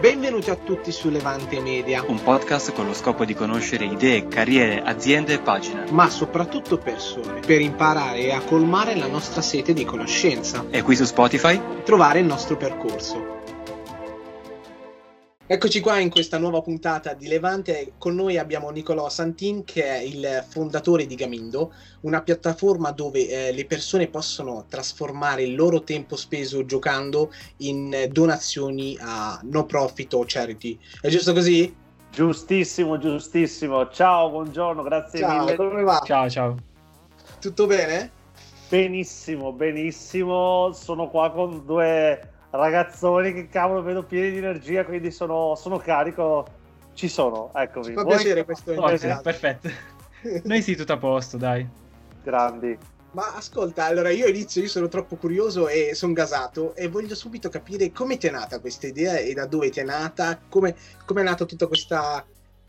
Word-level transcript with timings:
Benvenuti 0.00 0.50
a 0.50 0.54
tutti 0.56 0.92
su 0.92 1.08
Levante 1.10 1.60
Media, 1.60 2.04
un 2.06 2.22
podcast 2.22 2.72
con 2.72 2.86
lo 2.86 2.94
scopo 2.94 3.24
di 3.24 3.34
conoscere 3.34 3.84
idee, 3.84 4.28
carriere, 4.28 4.80
aziende 4.80 5.34
e 5.34 5.38
pagine. 5.40 5.86
ma 5.90 6.08
soprattutto 6.08 6.78
persone, 6.78 7.40
per 7.40 7.60
imparare 7.60 8.32
a 8.32 8.40
colmare 8.40 8.94
la 8.94 9.08
nostra 9.08 9.40
sete 9.42 9.72
di 9.72 9.84
conoscenza, 9.84 10.64
E 10.70 10.82
qui 10.82 10.94
su 10.94 11.04
Spotify? 11.04 11.60
trovare 11.84 12.20
il 12.20 12.26
nostro 12.26 12.56
percorso. 12.56 13.36
Eccoci 15.50 15.80
qua 15.80 15.98
in 15.98 16.10
questa 16.10 16.36
nuova 16.36 16.60
puntata 16.60 17.14
di 17.14 17.26
Levante. 17.26 17.92
Con 17.96 18.14
noi 18.14 18.36
abbiamo 18.36 18.68
Nicolò 18.68 19.08
Santin, 19.08 19.64
che 19.64 19.82
è 19.82 19.96
il 19.96 20.44
fondatore 20.46 21.06
di 21.06 21.14
Gamindo, 21.14 21.72
una 22.02 22.20
piattaforma 22.20 22.90
dove 22.90 23.26
eh, 23.26 23.52
le 23.52 23.64
persone 23.64 24.08
possono 24.08 24.66
trasformare 24.68 25.44
il 25.44 25.54
loro 25.54 25.84
tempo 25.84 26.16
speso 26.16 26.66
giocando 26.66 27.32
in 27.60 27.90
eh, 27.94 28.08
donazioni 28.08 28.94
a 29.00 29.40
no 29.44 29.64
profit 29.64 30.12
o 30.12 30.24
charity. 30.26 30.78
È 31.00 31.08
giusto 31.08 31.32
così? 31.32 31.74
Giustissimo, 32.12 32.98
giustissimo. 32.98 33.88
Ciao, 33.88 34.28
buongiorno, 34.28 34.82
grazie 34.82 35.20
Ciao, 35.20 35.44
mille. 35.44 35.56
come 35.56 35.82
va? 35.82 36.02
Ciao, 36.04 36.28
ciao. 36.28 36.56
Tutto 37.40 37.66
bene? 37.66 38.10
Benissimo, 38.68 39.54
benissimo. 39.54 40.72
Sono 40.74 41.08
qua 41.08 41.30
con 41.30 41.64
due 41.64 42.36
ragazzoni 42.50 43.32
che 43.32 43.48
cavolo 43.48 43.82
vedo 43.82 44.04
pieni 44.04 44.30
di 44.30 44.38
energia, 44.38 44.84
quindi 44.84 45.10
sono, 45.10 45.54
sono 45.54 45.78
carico. 45.78 46.46
Ci 46.94 47.08
sono, 47.08 47.52
eccomi. 47.54 47.86
Ci 47.86 47.92
fa 47.92 48.02
Voi 48.02 48.16
piacere 48.16 48.44
questo 48.44 48.74
sono 48.74 48.86
Ok, 48.86 48.88
iniziato. 48.88 49.22
perfetto. 49.22 49.68
Noi 50.44 50.62
sì, 50.62 50.74
tutto 50.76 50.92
a 50.94 50.98
posto, 50.98 51.36
dai. 51.36 51.68
grandi. 52.22 52.76
Ma 53.12 53.34
ascolta, 53.34 53.84
allora 53.86 54.10
io 54.10 54.26
inizio, 54.26 54.60
io 54.60 54.68
sono 54.68 54.88
troppo 54.88 55.16
curioso 55.16 55.68
e 55.68 55.94
sono 55.94 56.12
gasato 56.12 56.74
e 56.74 56.88
voglio 56.88 57.14
subito 57.14 57.48
capire 57.48 57.90
come 57.90 58.18
ti 58.18 58.26
è 58.26 58.30
nata 58.30 58.60
questa 58.60 58.86
idea 58.86 59.16
e 59.16 59.32
da 59.32 59.46
dove 59.46 59.70
ti 59.70 59.80
è 59.80 59.82
nata, 59.84 60.38
come 60.48 60.74
come 61.06 61.22
è 61.22 61.24
nata 61.24 61.44
tutta 61.46 61.66
questa, 61.66 62.24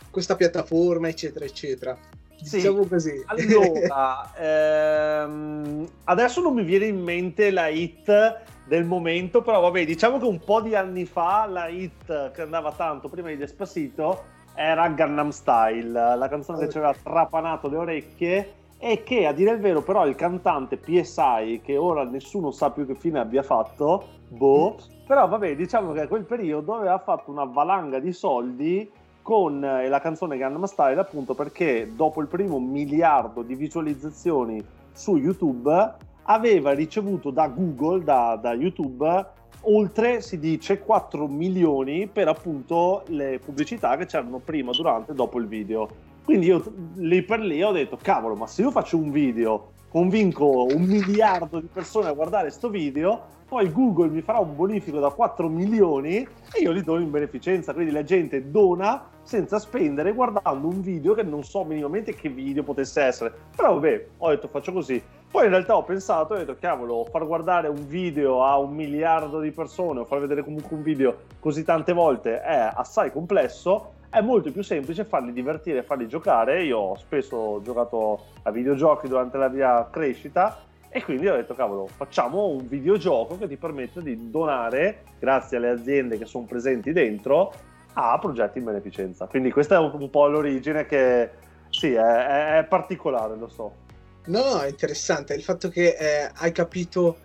questa 0.10 0.36
piattaforma, 0.36 1.10
eccetera, 1.10 1.44
eccetera. 1.46 1.98
Sì. 2.42 2.58
Diciamo 2.58 2.86
così. 2.88 3.22
Allora, 3.26 4.32
ehm, 5.24 5.90
adesso 6.06 6.42
non 6.42 6.54
mi 6.54 6.64
viene 6.64 6.86
in 6.86 7.02
mente 7.02 7.52
la 7.52 7.68
hit 7.68 8.42
del 8.70 8.86
momento, 8.86 9.42
però 9.42 9.60
vabbè, 9.62 9.84
diciamo 9.84 10.20
che 10.20 10.26
un 10.26 10.40
po' 10.40 10.62
di 10.62 10.76
anni 10.76 11.06
fa 11.06 11.48
la 11.48 11.68
hit 11.68 12.32
che 12.32 12.42
andava 12.44 12.72
tanto 12.72 13.10
prima 13.10 13.30
di 13.30 13.36
Despacito 13.36 14.38
era 14.54 14.88
Gangnam 14.90 15.30
Style, 15.30 15.92
la 15.92 16.28
canzone 16.30 16.60
che 16.60 16.70
ci 16.70 16.78
aveva 16.78 16.94
trapanato 16.94 17.68
le 17.68 17.78
orecchie 17.78 18.54
e 18.78 19.02
che 19.04 19.26
a 19.26 19.34
dire 19.34 19.52
il 19.52 19.60
vero 19.60 19.82
però 19.82 20.06
il 20.06 20.16
cantante 20.16 20.78
PSI, 20.78 21.62
che 21.64 21.78
ora 21.78 22.04
nessuno 22.04 22.52
sa 22.52 22.70
più 22.70 22.86
che 22.86 22.94
fine 22.94 23.20
abbia 23.20 23.42
fatto, 23.42 24.06
boh, 24.28 24.78
però 25.08 25.28
vabbè, 25.28 25.56
diciamo 25.56 25.92
che 25.92 26.02
a 26.02 26.08
quel 26.08 26.24
periodo 26.24 26.76
aveva 26.76 27.00
fatto 27.00 27.32
una 27.32 27.46
valanga 27.46 28.00
di 28.00 28.14
soldi 28.14 28.90
con 29.24 29.64
eh, 29.64 29.90
la 29.90 30.00
canzone 30.00 30.38
Gangnam 30.38 30.66
Style 30.66 31.00
appunto 31.00 31.34
perché 31.34 31.90
dopo 31.96 32.22
il 32.22 32.28
primo 32.28 32.60
miliardo 32.60 33.42
di 33.42 33.56
visualizzazioni 33.56 34.64
su 34.92 35.18
YouTube 35.18 36.08
aveva 36.30 36.72
ricevuto 36.72 37.32
da 37.32 37.48
Google, 37.48 38.04
da, 38.04 38.38
da 38.42 38.54
YouTube, 38.54 39.26
oltre, 39.62 40.22
si 40.22 40.40
dice, 40.40 40.80
4 40.80 41.28
milioni 41.28 42.08
per 42.08 42.28
appunto 42.28 43.04
le 43.08 43.40
pubblicità 43.44 43.98
che 43.98 44.06
c'erano 44.06 44.40
prima, 44.40 44.72
durante 44.72 45.12
e 45.12 45.16
dopo 45.16 45.40
il 45.40 45.48
video. 45.48 46.08
Quindi 46.24 46.46
io 46.46 46.64
lì 46.96 47.24
per 47.24 47.40
lì 47.40 47.64
ho 47.64 47.72
detto, 47.72 47.98
cavolo, 48.00 48.36
ma 48.36 48.46
se 48.46 48.62
io 48.62 48.70
faccio 48.70 48.98
un 48.98 49.10
video, 49.10 49.72
convinco 49.90 50.68
un 50.72 50.84
miliardo 50.84 51.60
di 51.60 51.68
persone 51.72 52.10
a 52.10 52.14
guardare 52.14 52.52
sto 52.52 52.70
video, 52.70 53.38
poi 53.48 53.72
Google 53.72 54.10
mi 54.10 54.22
farà 54.22 54.38
un 54.38 54.56
bonifico 54.56 55.00
da 55.00 55.10
4 55.10 55.50
milioni 55.50 56.18
e 56.18 56.62
io 56.62 56.72
li 56.72 56.84
do 56.84 57.00
in 57.00 57.10
beneficenza. 57.10 57.74
Quindi 57.74 57.92
la 57.92 58.04
gente 58.04 58.52
dona 58.52 59.10
senza 59.24 59.58
spendere 59.58 60.14
guardando 60.14 60.68
un 60.68 60.82
video 60.82 61.16
che 61.16 61.24
non 61.24 61.44
so 61.44 61.64
minimamente 61.64 62.14
che 62.14 62.30
video 62.30 62.62
potesse 62.62 63.02
essere. 63.02 63.34
Però 63.56 63.74
vabbè, 63.74 64.06
ho 64.18 64.30
detto 64.30 64.48
faccio 64.48 64.72
così. 64.72 65.02
Poi 65.32 65.44
in 65.44 65.52
realtà 65.52 65.76
ho 65.76 65.84
pensato, 65.84 66.34
ho 66.34 66.38
detto 66.38 66.56
cavolo, 66.60 67.06
far 67.06 67.28
guardare 67.28 67.68
un 67.68 67.88
video 67.88 68.44
a 68.44 68.58
un 68.58 68.74
miliardo 68.74 69.40
di 69.40 69.52
persone 69.52 70.00
o 70.00 70.06
far 70.06 70.20
vedere 70.20 70.44
comunque 70.44 70.76
un 70.76 70.82
video 70.82 71.18
così 71.40 71.64
tante 71.64 71.94
volte 71.94 72.42
è 72.42 72.72
assai 72.74 73.12
complesso. 73.12 73.94
È 74.10 74.22
molto 74.22 74.52
più 74.52 74.64
semplice 74.64 75.06
farli 75.06 75.32
divertire, 75.32 75.84
farli 75.84 76.08
giocare. 76.08 76.64
Io 76.64 76.80
ho 76.80 76.96
spesso 76.96 77.62
giocato 77.62 78.22
a 78.42 78.50
videogiochi 78.50 79.08
durante 79.08 79.38
la 79.38 79.50
mia 79.50 79.88
crescita 79.92 80.62
e 80.90 81.04
quindi 81.04 81.28
ho 81.28 81.36
detto, 81.36 81.54
cavolo, 81.54 81.86
facciamo 81.86 82.48
un 82.48 82.66
videogioco 82.66 83.38
che 83.38 83.48
ti 83.48 83.56
permette 83.56 84.02
di 84.02 84.32
donare, 84.32 85.04
grazie 85.20 85.58
alle 85.58 85.70
aziende 85.70 86.18
che 86.18 86.26
sono 86.26 86.46
presenti 86.46 86.92
dentro, 86.92 87.54
a 87.94 88.18
progetti 88.18 88.58
in 88.58 88.64
beneficenza. 88.64 89.28
Quindi 89.28 89.52
questa 89.52 89.76
è 89.76 89.78
un, 89.78 90.10
po' 90.10 90.28
l'origine 90.28 90.88
che, 90.88 91.30
sì, 91.70 91.94
è- 91.94 92.58
è 92.58 92.64
particolare, 92.64 93.36
lo 93.36 93.48
so. 93.48 93.88
No, 94.30 94.44
no, 94.44 94.62
è 94.62 94.70
interessante 94.70 95.34
il 95.34 95.44
fatto 95.44 95.70
che 95.70 95.96
eh, 95.98 96.32
hai 96.36 96.52
capito 96.52 97.18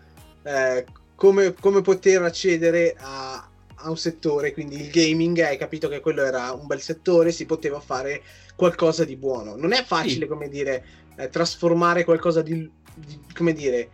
eh, 0.42 0.84
come, 1.14 1.54
come 1.54 1.82
poter 1.82 2.22
accedere 2.22 2.94
a, 2.98 3.46
a 3.74 3.90
un 3.90 3.96
settore, 3.96 4.52
quindi 4.52 4.80
il 4.80 4.90
gaming, 4.90 5.38
hai 5.40 5.58
capito 5.58 5.88
che 5.88 6.00
quello 6.00 6.24
era 6.24 6.52
un 6.52 6.66
bel 6.66 6.80
settore, 6.80 7.30
si 7.30 7.44
poteva 7.44 7.78
fare 7.80 8.22
qualcosa 8.56 9.04
di 9.04 9.16
buono. 9.16 9.54
Non 9.54 9.72
è 9.72 9.84
facile, 9.84 10.22
Sì. 10.22 10.26
come 10.26 10.48
dire, 10.48 10.84
eh, 11.16 11.28
trasformare 11.28 12.04
qualcosa 12.04 12.40
di, 12.40 12.70
di- 12.94 13.20
come 13.34 13.52
dire, 13.52 13.90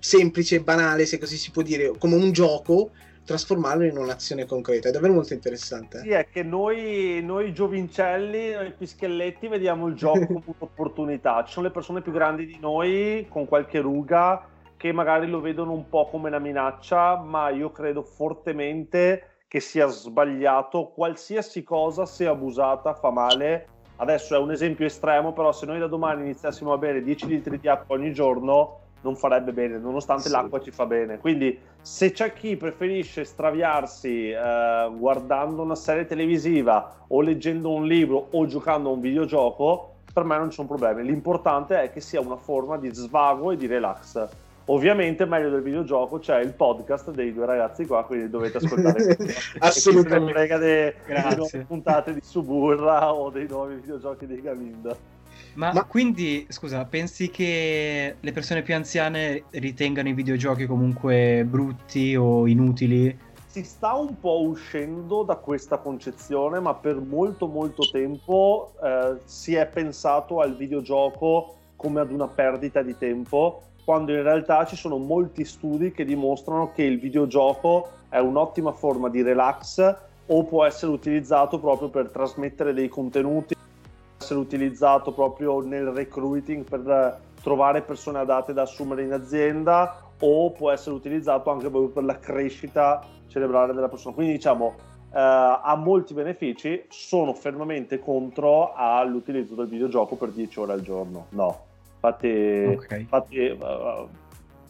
semplice, 0.00 0.60
banale, 0.60 1.06
se 1.06 1.18
così 1.18 1.36
si 1.36 1.52
può 1.52 1.62
dire, 1.62 1.92
come 1.96 2.16
un 2.16 2.32
gioco, 2.32 2.90
trasformarlo 3.28 3.84
in 3.84 3.98
un'azione 3.98 4.46
concreta. 4.46 4.88
È 4.88 4.90
davvero 4.90 5.12
molto 5.12 5.34
interessante. 5.34 6.00
Sì, 6.00 6.10
è 6.10 6.26
che 6.30 6.42
noi, 6.42 7.20
noi 7.22 7.52
giovincelli, 7.52 8.52
noi 8.52 8.72
pischelletti, 8.72 9.48
vediamo 9.48 9.86
il 9.86 9.94
gioco 9.94 10.24
come 10.26 10.42
un'opportunità. 10.46 11.44
Ci 11.44 11.52
sono 11.52 11.66
le 11.66 11.72
persone 11.72 12.00
più 12.00 12.10
grandi 12.10 12.46
di 12.46 12.58
noi, 12.58 13.26
con 13.28 13.46
qualche 13.46 13.80
ruga, 13.80 14.48
che 14.78 14.92
magari 14.92 15.28
lo 15.28 15.40
vedono 15.40 15.72
un 15.72 15.88
po' 15.90 16.08
come 16.08 16.28
una 16.28 16.38
minaccia, 16.38 17.18
ma 17.18 17.50
io 17.50 17.70
credo 17.70 18.02
fortemente 18.02 19.42
che 19.46 19.60
sia 19.60 19.86
sbagliato. 19.88 20.88
Qualsiasi 20.88 21.62
cosa, 21.62 22.06
se 22.06 22.26
abusata, 22.26 22.94
fa 22.94 23.10
male. 23.10 23.66
Adesso 23.96 24.36
è 24.36 24.38
un 24.38 24.52
esempio 24.52 24.86
estremo, 24.86 25.34
però 25.34 25.52
se 25.52 25.66
noi 25.66 25.78
da 25.78 25.86
domani 25.86 26.22
iniziassimo 26.22 26.72
a 26.72 26.78
bere 26.78 27.02
10 27.02 27.26
litri 27.26 27.60
di 27.60 27.68
acqua 27.68 27.96
ogni 27.96 28.12
giorno, 28.12 28.87
non 29.02 29.16
farebbe 29.16 29.52
bene, 29.52 29.78
nonostante 29.78 30.24
Sì. 30.24 30.30
l'acqua 30.30 30.60
ci 30.60 30.70
fa 30.70 30.86
bene. 30.86 31.18
Quindi 31.18 31.58
se 31.80 32.10
c'è 32.12 32.32
chi 32.32 32.56
preferisce 32.56 33.24
straviarsi 33.24 34.30
eh, 34.30 34.90
guardando 34.96 35.62
una 35.62 35.74
serie 35.76 36.06
televisiva 36.06 37.04
o 37.08 37.20
leggendo 37.20 37.70
un 37.72 37.86
libro 37.86 38.28
o 38.30 38.46
giocando 38.46 38.90
a 38.90 38.92
un 38.92 39.00
videogioco, 39.00 39.92
per 40.12 40.24
me 40.24 40.36
non 40.36 40.48
ci 40.50 40.56
sono 40.56 40.68
problemi. 40.68 41.04
L'importante 41.04 41.80
è 41.82 41.92
che 41.92 42.00
sia 42.00 42.20
una 42.20 42.36
forma 42.36 42.76
di 42.76 42.92
svago 42.92 43.52
e 43.52 43.56
di 43.56 43.66
relax. 43.66 44.26
Ovviamente 44.70 45.24
meglio 45.24 45.48
del 45.48 45.62
videogioco 45.62 46.18
c'è 46.18 46.40
il 46.40 46.52
podcast 46.52 47.10
dei 47.12 47.32
due 47.32 47.46
ragazzi 47.46 47.86
qua, 47.86 48.04
quindi 48.04 48.28
dovete 48.28 48.58
ascoltare. 48.58 49.16
Assolutamente. 49.60 50.32
frega 50.32 50.58
delle 50.58 50.94
nuove 51.36 51.64
puntate 51.66 52.12
di 52.12 52.20
Suburra 52.22 53.14
o 53.14 53.30
dei 53.30 53.46
nuovi 53.48 53.76
videogiochi 53.76 54.26
di 54.26 54.42
Gaminda. 54.42 54.94
Ma, 55.58 55.72
Ma- 55.72 55.84
quindi, 55.84 56.46
scusa, 56.48 56.84
pensi 56.84 57.30
che 57.30 58.14
le 58.20 58.32
persone 58.32 58.62
più 58.62 58.76
anziane 58.76 59.42
ritengano 59.50 60.08
i 60.08 60.12
videogiochi 60.12 60.66
comunque 60.66 61.44
brutti 61.44 62.14
o 62.14 62.46
inutili? 62.46 63.26
si 63.48 63.64
sta 63.64 63.94
un 63.94 64.20
po' 64.20 64.42
uscendo 64.42 65.24
da 65.24 65.36
questa 65.36 65.78
concezione, 65.78 66.60
ma 66.60 66.74
per 66.74 67.00
molto 67.00 67.48
molto 67.48 67.82
tempo 67.90 68.72
eh, 68.80 69.16
si 69.24 69.54
è 69.54 69.66
pensato 69.66 70.40
al 70.40 70.54
videogioco 70.54 71.56
come 71.74 72.00
ad 72.00 72.12
una 72.12 72.28
perdita 72.28 72.82
di 72.82 72.96
tempo, 72.96 73.62
quando 73.84 74.12
in 74.12 74.22
realtà 74.22 74.64
ci 74.64 74.76
sono 74.76 74.98
molti 74.98 75.44
studi 75.44 75.90
che 75.90 76.04
dimostrano 76.04 76.70
che 76.72 76.82
il 76.82 77.00
videogioco 77.00 77.88
è 78.08 78.18
un'ottima 78.18 78.72
forma 78.72 79.08
di 79.08 79.22
relax 79.22 79.96
o 80.26 80.44
può 80.44 80.64
essere 80.64 80.92
utilizzato 80.92 81.58
proprio 81.58 81.88
per 81.88 82.10
trasmettere 82.10 82.74
dei 82.74 82.88
contenuti, 82.88 83.56
essere 84.18 84.40
utilizzato 84.40 85.12
proprio 85.12 85.60
nel 85.60 85.86
recruiting 85.86 86.64
per 86.64 86.88
eh, 86.88 87.42
trovare 87.42 87.82
persone 87.82 88.18
adatte 88.18 88.52
da 88.52 88.62
assumere 88.62 89.04
in 89.04 89.12
azienda 89.12 90.02
o 90.20 90.50
può 90.50 90.70
essere 90.72 90.94
utilizzato 90.96 91.50
anche 91.50 91.70
proprio 91.70 91.90
per 91.90 92.04
la 92.04 92.18
crescita 92.18 93.02
cerebrale 93.28 93.72
della 93.72 93.88
persona. 93.88 94.14
Quindi 94.14 94.32
diciamo 94.32 94.74
eh, 95.10 95.18
ha 95.18 95.74
molti 95.76 96.14
benefici, 96.14 96.84
sono 96.88 97.32
fermamente 97.32 98.00
contro 98.00 98.72
all'utilizzo 98.74 99.54
del 99.54 99.68
videogioco 99.68 100.16
per 100.16 100.30
10 100.30 100.60
ore 100.60 100.72
al 100.72 100.80
giorno. 100.82 101.26
No, 101.30 101.64
infatti, 101.94 102.74
Ok. 102.76 102.96
infatti 102.98 103.36
eh, 103.36 103.56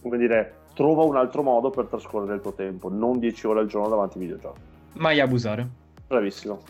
come 0.02 0.18
dire, 0.18 0.54
trova 0.74 1.02
un 1.04 1.16
altro 1.16 1.42
modo 1.42 1.70
per 1.70 1.86
trascorrere 1.86 2.34
il 2.34 2.40
tuo 2.40 2.52
tempo, 2.52 2.88
non 2.90 3.18
10 3.18 3.46
ore 3.46 3.60
al 3.60 3.66
giorno 3.66 3.88
davanti 3.88 4.18
ai 4.18 4.24
videogiochi. 4.24 4.60
Mai 4.94 5.18
abusare. 5.20 5.66
Bravissimo. 6.06 6.60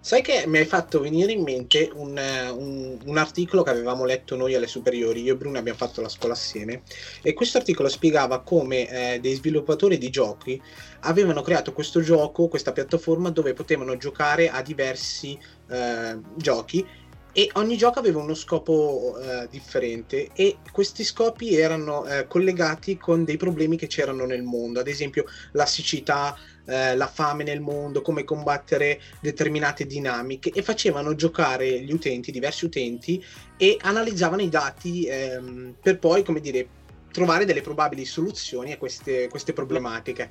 Sai 0.00 0.22
che 0.22 0.44
mi 0.46 0.58
hai 0.58 0.64
fatto 0.64 1.00
venire 1.00 1.32
in 1.32 1.42
mente 1.42 1.90
un, 1.92 2.18
un, 2.56 2.98
un, 3.04 3.16
articolo 3.18 3.62
che 3.62 3.70
avevamo 3.70 4.04
letto 4.04 4.36
noi 4.36 4.54
alle 4.54 4.68
superiori, 4.68 5.22
io 5.22 5.34
e 5.34 5.36
Bruno 5.36 5.58
abbiamo 5.58 5.78
fatto 5.78 6.00
la 6.00 6.08
scuola 6.08 6.34
assieme, 6.34 6.82
e 7.20 7.34
questo 7.34 7.58
articolo 7.58 7.88
spiegava 7.88 8.40
come 8.40 9.14
eh, 9.14 9.20
dei 9.20 9.34
sviluppatori 9.34 9.98
di 9.98 10.08
giochi 10.08 10.60
avevano 11.00 11.42
creato 11.42 11.72
questo 11.72 12.00
gioco, 12.00 12.48
questa 12.48 12.72
piattaforma 12.72 13.30
dove 13.30 13.52
potevano 13.54 13.96
giocare 13.96 14.48
a 14.50 14.62
diversi 14.62 15.38
eh, 15.68 16.18
giochi 16.36 16.86
e 17.32 17.50
ogni 17.54 17.76
gioco 17.76 17.98
aveva 17.98 18.20
uno 18.20 18.34
scopo 18.34 19.16
uh, 19.16 19.46
differente 19.48 20.30
e 20.32 20.58
questi 20.72 21.04
scopi 21.04 21.56
erano 21.56 22.00
uh, 22.00 22.26
collegati 22.26 22.96
con 22.96 23.24
dei 23.24 23.36
problemi 23.36 23.76
che 23.76 23.86
c'erano 23.86 24.24
nel 24.24 24.42
mondo, 24.42 24.80
ad 24.80 24.88
esempio 24.88 25.24
la 25.52 25.66
siccità, 25.66 26.36
uh, 26.64 26.96
la 26.96 27.06
fame 27.06 27.44
nel 27.44 27.60
mondo, 27.60 28.02
come 28.02 28.24
combattere 28.24 29.00
determinate 29.20 29.86
dinamiche 29.86 30.50
e 30.50 30.62
facevano 30.62 31.14
giocare 31.14 31.80
gli 31.80 31.92
utenti, 31.92 32.32
diversi 32.32 32.64
utenti 32.64 33.24
e 33.56 33.76
analizzavano 33.80 34.42
i 34.42 34.48
dati 34.48 35.08
um, 35.10 35.74
per 35.80 35.98
poi, 35.98 36.24
come 36.24 36.40
dire, 36.40 36.66
trovare 37.12 37.44
delle 37.44 37.60
probabili 37.60 38.04
soluzioni 38.04 38.72
a 38.72 38.78
queste, 38.78 39.28
queste 39.28 39.52
problematiche. 39.52 40.30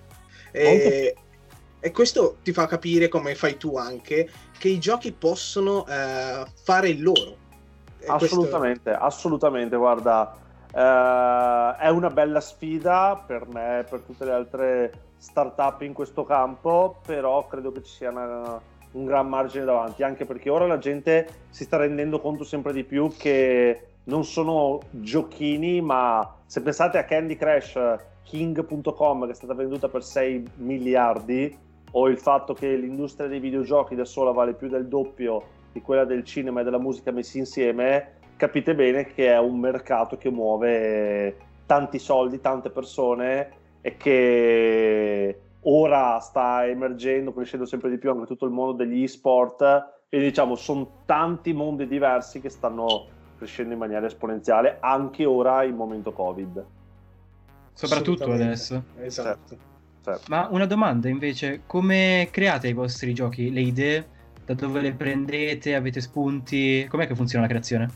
E, 0.52 1.16
e 1.80 1.92
questo 1.92 2.38
ti 2.44 2.52
fa 2.52 2.66
capire, 2.66 3.08
come 3.08 3.36
fai 3.36 3.58
tu 3.58 3.78
anche, 3.78 4.30
che 4.58 4.68
i 4.68 4.80
giochi 4.80 5.12
possono 5.12 5.86
eh, 5.88 6.46
fare 6.64 6.90
il 6.90 7.02
loro. 7.02 7.46
E 8.00 8.06
assolutamente, 8.08 8.82
questo... 8.84 9.04
assolutamente, 9.04 9.76
guarda, 9.76 10.36
eh, 10.74 11.76
è 11.80 11.90
una 11.90 12.10
bella 12.10 12.42
sfida 12.42 13.24
per 13.26 13.48
me 13.48 13.80
e 13.80 13.84
per 13.84 14.02
tutte 14.02 14.26
le 14.26 14.32
altre 14.32 14.92
startup 15.18 15.82
in 15.82 15.94
questo 15.94 16.24
campo, 16.24 17.00
però 17.06 17.46
credo 17.48 17.72
che 17.72 17.84
ci 17.84 17.92
sia 17.92 18.10
una, 18.10 18.60
un 18.92 19.06
gran 19.06 19.28
margine 19.28 19.66
davanti, 19.66 20.04
anche 20.04 20.26
perché 20.26 20.50
ora 20.50 20.66
la 20.66 20.78
gente 20.78 21.28
si 21.50 21.64
sta 21.64 21.78
rendendo 21.78 22.20
conto 22.20 22.44
sempre 22.44 22.74
di 22.74 22.84
più 22.84 23.12
che 23.16 23.88
non 24.06 24.24
sono 24.24 24.80
giochini, 24.90 25.82
ma 25.82 26.36
se 26.46 26.62
pensate 26.62 26.98
a 26.98 27.04
Candy 27.04 27.36
Crush 27.36 27.78
King.com 28.24 29.26
che 29.26 29.32
è 29.32 29.36
stata 29.36 29.54
venduta 29.54 29.90
per 29.90 30.04
6 30.04 30.52
miliardi, 30.56 31.66
o 31.98 32.08
il 32.08 32.20
fatto 32.20 32.54
che 32.54 32.76
l'industria 32.76 33.28
dei 33.28 33.40
videogiochi 33.40 33.96
da 33.96 34.06
sola 34.06 34.32
vale 34.32 34.54
più 34.54 34.70
del 34.70 34.88
doppio 34.88 35.56
di 35.72 35.82
quella 35.82 36.06
del 36.06 36.24
cinema 36.24 36.62
e 36.62 36.64
della 36.64 36.78
musica 36.78 37.12
messi 37.12 37.40
insieme, 37.40 38.20
capite 38.36 38.76
bene 38.76 39.06
che 39.06 39.32
è 39.32 39.40
un 39.40 39.60
mercato 39.60 40.16
che 40.16 40.30
muove 40.30 41.36
tanti 41.66 41.98
soldi, 41.98 42.40
tante 42.40 42.70
persone 42.70 43.50
e 43.82 43.98
che 43.98 45.40
ora 45.62 46.20
sta 46.20 46.68
emergendo, 46.68 47.34
crescendo 47.34 47.66
sempre 47.66 47.90
di 47.90 47.98
più 47.98 48.12
anche 48.12 48.28
tutto 48.28 48.46
il 48.46 48.52
mondo 48.52 48.74
degli 48.74 49.02
e-sport. 49.02 49.96
Quindi 50.08 50.28
diciamo, 50.28 50.56
sono 50.56 51.02
tanti 51.06 51.52
mondi 51.52 51.88
diversi 51.88 52.40
che 52.40 52.50
stanno 52.50 53.08
crescendo 53.38 53.74
in 53.74 53.80
maniera 53.80 54.06
esponenziale 54.06 54.78
anche 54.80 55.26
ora 55.26 55.64
in 55.64 55.76
momento 55.76 56.12
Covid. 56.12 56.66
Soprattutto 57.74 58.32
adesso. 58.32 58.84
Esatto. 59.00 59.40
Certo. 59.48 59.77
Ma 60.28 60.48
una 60.50 60.66
domanda 60.66 61.10
invece, 61.10 61.62
come 61.66 62.30
create 62.32 62.68
i 62.68 62.74
vostri 62.74 63.14
giochi? 63.14 63.52
Le 63.52 63.62
idee? 63.62 64.08
Da 64.46 64.54
dove 64.54 64.80
le 64.80 64.94
prendete? 64.94 65.76
Avete 65.76 66.00
spunti? 66.00 66.88
Com'è 66.90 67.06
che 67.06 67.16
funziona 67.16 67.44
la 67.44 67.50
creazione? 67.50 67.90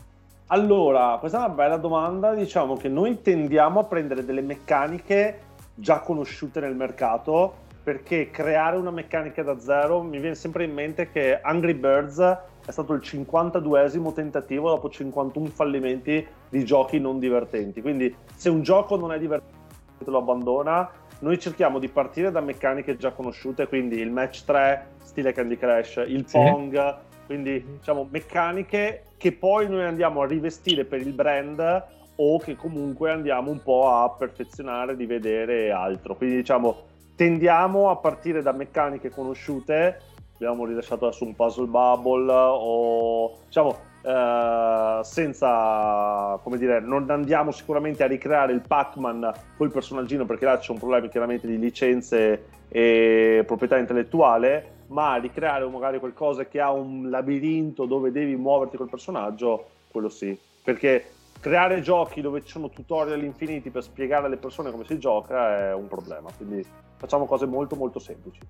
Allora, 0.48 1.16
questa 1.18 1.38
è 1.38 1.44
una 1.46 1.54
bella 1.54 1.78
domanda. 1.78 2.34
Diciamo 2.34 2.76
che 2.76 2.88
noi 2.88 3.22
tendiamo 3.22 3.80
a 3.80 3.84
prendere 3.84 4.24
delle 4.24 4.42
meccaniche 4.42 5.40
già 5.74 6.00
conosciute 6.00 6.60
nel 6.60 6.74
mercato 6.74 7.60
perché 7.82 8.30
creare 8.30 8.76
una 8.76 8.90
meccanica 8.90 9.42
da 9.42 9.58
zero 9.58 10.02
mi 10.02 10.20
viene 10.20 10.34
sempre 10.34 10.64
in 10.64 10.72
mente 10.72 11.10
che 11.10 11.40
Angry 11.40 11.74
Birds 11.74 12.18
è 12.64 12.70
stato 12.70 12.92
il 12.92 13.00
52esimo 13.02 14.12
tentativo 14.12 14.68
dopo 14.68 14.88
51 14.88 15.46
fallimenti 15.46 16.24
di 16.48 16.64
giochi 16.64 17.00
non 17.00 17.18
divertenti. 17.18 17.80
Quindi 17.80 18.14
se 18.34 18.50
un 18.50 18.62
gioco 18.62 18.96
non 18.96 19.12
è 19.12 19.18
divertente 19.18 19.60
lo 20.04 20.18
abbandona 20.18 20.88
noi 21.22 21.38
cerchiamo 21.38 21.78
di 21.78 21.88
partire 21.88 22.30
da 22.30 22.40
meccaniche 22.40 22.96
già 22.96 23.12
conosciute, 23.12 23.68
quindi 23.68 23.96
il 23.96 24.10
match 24.10 24.44
3, 24.44 24.86
stile 25.02 25.32
Candy 25.32 25.56
Crush, 25.56 26.04
il 26.06 26.26
sì. 26.26 26.36
Pong, 26.36 26.96
quindi 27.26 27.64
diciamo 27.78 28.08
meccaniche 28.10 29.04
che 29.16 29.32
poi 29.32 29.68
noi 29.68 29.84
andiamo 29.84 30.22
a 30.22 30.26
rivestire 30.26 30.84
per 30.84 31.00
il 31.00 31.12
brand 31.12 31.84
o 32.16 32.38
che 32.38 32.56
comunque 32.56 33.10
andiamo 33.10 33.50
un 33.50 33.62
po' 33.62 33.88
a 33.88 34.10
perfezionare, 34.10 34.96
di 34.96 35.06
vedere 35.06 35.70
altro. 35.70 36.16
Quindi 36.16 36.36
diciamo 36.36 36.90
tendiamo 37.14 37.90
a 37.90 37.96
partire 37.96 38.42
da 38.42 38.52
meccaniche 38.52 39.10
conosciute, 39.10 40.00
abbiamo 40.34 40.64
rilasciato 40.64 41.06
adesso 41.06 41.24
un 41.24 41.36
puzzle 41.36 41.66
bubble 41.66 42.32
o 42.32 43.38
diciamo 43.46 43.90
Uh, 44.02 45.00
senza, 45.04 46.36
come 46.42 46.58
dire, 46.58 46.80
non 46.80 47.08
andiamo 47.08 47.52
sicuramente 47.52 48.02
a 48.02 48.08
ricreare 48.08 48.52
il 48.52 48.60
Pac-Man 48.60 49.32
col 49.56 49.70
personaggino 49.70 50.26
perché 50.26 50.44
là 50.44 50.58
c'è 50.58 50.72
un 50.72 50.78
problema 50.78 51.06
chiaramente 51.06 51.46
di 51.46 51.56
licenze 51.56 52.46
e 52.68 53.44
proprietà 53.46 53.78
intellettuale, 53.78 54.80
ma 54.88 55.16
ricreare 55.16 55.68
magari 55.68 56.00
qualcosa 56.00 56.46
che 56.46 56.60
ha 56.60 56.72
un 56.72 57.10
labirinto 57.10 57.84
dove 57.86 58.10
devi 58.10 58.34
muoverti 58.34 58.76
col 58.76 58.88
personaggio, 58.88 59.66
quello 59.90 60.08
sì. 60.08 60.36
Perché 60.64 61.04
creare 61.38 61.80
giochi 61.80 62.20
dove 62.20 62.42
ci 62.42 62.50
sono 62.50 62.70
tutorial 62.70 63.22
infiniti 63.22 63.70
per 63.70 63.82
spiegare 63.82 64.26
alle 64.26 64.36
persone 64.36 64.70
come 64.70 64.84
si 64.84 64.98
gioca 64.98 65.68
è 65.68 65.74
un 65.74 65.88
problema, 65.88 66.30
quindi 66.36 66.64
facciamo 66.96 67.26
cose 67.26 67.46
molto 67.46 67.76
molto 67.76 67.98
semplici. 67.98 68.40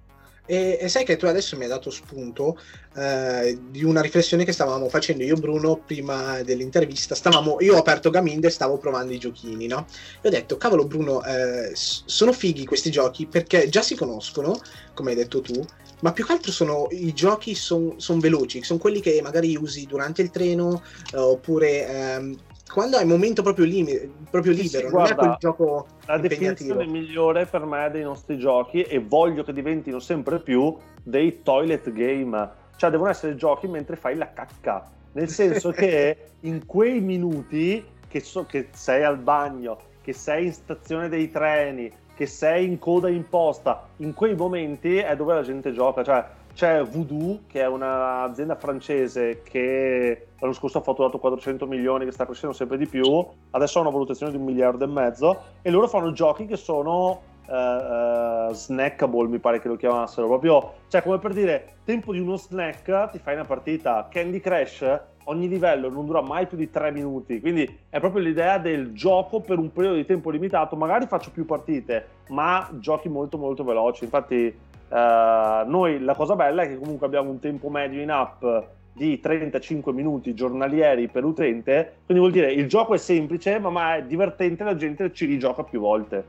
E, 0.44 0.78
e, 0.80 0.88
sai 0.88 1.04
che 1.04 1.16
tu 1.16 1.26
adesso 1.26 1.56
mi 1.56 1.62
hai 1.62 1.68
dato 1.68 1.90
spunto 1.90 2.58
eh, 2.96 3.58
di 3.70 3.84
una 3.84 4.00
riflessione 4.00 4.44
che 4.44 4.52
stavamo 4.52 4.88
facendo 4.88 5.22
io 5.22 5.36
e 5.36 5.40
Bruno 5.40 5.76
prima 5.76 6.42
dell'intervista. 6.42 7.14
Stavamo, 7.14 7.58
io 7.60 7.76
ho 7.76 7.78
aperto 7.78 8.10
Gamind 8.10 8.44
e 8.44 8.50
stavo 8.50 8.76
provando 8.78 9.12
i 9.12 9.18
giochini, 9.18 9.66
no? 9.66 9.86
E 10.20 10.28
ho 10.28 10.30
detto, 10.30 10.56
cavolo 10.56 10.84
Bruno, 10.84 11.22
eh, 11.24 11.70
sono 11.74 12.32
fighi 12.32 12.64
questi 12.64 12.90
giochi 12.90 13.26
perché 13.26 13.68
già 13.68 13.82
si 13.82 13.94
conoscono, 13.94 14.60
come 14.94 15.10
hai 15.10 15.16
detto 15.16 15.40
tu, 15.40 15.64
ma 16.02 16.12
più 16.12 16.26
che 16.26 16.32
altro 16.32 16.52
sono 16.52 16.88
i 16.90 17.12
giochi 17.12 17.54
sono 17.54 17.94
son 17.98 18.18
veloci, 18.18 18.62
sono 18.62 18.78
quelli 18.78 19.00
che 19.00 19.20
magari 19.22 19.56
usi 19.56 19.86
durante 19.86 20.22
il 20.22 20.30
treno 20.30 20.82
eh, 21.12 21.18
oppure 21.18 21.88
ehm, 21.88 22.38
quando 22.72 22.96
hai 22.96 23.02
un 23.02 23.10
momento 23.10 23.42
proprio, 23.42 23.66
lim- 23.66 24.10
proprio 24.30 24.52
libero, 24.52 24.78
sì, 24.78 24.82
non 24.82 24.90
guarda, 24.90 25.12
è 25.12 25.16
quel 25.16 25.36
gioco 25.38 25.86
La 26.06 26.18
definizione 26.18 26.86
migliore 26.86 27.44
per 27.44 27.66
me 27.66 27.90
dei 27.90 28.02
nostri 28.02 28.38
giochi 28.38 28.82
e 28.82 28.98
voglio 28.98 29.44
che 29.44 29.52
diventino 29.52 29.98
sempre 29.98 30.40
più 30.40 30.74
dei 31.02 31.42
toilet 31.42 31.92
game, 31.92 32.50
cioè 32.76 32.90
devono 32.90 33.10
essere 33.10 33.36
giochi 33.36 33.68
mentre 33.68 33.96
fai 33.96 34.16
la 34.16 34.32
cacca, 34.32 34.90
nel 35.12 35.28
senso 35.30 35.70
che 35.70 36.16
in 36.40 36.64
quei 36.64 37.00
minuti 37.00 37.84
che, 38.08 38.20
so, 38.20 38.46
che 38.46 38.68
sei 38.72 39.04
al 39.04 39.18
bagno, 39.18 39.78
che 40.00 40.14
sei 40.14 40.46
in 40.46 40.52
stazione 40.52 41.10
dei 41.10 41.30
treni, 41.30 41.92
che 42.14 42.26
sei 42.26 42.66
in 42.66 42.78
coda 42.78 43.08
in 43.08 43.28
posta, 43.28 43.88
in 43.98 44.14
quei 44.14 44.34
momenti 44.34 44.96
è 44.96 45.14
dove 45.14 45.34
la 45.34 45.42
gente 45.42 45.72
gioca, 45.72 46.02
cioè 46.02 46.24
c'è 46.54 46.82
Voodoo, 46.82 47.40
che 47.46 47.60
è 47.60 47.66
un'azienda 47.66 48.56
francese 48.56 49.42
che 49.42 50.26
l'anno 50.38 50.52
scorso 50.52 50.78
ha 50.78 50.82
fatturato 50.82 51.18
400 51.18 51.66
milioni, 51.66 52.04
che 52.04 52.12
sta 52.12 52.24
crescendo 52.24 52.54
sempre 52.54 52.76
di 52.76 52.86
più, 52.86 53.26
adesso 53.50 53.78
ha 53.78 53.82
una 53.82 53.90
valutazione 53.90 54.32
di 54.32 54.38
un 54.38 54.44
miliardo 54.44 54.84
e 54.84 54.88
mezzo, 54.88 55.40
e 55.62 55.70
loro 55.70 55.88
fanno 55.88 56.12
giochi 56.12 56.46
che 56.46 56.56
sono 56.56 57.22
uh, 57.46 57.52
uh, 57.52 58.52
snackable, 58.52 59.28
mi 59.28 59.38
pare 59.38 59.60
che 59.60 59.68
lo 59.68 59.76
chiamassero, 59.76 60.26
proprio, 60.26 60.74
cioè 60.88 61.02
come 61.02 61.18
per 61.18 61.32
dire, 61.32 61.76
tempo 61.84 62.12
di 62.12 62.20
uno 62.20 62.36
snack, 62.36 63.10
ti 63.10 63.18
fai 63.18 63.34
una 63.34 63.44
partita, 63.44 64.08
Candy 64.10 64.40
Crush, 64.40 65.00
ogni 65.24 65.48
livello 65.48 65.88
non 65.88 66.04
dura 66.04 66.20
mai 66.20 66.46
più 66.46 66.56
di 66.56 66.68
3 66.68 66.90
minuti, 66.90 67.40
quindi 67.40 67.78
è 67.88 67.98
proprio 67.98 68.22
l'idea 68.22 68.58
del 68.58 68.92
gioco 68.92 69.40
per 69.40 69.58
un 69.58 69.72
periodo 69.72 69.96
di 69.96 70.04
tempo 70.04 70.30
limitato, 70.30 70.76
magari 70.76 71.06
faccio 71.06 71.30
più 71.30 71.46
partite, 71.46 72.06
ma 72.28 72.68
giochi 72.78 73.08
molto 73.08 73.38
molto 73.38 73.64
veloci, 73.64 74.04
infatti 74.04 74.70
Uh, 74.92 75.66
noi 75.70 76.00
la 76.00 76.14
cosa 76.14 76.36
bella 76.36 76.64
è 76.64 76.68
che 76.68 76.76
comunque 76.76 77.06
abbiamo 77.06 77.30
un 77.30 77.38
tempo 77.38 77.70
medio 77.70 78.02
in 78.02 78.10
app 78.10 78.44
di 78.92 79.18
35 79.18 79.90
minuti 79.90 80.34
giornalieri 80.34 81.08
per 81.08 81.24
utente, 81.24 82.00
quindi 82.04 82.22
vuol 82.22 82.30
dire 82.30 82.52
il 82.52 82.68
gioco 82.68 82.92
è 82.92 82.98
semplice, 82.98 83.58
ma, 83.58 83.70
ma 83.70 83.96
è 83.96 84.04
divertente, 84.04 84.64
la 84.64 84.76
gente 84.76 85.10
ci 85.14 85.24
rigioca 85.24 85.62
più 85.64 85.80
volte. 85.80 86.24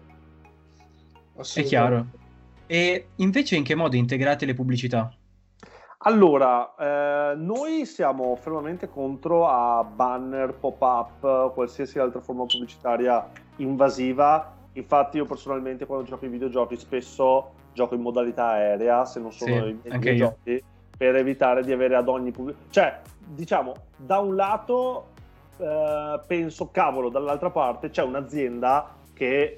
È 1.35 1.63
chiaro. 1.63 2.05
E 2.65 3.07
invece 3.17 3.57
in 3.57 3.63
che 3.63 3.75
modo 3.75 3.97
integrate 3.97 4.45
le 4.45 4.53
pubblicità? 4.53 5.13
Allora, 6.05 6.73
eh, 6.75 7.35
noi 7.35 7.85
siamo 7.85 8.33
fermamente 8.37 8.87
contro 8.87 9.45
a 9.45 9.83
banner, 9.83 10.53
pop-up, 10.53 11.53
qualsiasi 11.53 11.99
altra 11.99 12.21
forma 12.21 12.45
pubblicitaria 12.45 13.29
invasiva. 13.57 14.55
Infatti 14.73 15.17
io 15.17 15.25
personalmente 15.25 15.85
quando 15.85 16.05
gioco 16.05 16.23
ai 16.23 16.31
videogiochi 16.31 16.77
spesso 16.77 17.51
gioco 17.73 17.95
in 17.95 18.01
modalità 18.01 18.49
aerea 18.49 19.05
se 19.05 19.19
non 19.19 19.31
sono 19.31 19.65
sì, 19.65 19.79
i 19.83 19.97
miei 19.97 20.17
giochi 20.17 20.63
per 20.95 21.15
evitare 21.15 21.63
di 21.63 21.71
avere 21.71 21.95
ad 21.95 22.07
ogni 22.07 22.31
pubblico 22.31 22.59
cioè 22.69 22.99
diciamo 23.25 23.73
da 23.97 24.19
un 24.19 24.35
lato 24.35 25.07
eh, 25.57 26.19
penso 26.25 26.69
cavolo 26.71 27.09
dall'altra 27.09 27.49
parte 27.49 27.89
c'è 27.89 28.03
un'azienda 28.03 28.95
che 29.13 29.57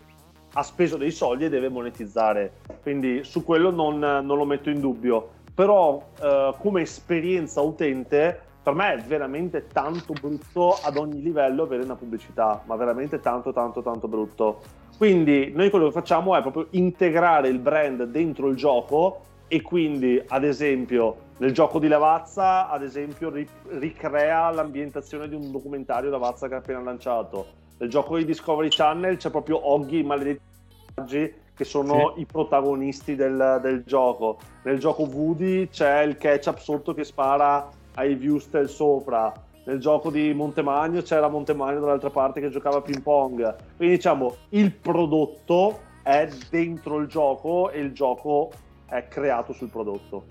ha 0.58 0.64
speso 0.64 0.98
dei 0.98 1.12
soldi 1.12 1.46
e 1.46 1.50
deve 1.50 1.70
monetizzare. 1.70 2.54
Quindi 2.82 3.24
su 3.24 3.44
quello 3.44 3.72
non, 3.72 4.00
non 4.00 4.38
lo 4.38 4.46
metto 4.46 4.70
in 4.70 4.80
dubbio. 4.80 5.30
Però 5.54 6.02
eh, 6.22 6.54
come 6.60 6.82
esperienza 6.82 7.62
utente 7.62 8.42
per 8.66 8.74
me 8.74 8.96
è 8.96 8.98
veramente 8.98 9.68
tanto 9.68 10.14
brutto 10.20 10.76
ad 10.82 10.98
ogni 10.98 11.22
livello 11.22 11.62
avere 11.62 11.84
una 11.84 11.96
pubblicità, 11.96 12.64
ma 12.66 12.76
veramente 12.76 13.20
tanto 13.20 13.54
tanto 13.54 13.84
tanto 13.84 14.08
brutto. 14.08 14.62
Quindi 14.98 15.52
noi 15.54 15.70
quello 15.70 15.86
che 15.86 15.92
facciamo 15.92 16.36
è 16.36 16.42
proprio 16.42 16.66
integrare 16.72 17.48
il 17.48 17.60
brand 17.60 18.06
dentro 18.06 18.48
il 18.48 18.56
gioco 18.56 19.22
e 19.48 19.62
quindi 19.62 20.20
ad 20.30 20.44
esempio 20.44 21.18
nel 21.38 21.52
gioco 21.52 21.78
di 21.78 21.88
Lavazza 21.88 22.68
ad 22.68 22.82
esempio 22.82 23.30
ri- 23.30 23.48
ricrea 23.78 24.50
l'ambientazione 24.50 25.30
di 25.30 25.36
un 25.36 25.52
documentario 25.52 26.10
Lavazza 26.10 26.48
che 26.48 26.56
ha 26.56 26.58
appena 26.58 26.82
lanciato 26.82 27.46
nel 27.78 27.90
gioco 27.90 28.18
di 28.18 28.26
Discovery 28.26 28.70
Channel 28.70 29.18
c'è 29.18 29.30
proprio 29.30 29.70
Oggi 29.72 30.00
i 30.00 30.04
maledetti 30.04 31.34
che 31.54 31.64
sono 31.64 32.14
sì. 32.16 32.22
i 32.22 32.26
protagonisti 32.26 33.16
del, 33.16 33.60
del, 33.62 33.84
gioco 33.86 34.40
nel 34.64 34.80
gioco 34.80 35.04
Woody 35.04 35.68
c'è 35.68 36.02
il 36.02 36.18
ketchup 36.18 36.58
sotto 36.58 36.96
che 36.96 37.04
spara 37.04 37.70
ai 37.96 38.16
viewster 38.16 38.70
sopra 38.70 39.34
nel 39.66 39.80
gioco 39.80 40.12
di 40.12 40.34
Montemagno 40.34 41.02
c'era 41.02 41.28
Montemagno 41.28 41.80
dall'altra 41.80 42.10
parte 42.10 42.40
che 42.40 42.50
giocava 42.50 42.78
a 42.78 42.82
ping 42.82 43.02
pong 43.02 43.56
quindi 43.78 43.96
diciamo 43.96 44.36
il 44.50 44.72
prodotto 44.72 45.80
è 46.06 46.30
dentro 46.52 47.00
il 47.00 47.08
gioco 47.08 47.72
e 47.72 47.80
il 47.80 47.92
gioco 47.92 48.52
è 48.86 49.08
creato 49.08 49.54
sul 49.54 49.70
prodotto. 49.70 50.26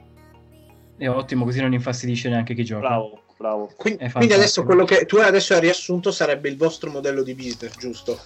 È 0.96 1.08
ottimo, 1.08 1.44
così 1.44 1.60
non 1.60 1.72
infastidisce 1.72 2.28
neanche 2.28 2.54
chi 2.54 2.64
gioca. 2.64 2.86
Bravo, 2.86 3.22
bravo. 3.36 3.70
Quindi, 3.76 4.08
quindi 4.10 4.32
adesso 4.32 4.62
quello 4.62 4.84
che 4.84 5.04
tu 5.06 5.16
adesso 5.16 5.54
hai 5.54 5.60
riassunto 5.60 6.12
sarebbe 6.12 6.48
il 6.48 6.56
vostro 6.56 6.90
modello 6.90 7.24
di 7.24 7.34
business, 7.34 7.76
giusto? 7.76 8.16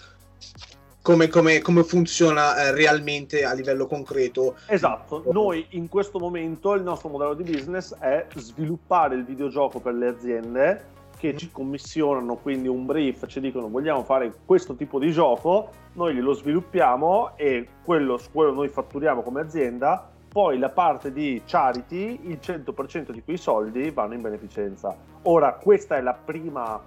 Come, 1.08 1.28
come, 1.28 1.62
come, 1.62 1.84
funziona 1.84 2.54
eh, 2.54 2.72
realmente 2.72 3.42
a 3.42 3.54
livello 3.54 3.86
concreto. 3.86 4.56
Esatto, 4.66 5.22
noi 5.32 5.64
in 5.70 5.88
questo 5.88 6.18
momento 6.18 6.74
il 6.74 6.82
nostro 6.82 7.08
modello 7.08 7.32
di 7.32 7.44
business 7.44 7.94
è 7.94 8.26
sviluppare 8.34 9.14
il 9.14 9.24
videogioco 9.24 9.80
per 9.80 9.94
le 9.94 10.08
aziende 10.08 10.84
che 11.16 11.34
ci 11.34 11.50
commissionano 11.50 12.36
quindi 12.36 12.68
un 12.68 12.84
brief, 12.84 13.26
ci 13.26 13.40
dicono 13.40 13.70
vogliamo 13.70 14.04
fare 14.04 14.34
questo 14.44 14.74
tipo 14.74 14.98
di 14.98 15.10
gioco, 15.10 15.70
noi 15.94 16.14
glielo 16.14 16.34
sviluppiamo 16.34 17.38
e 17.38 17.66
quello, 17.82 18.20
quello 18.30 18.52
noi 18.52 18.68
fatturiamo 18.68 19.22
come 19.22 19.40
azienda 19.40 20.10
poi 20.30 20.58
la 20.58 20.68
parte 20.68 21.10
di 21.10 21.40
charity, 21.46 22.20
il 22.24 22.38
100% 22.38 23.12
di 23.12 23.22
quei 23.22 23.38
soldi 23.38 23.88
vanno 23.92 24.12
in 24.12 24.20
beneficenza. 24.20 24.94
Ora, 25.22 25.54
questa 25.54 25.96
è 25.96 26.02
la 26.02 26.12
prima 26.12 26.78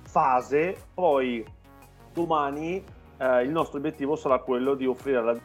fase, 0.00 0.74
poi 0.94 1.44
domani 2.14 2.82
eh, 3.18 3.42
il 3.42 3.50
nostro 3.50 3.78
obiettivo 3.78 4.16
sarà 4.16 4.38
quello 4.38 4.74
di 4.74 4.86
offrire 4.86 5.18
alla 5.18 5.36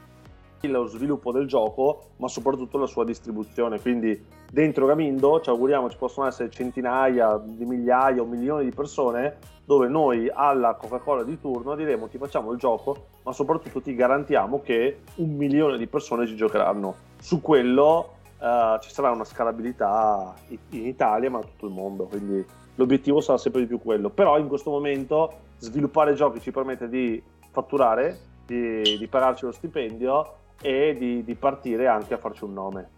lo 0.67 0.85
sviluppo 0.85 1.31
del 1.31 1.47
gioco, 1.47 2.09
ma 2.17 2.27
soprattutto 2.27 2.77
la 2.77 2.85
sua 2.85 3.03
distribuzione. 3.03 3.79
Quindi 3.79 4.23
dentro 4.51 4.85
Gamindo 4.85 5.39
ci 5.41 5.49
auguriamo 5.49 5.89
ci 5.89 5.97
possono 5.97 6.27
essere 6.27 6.49
centinaia 6.49 7.41
di 7.43 7.65
migliaia 7.65 8.21
o 8.21 8.25
milioni 8.25 8.65
di 8.65 8.71
persone 8.71 9.37
dove 9.65 9.87
noi 9.87 10.29
alla 10.31 10.73
Coca-Cola 10.73 11.23
di 11.23 11.39
turno 11.39 11.75
diremo 11.75 12.07
ti 12.07 12.17
facciamo 12.17 12.51
il 12.51 12.59
gioco, 12.59 13.07
ma 13.23 13.31
soprattutto 13.31 13.81
ti 13.81 13.95
garantiamo 13.95 14.61
che 14.61 14.99
un 15.15 15.35
milione 15.35 15.77
di 15.77 15.87
persone 15.87 16.27
ci 16.27 16.35
giocheranno. 16.35 16.95
Su 17.19 17.41
quello 17.41 18.15
uh, 18.39 18.79
ci 18.81 18.91
sarà 18.91 19.11
una 19.11 19.23
scalabilità 19.23 20.33
in 20.47 20.85
Italia, 20.85 21.29
ma 21.29 21.37
in 21.37 21.45
tutto 21.45 21.67
il 21.67 21.73
mondo. 21.73 22.05
Quindi 22.05 22.45
l'obiettivo 22.75 23.21
sarà 23.21 23.37
sempre 23.37 23.61
di 23.61 23.67
più 23.67 23.79
quello. 23.79 24.09
Però 24.09 24.37
in 24.37 24.47
questo 24.47 24.69
momento 24.71 25.31
sviluppare 25.57 26.15
giochi 26.15 26.41
ci 26.41 26.51
permette 26.51 26.89
di 26.89 27.21
fatturare, 27.51 28.19
di, 28.45 28.97
di 28.97 29.07
pagarci 29.07 29.45
lo 29.45 29.51
stipendio 29.51 30.35
e 30.61 30.95
di, 30.97 31.23
di 31.23 31.35
partire 31.35 31.87
anche 31.87 32.13
a 32.13 32.17
farci 32.17 32.43
un 32.43 32.53
nome. 32.53 32.89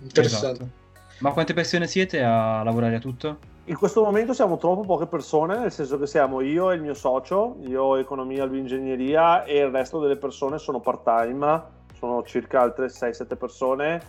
Interessante. 0.00 0.62
Esatto. 0.62 0.86
Ma 1.18 1.32
quante 1.32 1.52
persone 1.52 1.86
siete 1.86 2.22
a 2.22 2.62
lavorare 2.62 2.96
a 2.96 3.00
tutto? 3.00 3.56
In 3.64 3.76
questo 3.76 4.02
momento 4.02 4.32
siamo 4.32 4.56
troppo 4.56 4.82
poche 4.82 5.06
persone, 5.06 5.58
nel 5.58 5.72
senso 5.72 5.98
che 5.98 6.06
siamo 6.06 6.40
io 6.40 6.70
e 6.70 6.76
il 6.76 6.80
mio 6.80 6.94
socio, 6.94 7.56
io 7.66 7.96
economia, 7.96 8.44
lui 8.44 8.60
ingegneria 8.60 9.44
e 9.44 9.58
il 9.58 9.70
resto 9.70 9.98
delle 9.98 10.16
persone 10.16 10.58
sono 10.58 10.80
part 10.80 11.02
time, 11.02 11.62
sono 11.94 12.22
circa 12.22 12.62
altre 12.62 12.86
6-7 12.86 13.36
persone, 13.36 14.00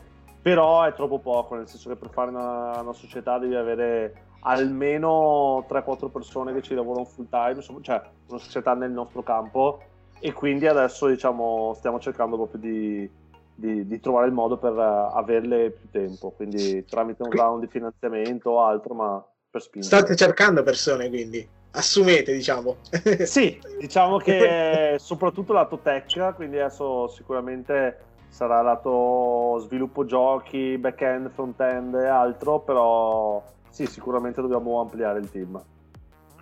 però 0.42 0.84
è 0.84 0.94
troppo 0.94 1.20
poco, 1.20 1.56
nel 1.56 1.68
senso 1.68 1.90
che 1.90 1.96
per 1.96 2.10
fare 2.10 2.30
una, 2.30 2.80
una 2.80 2.94
società 2.94 3.38
devi 3.38 3.56
avere 3.56 4.28
almeno 4.42 5.66
3-4 5.70 6.10
persone 6.10 6.54
che 6.54 6.62
ci 6.62 6.74
lavorano 6.74 7.06
full 7.06 7.28
time, 7.30 7.62
cioè 7.82 8.02
una 8.28 8.40
società 8.40 8.74
nel 8.74 8.92
nostro 8.92 9.24
campo 9.24 9.82
e 10.20 10.34
quindi 10.34 10.68
adesso 10.68 11.08
diciamo 11.08 11.74
stiamo 11.78 12.00
cercando 12.00 12.36
proprio 12.36 12.60
di, 12.60 13.10
di, 13.56 13.88
di, 13.88 14.00
trovare 14.00 14.28
il 14.28 14.34
modo 14.34 14.58
per 14.58 14.78
averle 14.78 15.72
più 15.72 15.90
tempo, 15.90 16.32
quindi 16.32 16.86
tramite 16.86 17.24
un 17.24 17.32
round 17.32 17.62
di 17.62 17.68
finanziamento 17.68 18.52
o 18.52 18.64
altro, 18.64 18.94
ma 18.94 19.26
per 19.50 19.62
spingere. 19.62 19.96
State 19.96 20.16
cercando 20.16 20.64
persone 20.64 21.10
quindi? 21.10 21.48
Assumete, 21.72 22.34
diciamo. 22.34 22.78
sì, 23.26 23.60
diciamo 23.80 24.18
che 24.18 24.96
soprattutto 24.98 25.54
lato 25.54 25.80
tech, 25.80 26.34
quindi 26.36 26.60
adesso 26.60 27.08
sicuramente 27.08 28.08
sarà 28.30 28.62
lato 28.62 29.60
sviluppo 29.60 30.06
giochi, 30.06 30.78
back-end, 30.78 31.30
front-end 31.32 31.96
e 31.96 32.08
altro, 32.08 32.60
però 32.60 33.42
sì, 33.70 33.86
sicuramente 33.86 34.42
dobbiamo 34.42 34.80
ampliare 34.80 35.20
il 35.20 35.30
team. 35.30 35.62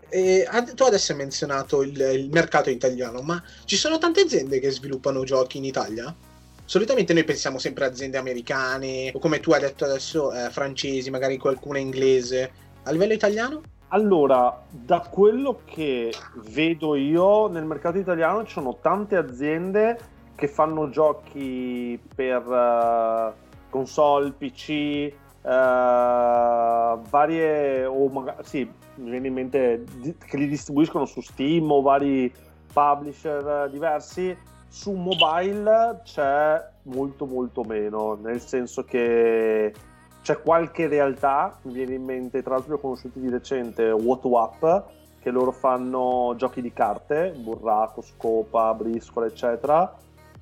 E 0.10 0.48
tu 0.74 0.84
adesso 0.84 1.12
hai 1.12 1.18
menzionato 1.18 1.82
il, 1.82 2.00
il, 2.00 2.30
mercato 2.32 2.70
italiano, 2.70 3.22
ma 3.22 3.42
ci 3.66 3.76
sono 3.76 3.98
tante 3.98 4.22
aziende 4.22 4.60
che 4.60 4.72
sviluppano 4.72 5.24
giochi 5.24 5.58
in 5.58 5.66
Italia? 5.66 6.16
Solitamente 6.64 7.14
noi 7.14 7.24
pensiamo 7.24 7.58
sempre 7.60 7.86
a 7.86 7.90
aziende 7.90 8.18
americane, 8.18 9.12
o 9.14 9.20
come 9.20 9.40
tu 9.40 9.52
hai 9.52 9.60
detto 9.60 9.86
adesso, 9.86 10.32
eh, 10.32 10.50
francesi, 10.50 11.10
magari 11.10 11.38
qualcuna 11.38 11.78
inglese. 11.78 12.52
A 12.84 12.92
livello 12.92 13.14
italiano? 13.14 13.62
Allora, 13.90 14.64
da 14.70 15.00
quello 15.00 15.62
che 15.64 16.14
vedo 16.50 16.96
io 16.96 17.48
nel 17.48 17.64
mercato 17.64 17.98
italiano 17.98 18.46
ci 18.46 18.52
sono 18.52 18.78
tante 18.82 19.16
aziende 19.16 19.98
che 20.36 20.48
fanno 20.50 20.90
giochi 20.90 21.98
per 22.14 22.46
uh, 22.46 23.34
console, 23.70 24.32
PC, 24.32 25.14
eh, 25.48 27.00
varie 27.10 27.86
o 27.86 28.10
magari 28.10 28.44
sì, 28.44 28.70
mi 28.96 29.10
viene 29.10 29.28
in 29.28 29.34
mente 29.34 29.84
che 30.26 30.38
li 30.38 30.48
distribuiscono 30.48 31.06
su 31.06 31.22
Steam 31.22 31.72
o 31.72 31.82
vari 31.82 32.32
publisher 32.74 33.70
diversi. 33.70 34.38
Su 34.68 34.92
mobile 34.92 36.02
c'è 36.04 36.62
molto 36.84 37.26
molto 37.26 37.64
meno, 37.64 38.16
nel 38.22 38.42
senso 38.42 38.84
che 38.84 39.74
c'è 40.22 40.42
qualche 40.42 40.88
realtà, 40.88 41.58
mi 41.62 41.74
viene 41.74 41.94
in 41.94 42.04
mente, 42.04 42.44
tra 42.44 42.56
l'altro 42.56 42.74
li 42.74 42.78
ho 42.78 42.82
conosciuti 42.82 43.22
di 43.22 43.30
recente, 43.30 43.90
What 43.92 44.26
Up, 44.26 44.84
che 45.22 45.32
loro 45.32 45.54
fanno 45.54 46.34
giochi 46.36 46.62
di 46.62 46.74
carte, 46.74 47.34
burraco, 47.38 48.02
scopa, 48.02 48.74
briscola, 48.74 49.26
eccetera. 49.26 49.96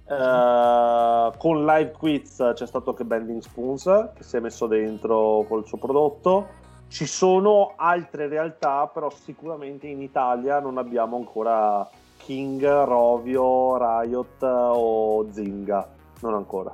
Uh, 0.07 1.35
con 1.37 1.65
Live 1.65 1.91
Quiz 1.91 2.51
c'è 2.53 2.67
stato 2.67 2.91
anche 2.91 3.03
Bending 3.03 3.41
Spoons 3.41 3.85
che 4.13 4.21
si 4.21 4.37
è 4.37 4.39
messo 4.39 4.67
dentro 4.67 5.43
col 5.47 5.65
suo 5.65 5.79
prodotto 5.79 6.63
ci 6.87 7.05
sono 7.05 7.73
altre 7.75 8.27
realtà, 8.27 8.87
però 8.87 9.09
sicuramente 9.09 9.87
in 9.87 10.01
Italia 10.01 10.59
non 10.59 10.77
abbiamo 10.77 11.17
ancora 11.17 11.87
King, 12.17 12.63
Rovio, 12.63 13.77
Riot 13.77 14.41
o 14.41 15.27
Zinga. 15.31 15.89
Non 16.21 16.35
ancora. 16.35 16.73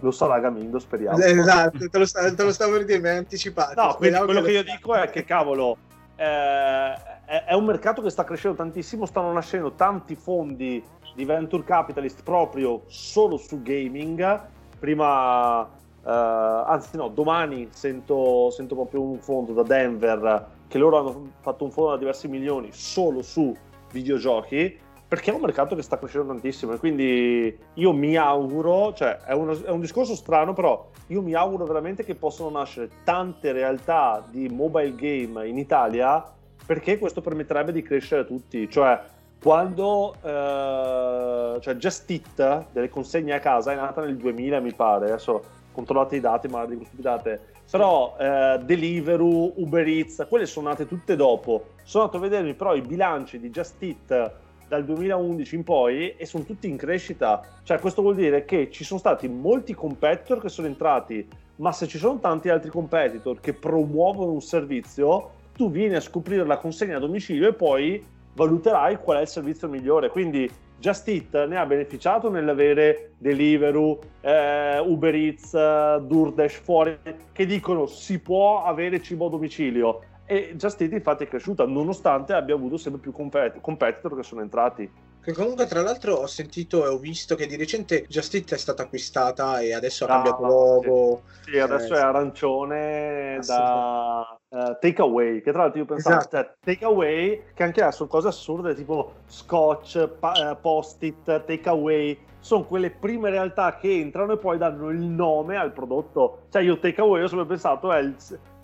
Lo 0.00 0.10
sarà 0.12 0.38
Gamindo, 0.38 0.78
speriamo. 0.78 1.18
Esatto, 1.18 1.88
te 1.88 1.98
lo, 1.98 2.06
stavo, 2.06 2.34
te 2.34 2.42
lo 2.42 2.52
stavo 2.52 2.72
per 2.72 2.84
dire, 2.84 3.00
mi 3.00 3.08
hai 3.08 3.16
anticipato. 3.18 3.80
No, 3.80 3.96
quello 3.96 4.40
che, 4.40 4.46
che 4.46 4.52
io 4.52 4.62
dico 4.62 4.94
è 4.94 5.10
che, 5.10 5.24
cavolo, 5.24 5.76
eh, 6.16 6.94
è 7.28 7.52
un 7.52 7.64
mercato 7.66 8.00
che 8.00 8.08
sta 8.08 8.24
crescendo 8.24 8.56
tantissimo, 8.56 9.04
stanno 9.04 9.30
nascendo 9.32 9.72
tanti 9.72 10.16
fondi 10.16 10.82
di 11.14 11.24
venture 11.26 11.62
capitalist 11.62 12.22
proprio 12.22 12.82
solo 12.86 13.36
su 13.36 13.62
gaming. 13.62 14.46
Prima 14.78 15.76
Uh, 16.00 16.10
anzi 16.10 16.96
no, 16.96 17.08
domani 17.08 17.68
sento, 17.70 18.48
sento, 18.50 18.74
proprio 18.74 19.02
un 19.02 19.18
fondo 19.18 19.52
da 19.52 19.62
Denver 19.62 20.46
che 20.68 20.78
loro 20.78 20.98
hanno 20.98 21.30
fatto 21.40 21.64
un 21.64 21.70
fondo 21.70 21.90
da 21.90 21.96
diversi 21.98 22.28
milioni 22.28 22.68
solo 22.72 23.20
su 23.20 23.54
videogiochi 23.90 24.78
perché 25.06 25.32
è 25.32 25.34
un 25.34 25.40
mercato 25.40 25.74
che 25.74 25.82
sta 25.82 25.98
crescendo 25.98 26.28
tantissimo 26.28 26.72
e 26.72 26.78
quindi 26.78 27.58
io 27.74 27.92
mi 27.92 28.16
auguro, 28.16 28.94
cioè 28.94 29.18
è, 29.18 29.32
uno, 29.32 29.52
è 29.64 29.70
un 29.70 29.80
discorso 29.80 30.14
strano 30.14 30.54
però 30.54 30.88
io 31.08 31.20
mi 31.20 31.34
auguro 31.34 31.66
veramente 31.66 32.04
che 32.04 32.14
possano 32.14 32.48
nascere 32.50 32.88
tante 33.04 33.52
realtà 33.52 34.24
di 34.30 34.48
mobile 34.48 34.94
game 34.94 35.46
in 35.46 35.58
Italia 35.58 36.24
perché 36.66 36.98
questo 36.98 37.20
permetterebbe 37.20 37.72
di 37.72 37.82
crescere 37.82 38.22
a 38.22 38.24
tutti, 38.24 38.68
cioè 38.70 39.00
quando 39.40 40.14
eh, 40.20 41.60
cioè 41.60 41.74
Just 41.76 42.10
It 42.10 42.66
delle 42.72 42.88
consegne 42.88 43.34
a 43.34 43.40
casa 43.40 43.72
è 43.72 43.76
nata 43.76 44.02
nel 44.02 44.16
2000 44.16 44.60
mi 44.60 44.72
pare, 44.72 45.06
adesso 45.06 45.56
controllate 45.72 46.16
i 46.16 46.20
dati, 46.20 46.48
ma 46.48 46.66
dico 46.66 46.84
stupidate. 46.84 47.40
Però 47.70 48.16
eh, 48.18 48.58
Deliveroo, 48.64 49.52
Uber 49.56 49.86
Eats, 49.86 50.26
quelle 50.28 50.46
sono 50.46 50.68
nate 50.68 50.88
tutte 50.88 51.14
dopo. 51.14 51.66
Sono 51.84 52.04
andato 52.04 52.22
a 52.22 52.28
vedermi 52.28 52.54
però 52.54 52.74
i 52.74 52.80
bilanci 52.80 53.38
di 53.38 53.50
Just 53.50 53.80
Eat 53.82 54.32
dal 54.66 54.84
2011 54.84 55.54
in 55.54 55.64
poi 55.64 56.16
e 56.16 56.26
sono 56.26 56.42
tutti 56.42 56.68
in 56.68 56.76
crescita. 56.76 57.42
Cioè, 57.62 57.78
questo 57.78 58.02
vuol 58.02 58.16
dire 58.16 58.44
che 58.44 58.70
ci 58.70 58.82
sono 58.82 58.98
stati 58.98 59.28
molti 59.28 59.72
competitor 59.72 60.40
che 60.40 60.48
sono 60.48 60.66
entrati 60.66 61.26
ma 61.58 61.72
se 61.72 61.86
ci 61.86 61.98
sono 61.98 62.18
tanti 62.18 62.48
altri 62.48 62.70
competitor 62.70 63.40
che 63.40 63.52
promuovono 63.52 64.32
un 64.32 64.40
servizio, 64.40 65.30
tu 65.58 65.72
vieni 65.72 65.96
a 65.96 66.00
scoprire 66.00 66.46
la 66.46 66.56
consegna 66.56 66.98
a 66.98 67.00
domicilio 67.00 67.48
e 67.48 67.52
poi 67.52 68.00
valuterai 68.32 68.96
qual 68.98 69.18
è 69.18 69.22
il 69.22 69.26
servizio 69.26 69.68
migliore. 69.68 70.08
Quindi 70.08 70.48
Just 70.78 71.08
Eat 71.08 71.46
ne 71.46 71.56
ha 71.56 71.66
beneficiato 71.66 72.30
nell'avere 72.30 73.14
Deliveroo, 73.18 73.98
eh, 74.20 74.78
Uber 74.78 75.12
Eats, 75.12 75.50
DoorDash 75.50 76.60
fuori 76.60 76.96
che 77.32 77.44
dicono 77.44 77.86
si 77.86 78.20
può 78.20 78.62
avere 78.62 79.02
cibo 79.02 79.26
a 79.26 79.30
domicilio 79.30 80.00
e 80.24 80.52
Just 80.54 80.80
Eat 80.80 80.92
infatti 80.92 81.24
è 81.24 81.26
cresciuta 81.26 81.66
nonostante 81.66 82.34
abbia 82.34 82.54
avuto 82.54 82.76
sempre 82.76 83.00
più 83.00 83.10
compet- 83.10 83.60
competitor 83.60 84.14
che 84.14 84.22
sono 84.22 84.42
entrati. 84.42 84.88
Che 85.22 85.32
comunque, 85.32 85.66
tra 85.66 85.82
l'altro, 85.82 86.14
ho 86.14 86.26
sentito 86.26 86.84
e 86.84 86.88
ho 86.88 86.98
visto 86.98 87.34
che 87.34 87.46
di 87.46 87.56
recente 87.56 88.06
Just 88.08 88.34
Eat 88.34 88.54
è 88.54 88.56
stata 88.56 88.84
acquistata 88.84 89.60
e 89.60 89.74
adesso 89.74 90.04
ha 90.04 90.08
cambiato 90.08 90.44
ah, 90.44 90.48
logo. 90.48 91.22
Sì, 91.42 91.50
sì 91.50 91.58
adesso 91.58 91.94
eh, 91.94 91.98
è 91.98 92.00
arancione 92.00 93.38
da 93.44 94.38
uh, 94.48 94.76
Takeaway. 94.80 95.42
Che 95.42 95.52
tra 95.52 95.62
l'altro 95.62 95.80
io 95.80 95.86
pensavo, 95.86 96.16
esatto. 96.16 96.36
cioè, 96.36 96.54
Takeaway, 96.60 97.42
che 97.52 97.62
anche 97.62 97.82
ha 97.82 97.90
sono 97.90 98.08
cose 98.08 98.28
assurde 98.28 98.74
tipo 98.74 99.14
Scotch, 99.26 100.08
pa- 100.08 100.52
uh, 100.52 100.60
Post-it, 100.60 101.44
Takeaway. 101.44 102.18
Sono 102.40 102.64
quelle 102.64 102.90
prime 102.90 103.30
realtà 103.30 103.76
che 103.76 103.92
entrano 103.92 104.32
e 104.32 104.38
poi 104.38 104.56
danno 104.56 104.88
il 104.88 105.00
nome 105.00 105.56
al 105.56 105.72
prodotto. 105.72 106.44
Cioè, 106.50 106.62
io 106.62 106.78
Takeaway 106.78 107.22
ho 107.22 107.28
sempre 107.28 107.46
pensato 107.46 107.92
è 107.92 107.98
il 107.98 108.14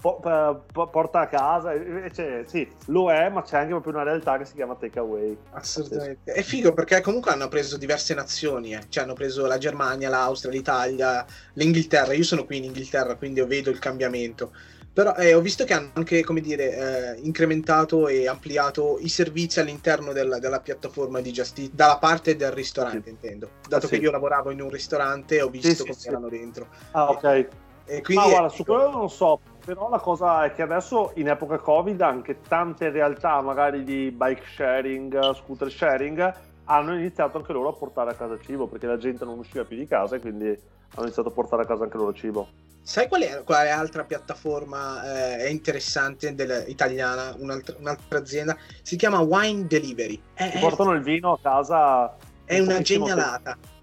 po- 0.05 0.89
porta 0.91 1.21
a 1.21 1.27
casa, 1.29 1.73
cioè, 2.13 2.45
sì, 2.47 2.69
lo 2.87 3.11
è, 3.11 3.31
ma 3.31 3.43
c'è 3.43 3.57
anche 3.57 3.71
proprio 3.71 3.95
una 3.95 4.03
realtà 4.03 4.37
che 4.37 4.45
si 4.45 4.55
chiama 4.55 4.75
takeaway. 4.75 5.37
Assolutamente. 5.53 6.33
È 6.33 6.43
figo 6.43 6.75
perché 6.75 7.01
comunque 7.01 7.31
hanno 7.31 7.49
preso 7.49 7.79
diverse 7.79 8.13
nazioni, 8.13 8.75
eh. 8.75 8.85
cioè 8.91 9.05
hanno 9.05 9.15
preso 9.15 9.47
la 9.47 9.57
Germania, 9.57 10.11
l'Austria, 10.11 10.53
l'Italia, 10.53 11.25
l'Inghilterra. 11.55 12.13
Io 12.13 12.23
sono 12.23 12.45
qui 12.45 12.59
in 12.59 12.65
Inghilterra, 12.65 13.15
quindi 13.15 13.41
vedo 13.43 13.71
il 13.71 13.79
cambiamento. 13.79 14.53
Però 14.93 15.15
eh, 15.17 15.35
ho 15.35 15.41
visto 15.41 15.65
che 15.65 15.73
hanno 15.73 15.91
anche, 15.95 16.23
come 16.23 16.41
dire, 16.41 17.17
eh, 17.17 17.21
incrementato 17.23 18.07
e 18.07 18.29
ampliato 18.29 18.99
i 19.01 19.09
servizi 19.09 19.59
all'interno 19.59 20.13
del, 20.13 20.37
della 20.39 20.61
piattaforma 20.61 21.21
di 21.21 21.33
Just 21.33 21.61
dalla 21.73 21.99
parte 21.99 22.37
del 22.37 22.53
ristorante, 22.53 23.03
sì. 23.05 23.09
intendo. 23.09 23.51
Dato 23.67 23.89
sì. 23.89 23.95
che 23.95 24.05
io 24.05 24.13
lavoravo 24.13 24.51
in 24.51 24.61
un 24.61 24.71
ristorante, 24.71 25.41
ho 25.41 25.49
visto 25.49 25.71
sì, 25.71 25.83
come 25.83 25.97
erano 26.05 26.29
dentro. 26.29 26.69
Ah, 26.93 27.09
ok. 27.11 27.49
E 27.87 28.01
quindi, 28.01 28.25
Ma 28.25 28.31
guarda, 28.31 28.49
su 28.49 28.65
quello 28.65 28.91
non 28.91 29.11
so, 29.11 29.41
però 29.64 29.88
la 29.88 29.99
cosa 29.99 30.44
è 30.44 30.52
che 30.52 30.62
adesso 30.62 31.12
in 31.14 31.28
epoca 31.28 31.59
Covid 31.59 32.00
anche 32.02 32.40
tante 32.47 32.90
realtà 32.90 33.40
magari 33.40 33.83
di 33.83 34.11
bike 34.11 34.44
sharing, 34.54 35.33
scooter 35.33 35.71
sharing 35.71 36.35
hanno 36.64 36.94
iniziato 36.94 37.38
anche 37.38 37.52
loro 37.52 37.71
a 37.71 37.73
portare 37.73 38.11
a 38.11 38.14
casa 38.14 38.38
cibo 38.40 38.66
perché 38.66 38.87
la 38.87 38.99
gente 38.99 39.25
non 39.25 39.38
usciva 39.38 39.64
più 39.64 39.76
di 39.76 39.87
casa 39.87 40.16
e 40.16 40.21
quindi 40.21 40.47
hanno 40.47 41.04
iniziato 41.04 41.28
a 41.28 41.33
portare 41.33 41.62
a 41.62 41.66
casa 41.66 41.85
anche 41.85 41.97
loro 41.97 42.12
cibo. 42.12 42.49
Sai 42.83 43.09
qual 43.09 43.23
è, 43.23 43.42
quale 43.44 43.71
altra 43.71 44.04
piattaforma 44.04 45.38
eh, 45.38 45.50
interessante 45.50 46.35
del, 46.35 46.64
italiana, 46.68 47.35
un'altra, 47.38 47.75
un'altra, 47.78 48.18
azienda? 48.18 48.56
Si 48.83 48.97
chiama 48.97 49.21
Wine 49.21 49.66
Delivery. 49.66 50.21
È, 50.35 50.59
portano 50.61 50.92
il 50.92 51.02
vino 51.02 51.33
a 51.33 51.38
casa. 51.40 52.14
È 52.44 52.59
una 52.59 52.83
genialata. 52.83 53.56
Tempo 53.59 53.74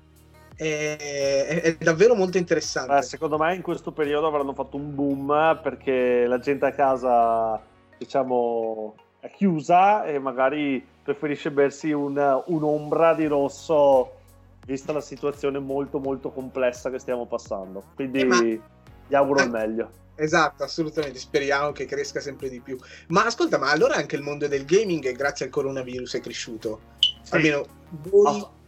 è, 0.62 1.62
è, 1.62 1.76
davvero 1.80 2.14
molto 2.14 2.38
interessante. 2.38 2.98
Eh, 2.98 3.02
secondo 3.02 3.38
me 3.38 3.56
in 3.56 3.64
questo 3.64 3.92
periodo 3.92 4.28
avranno 4.28 4.54
fatto 4.54 4.78
un 4.78 4.94
boom 4.94 5.60
perché 5.64 6.28
la 6.28 6.38
gente 6.38 6.68
a 6.68 6.72
casa, 6.72 7.60
diciamo, 7.98 8.96
è 9.20 9.32
chiusa 9.32 10.06
e 10.06 10.20
magari 10.20 10.86
preferisce 11.04 11.50
bersi 11.50 11.92
un, 11.92 12.44
un'ombra 12.46 13.16
di 13.16 13.26
rosso 13.26 14.20
vista 14.68 14.94
la 14.94 15.02
situazione 15.02 15.58
molto 15.58 16.00
molto 16.00 16.30
complessa 16.30 16.92
che 16.92 17.00
stiamo 17.00 17.26
passando. 17.26 17.84
Quindi 17.96 18.20
eh, 18.20 18.26
ma... 18.26 18.42
gli 18.42 19.16
auguro 19.16 19.42
il 19.42 19.50
meglio. 19.50 19.90
Esatto, 20.14 20.62
assolutamente, 20.64 21.18
speriamo 21.18 21.72
che 21.72 21.86
cresca 21.86 22.20
sempre 22.20 22.50
di 22.50 22.60
più. 22.60 22.78
Ma 23.08 23.26
ascolta, 23.26 23.58
ma 23.58 23.72
allora 23.72 23.96
anche 23.96 24.16
il 24.16 24.22
mondo 24.22 24.48
del 24.48 24.66
gaming 24.66 25.12
grazie 25.14 25.46
al 25.46 25.52
coronavirus 25.52 26.18
è 26.18 26.20
cresciuto? 26.20 26.82
Sì. 27.24 27.34
Almeno 27.34 27.66
voi... 27.90 28.40
Ah 28.42 28.60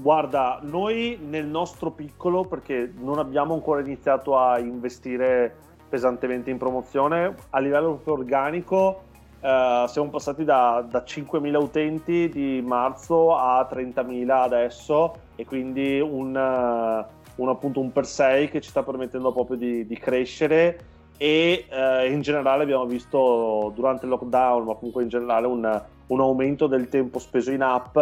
Guarda, 0.00 0.60
noi 0.62 1.18
nel 1.20 1.46
nostro 1.46 1.90
piccolo, 1.90 2.44
perché 2.44 2.92
non 2.98 3.18
abbiamo 3.18 3.54
ancora 3.54 3.80
iniziato 3.80 4.38
a 4.38 4.58
investire 4.58 5.54
pesantemente 5.88 6.50
in 6.50 6.58
promozione, 6.58 7.34
a 7.50 7.58
livello 7.58 8.00
organico 8.04 9.06
eh, 9.40 9.84
siamo 9.86 10.10
passati 10.10 10.44
da, 10.44 10.84
da 10.88 11.04
5.000 11.06 11.54
utenti 11.56 12.28
di 12.28 12.62
marzo 12.64 13.36
a 13.36 13.68
30.000 13.70 14.28
adesso 14.30 15.14
e 15.36 15.44
quindi 15.44 16.00
un, 16.00 16.34
un, 17.36 17.48
appunto 17.48 17.80
un 17.80 17.92
per 17.92 18.06
6 18.06 18.48
che 18.50 18.60
ci 18.60 18.70
sta 18.70 18.82
permettendo 18.82 19.32
proprio 19.32 19.56
di, 19.56 19.86
di 19.86 19.96
crescere. 19.96 20.78
E 21.20 21.66
eh, 21.68 22.12
in 22.12 22.20
generale 22.20 22.62
abbiamo 22.62 22.86
visto 22.86 23.72
durante 23.74 24.04
il 24.04 24.10
lockdown, 24.10 24.64
ma 24.64 24.74
comunque 24.74 25.02
in 25.02 25.08
generale 25.08 25.48
un, 25.48 25.82
un 26.06 26.20
aumento 26.20 26.68
del 26.68 26.88
tempo 26.88 27.18
speso 27.18 27.50
in 27.50 27.62
app 27.62 27.96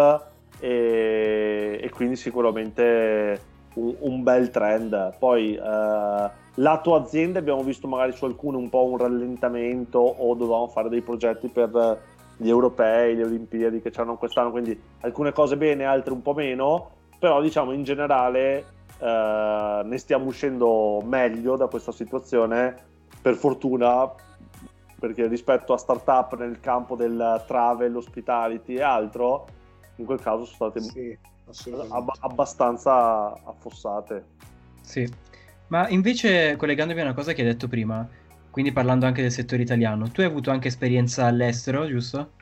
e, 0.59 1.79
e 1.83 1.91
quindi 1.91 2.17
sicuramente 2.17 3.41
un, 3.75 3.95
un, 4.01 4.23
bel 4.23 4.51
trend. 4.51 5.17
Poi 5.19 5.55
eh, 5.55 6.31
lato 6.55 6.95
azienda 6.95 7.39
abbiamo 7.39 7.63
visto 7.63 7.87
magari 7.87 8.13
su 8.13 8.25
alcune 8.25 8.57
un 8.57 8.69
po' 8.69 8.85
un 8.85 8.99
rallentamento 8.99 9.99
o 9.99 10.35
dovevamo 10.35 10.69
fare 10.69 10.89
dei 10.89 11.03
progetti 11.03 11.49
per 11.49 12.01
gli 12.37 12.49
europei, 12.49 13.15
le 13.17 13.25
Olimpiadi 13.25 13.81
che 13.81 13.91
c'hanno 13.91 14.17
quest'anno, 14.17 14.51
quindi 14.51 14.79
alcune 15.01 15.33
cose 15.33 15.57
bene, 15.57 15.85
altre 15.85 16.13
un 16.13 16.23
po' 16.23 16.35
meno, 16.35 16.91
però 17.19 17.41
diciamo 17.41 17.73
in 17.73 17.83
generale 17.83 18.65
eh, 18.99 19.81
ne 19.85 19.99
stiamo 19.99 20.27
uscendo 20.27 21.03
meglio 21.05 21.57
da 21.57 21.67
questa 21.67 21.93
situazione, 21.93 22.75
per 23.23 23.35
fortuna, 23.35 24.11
perché 24.99 25.27
rispetto 25.27 25.73
a 25.73 25.79
startup 25.79 26.37
nel 26.39 26.61
campo 26.61 26.95
del 26.95 27.43
travel, 27.47 27.97
hospitality 27.97 28.75
e 28.75 28.83
altro, 28.83 29.47
in 29.97 30.05
quel 30.05 30.21
caso 30.21 30.45
sono 30.45 30.71
state 30.71 31.19
sì, 31.51 31.71
ab- 31.89 32.17
abbastanza 32.21 33.33
affossate. 33.45 34.25
Sì, 34.81 35.09
ma 35.69 35.89
invece 35.89 36.57
collegandomi 36.57 37.01
a 37.01 37.05
una 37.05 37.15
cosa 37.15 37.33
che 37.33 37.43
hai 37.43 37.49
detto 37.49 37.69
prima, 37.69 38.07
quindi 38.51 38.73
parlando 38.73 39.07
anche 39.07 39.23
del 39.23 39.33
settore 39.33 39.63
italiano, 39.63 40.11
tu 40.11 40.21
hai 40.21 40.27
avuto 40.27 40.51
anche 40.51 40.69
esperienza 40.69 41.27
all'estero, 41.27 41.87
giusto? 41.87 42.33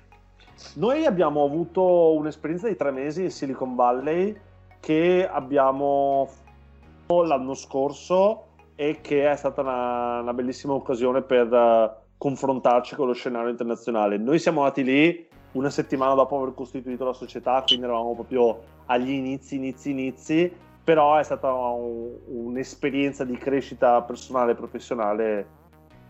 Noi 0.74 1.04
abbiamo 1.04 1.44
avuto 1.44 2.14
un'esperienza 2.14 2.68
di 2.68 2.76
tre 2.76 2.90
mesi 2.90 3.22
in 3.22 3.30
Silicon 3.30 3.74
Valley 3.74 4.36
che 4.80 5.28
abbiamo 5.30 6.28
fatto 6.28 7.22
l'anno 7.22 7.54
scorso 7.54 8.46
e 8.74 9.00
che 9.00 9.30
è 9.30 9.36
stata 9.36 9.60
una, 9.60 10.20
una 10.20 10.34
bellissima 10.34 10.72
occasione 10.74 11.22
per 11.22 11.50
uh, 11.50 11.90
confrontarci 12.16 12.94
con 12.94 13.06
lo 13.06 13.12
scenario 13.12 13.50
internazionale. 13.50 14.16
Noi 14.18 14.38
siamo 14.38 14.60
andati 14.60 14.84
lì 14.84 15.28
una 15.54 15.70
settimana 15.70 16.14
dopo 16.14 16.40
aver 16.40 16.54
costituito 16.54 17.04
la 17.04 17.12
società, 17.12 17.62
quindi 17.66 17.84
eravamo 17.84 18.14
proprio 18.14 18.62
agli 18.86 19.10
inizi, 19.10 19.56
inizi, 19.56 19.90
inizi, 19.90 20.52
però 20.82 21.16
è 21.16 21.22
stata 21.22 21.52
un, 21.52 22.12
un'esperienza 22.26 23.24
di 23.24 23.36
crescita 23.36 24.02
personale 24.02 24.52
e 24.52 24.54
professionale 24.54 25.46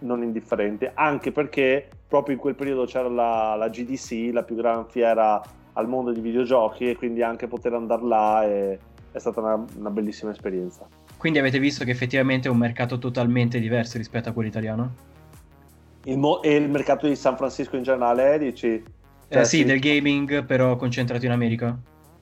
non 0.01 0.23
indifferente, 0.23 0.93
anche 0.95 1.31
perché 1.31 1.89
proprio 2.07 2.35
in 2.35 2.41
quel 2.41 2.55
periodo 2.55 2.85
c'era 2.85 3.09
la, 3.09 3.55
la 3.57 3.69
GDC, 3.69 4.31
la 4.33 4.43
più 4.43 4.57
grande 4.57 4.91
fiera 4.91 5.41
al 5.75 5.89
mondo 5.89 6.13
dei 6.13 6.23
videogiochi, 6.23 6.91
e 6.91 6.97
quindi 6.97 7.23
anche 7.23 7.47
poter 7.47 7.75
andare 7.75 8.05
là 8.05 8.43
è, 8.45 8.79
è 9.13 9.19
stata 9.19 9.41
una, 9.41 9.65
una 9.77 9.91
bellissima 9.91 10.31
esperienza. 10.31 10.87
Quindi 11.17 11.39
avete 11.39 11.59
visto 11.59 11.85
che 11.85 11.91
effettivamente 11.91 12.49
è 12.49 12.51
un 12.51 12.59
mercato 12.59 12.99
totalmente 12.99 13.59
diverso 13.59 13.99
rispetto 13.99 14.29
a 14.29 14.33
quello 14.33 14.49
italiano? 14.49 14.95
Il 16.05 16.19
mo- 16.19 16.43
e 16.43 16.55
il 16.55 16.69
mercato 16.69 17.07
di 17.07 17.17
San 17.17 17.37
Francisco 17.37 17.77
in 17.77 17.83
generale, 17.83 18.39
dici? 18.39 18.83
Cioè, 19.35 19.43
eh, 19.43 19.47
sì, 19.47 19.57
sì, 19.59 19.65
del 19.65 19.81
gaming, 19.81 20.45
però 20.45 20.77
concentrato 20.77 21.25
in 21.25 21.33
America. 21.33 21.77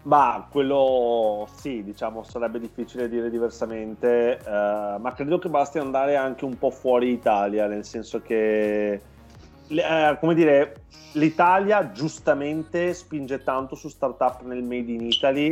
Ma 0.05 0.49
quello 0.51 1.47
sì, 1.55 1.85
diciamo, 1.85 2.25
sarebbe 2.25 2.59
difficile 2.59 3.09
dire 3.09 3.31
diversamente, 3.31 4.39
uh, 4.45 5.01
ma 5.01 5.13
credo 5.15 5.39
che 5.39 5.49
basti 5.49 5.79
andare 5.79 6.17
anche 6.17 6.45
un 6.45 6.59
po' 6.59 6.71
fuori 6.71 7.13
Italia, 7.13 7.67
nel 7.67 7.85
senso 7.85 8.21
che, 8.21 9.01
uh, 9.69 10.19
come 10.19 10.35
dire, 10.35 10.75
l'Italia 11.13 11.93
giustamente 11.93 12.95
spinge 12.95 13.45
tanto 13.45 13.77
su 13.77 13.89
startup 13.89 14.43
nel 14.43 14.65
Made 14.65 14.91
in 14.91 15.07
Italy, 15.07 15.51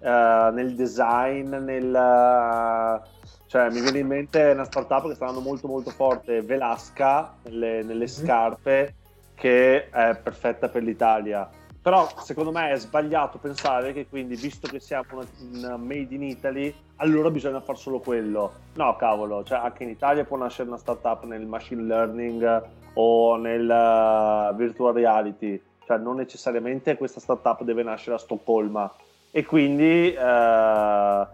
uh, 0.00 0.52
nel 0.52 0.74
design, 0.74 1.54
nel... 1.54 3.02
cioè 3.46 3.70
mi 3.70 3.80
viene 3.82 3.98
in 3.98 4.06
mente 4.08 4.50
una 4.52 4.64
startup 4.64 5.06
che 5.06 5.14
sta 5.14 5.26
andando 5.26 5.48
molto 5.48 5.68
molto 5.68 5.90
forte, 5.90 6.42
Velasca, 6.42 7.34
nelle, 7.44 7.82
nelle 7.82 7.94
mm-hmm. 7.94 8.06
scarpe, 8.06 8.94
che 9.34 9.88
è 9.88 10.16
perfetta 10.16 10.68
per 10.68 10.82
l'Italia. 10.82 11.48
Però 11.82 12.08
secondo 12.20 12.52
me 12.52 12.70
è 12.70 12.76
sbagliato 12.76 13.38
pensare 13.38 13.92
che 13.92 14.06
quindi, 14.06 14.36
visto 14.36 14.68
che 14.68 14.78
siamo 14.78 15.04
una, 15.10 15.26
una 15.52 15.76
made 15.76 16.14
in 16.14 16.22
Italy, 16.22 16.72
allora 16.96 17.28
bisogna 17.28 17.60
fare 17.60 17.76
solo 17.76 17.98
quello. 17.98 18.52
No, 18.74 18.94
cavolo, 18.94 19.42
cioè 19.42 19.58
anche 19.58 19.82
in 19.82 19.88
Italia 19.88 20.24
può 20.24 20.36
nascere 20.36 20.68
una 20.68 20.78
startup 20.78 21.24
nel 21.24 21.44
machine 21.44 21.82
learning 21.82 22.62
o 22.94 23.36
nel 23.36 23.68
uh, 23.68 24.54
virtual 24.54 24.94
reality. 24.94 25.60
Cioè 25.84 25.98
non 25.98 26.16
necessariamente 26.16 26.96
questa 26.96 27.18
startup 27.18 27.64
deve 27.64 27.82
nascere 27.82 28.14
a 28.14 28.18
Stoccolma. 28.20 28.88
E 29.32 29.44
quindi, 29.44 30.14
uh, 30.16 31.26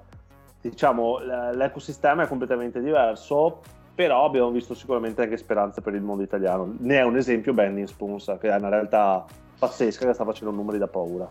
diciamo, 0.63 1.19
l'ecosistema 1.53 2.23
è 2.23 2.27
completamente 2.27 2.81
diverso 2.81 3.61
però 3.99 4.25
abbiamo 4.25 4.53
visto 4.53 4.75
sicuramente 4.75 5.23
anche 5.23 5.37
speranze 5.37 5.81
per 5.81 5.93
il 5.93 6.03
mondo 6.03 6.23
italiano. 6.23 6.73
Ne 6.79 6.99
è 6.99 7.03
un 7.03 7.17
esempio 7.17 7.53
Bending 7.53 7.89
Spoons, 7.89 8.33
che 8.41 8.49
è 8.49 8.55
una 8.55 8.69
realtà 8.69 9.27
pazzesca 9.59 10.07
che 10.07 10.15
sta 10.15 10.25
facendo 10.25 10.55
numeri 10.55 10.79
da 10.79 10.87
paura. 10.87 11.29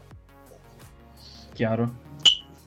Chiaro. 1.53 1.89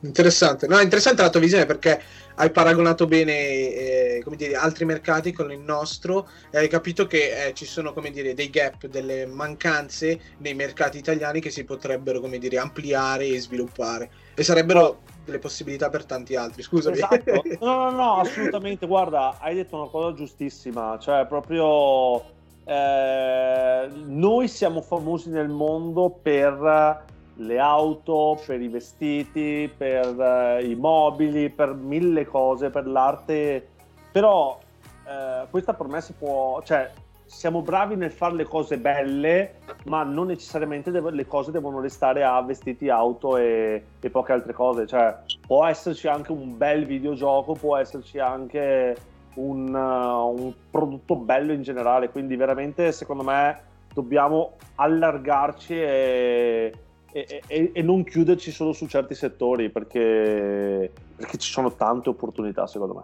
Interessante, 0.00 0.66
no, 0.68 0.80
interessante 0.80 1.20
la 1.20 1.28
tua 1.28 1.40
visione 1.40 1.66
perché 1.66 2.00
hai 2.36 2.50
paragonato 2.50 3.04
bene 3.04 3.32
eh, 3.34 4.20
come 4.24 4.36
dire, 4.36 4.54
altri 4.54 4.86
mercati 4.86 5.32
con 5.32 5.52
il 5.52 5.60
nostro 5.60 6.26
e 6.50 6.56
hai 6.56 6.68
capito 6.68 7.06
che 7.06 7.48
eh, 7.48 7.52
ci 7.52 7.66
sono 7.66 7.92
come 7.92 8.10
dire, 8.10 8.32
dei 8.32 8.48
gap, 8.48 8.86
delle 8.86 9.26
mancanze 9.26 10.18
nei 10.38 10.54
mercati 10.54 10.96
italiani 10.96 11.42
che 11.42 11.50
si 11.50 11.64
potrebbero 11.64 12.20
come 12.20 12.38
dire, 12.38 12.56
ampliare 12.56 13.26
e 13.26 13.38
sviluppare 13.38 14.10
e 14.34 14.42
sarebbero 14.42 15.02
delle 15.24 15.38
possibilità 15.38 15.88
per 15.88 16.04
tanti 16.04 16.36
altri. 16.36 16.62
Scusami. 16.62 16.96
Esatto. 16.96 17.42
No, 17.60 17.74
no, 17.76 17.90
no, 17.90 18.14
assolutamente. 18.16 18.86
Guarda, 18.86 19.36
hai 19.38 19.54
detto 19.54 19.76
una 19.76 19.88
cosa 19.88 20.14
giustissima, 20.14 20.98
cioè 20.98 21.26
proprio 21.26 22.22
eh, 22.64 23.88
noi 24.06 24.48
siamo 24.48 24.80
famosi 24.80 25.30
nel 25.30 25.48
mondo 25.48 26.10
per 26.22 27.08
le 27.34 27.58
auto, 27.58 28.40
per 28.46 28.60
i 28.60 28.68
vestiti, 28.68 29.70
per 29.74 30.06
uh, 30.06 30.64
i 30.64 30.74
mobili, 30.74 31.48
per 31.48 31.74
mille 31.74 32.26
cose, 32.26 32.70
per 32.70 32.86
l'arte. 32.86 33.66
Però 34.12 34.58
uh, 34.58 35.48
questa 35.48 35.74
per 35.74 35.86
me 35.86 36.00
si 36.00 36.12
può, 36.12 36.60
cioè 36.62 36.90
siamo 37.30 37.62
bravi 37.62 37.94
nel 37.94 38.10
fare 38.10 38.34
le 38.34 38.44
cose 38.44 38.76
belle, 38.76 39.60
ma 39.84 40.02
non 40.02 40.26
necessariamente 40.26 40.90
deve, 40.90 41.12
le 41.12 41.28
cose 41.28 41.52
devono 41.52 41.80
restare 41.80 42.24
a 42.24 42.42
vestiti, 42.42 42.88
auto 42.88 43.36
e, 43.36 43.84
e, 44.00 44.10
poche 44.10 44.32
altre 44.32 44.52
cose. 44.52 44.84
Cioè, 44.84 45.16
può 45.46 45.64
esserci 45.64 46.08
anche 46.08 46.32
un 46.32 46.58
bel 46.58 46.84
videogioco, 46.86 47.52
può 47.52 47.76
esserci 47.76 48.18
anche 48.18 48.96
un, 49.34 49.72
uh, 49.72 50.42
un 50.42 50.52
prodotto 50.70 51.14
bello 51.14 51.52
in 51.52 51.62
generale. 51.62 52.10
Quindi, 52.10 52.34
veramente, 52.34 52.90
secondo 52.90 53.22
me, 53.22 53.62
dobbiamo 53.94 54.56
allargarci 54.74 55.74
e 55.74 56.72
e, 57.12 57.42
e, 57.74 57.82
non 57.82 58.04
chiuderci 58.04 58.52
solo 58.52 58.72
su 58.72 58.86
certi 58.86 59.16
settori 59.16 59.68
perché, 59.68 60.92
perché 61.16 61.38
ci 61.38 61.50
sono 61.50 61.72
tante 61.72 62.08
opportunità 62.08 62.68
secondo 62.68 62.94
me. 62.94 63.02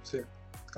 Sì, 0.00 0.20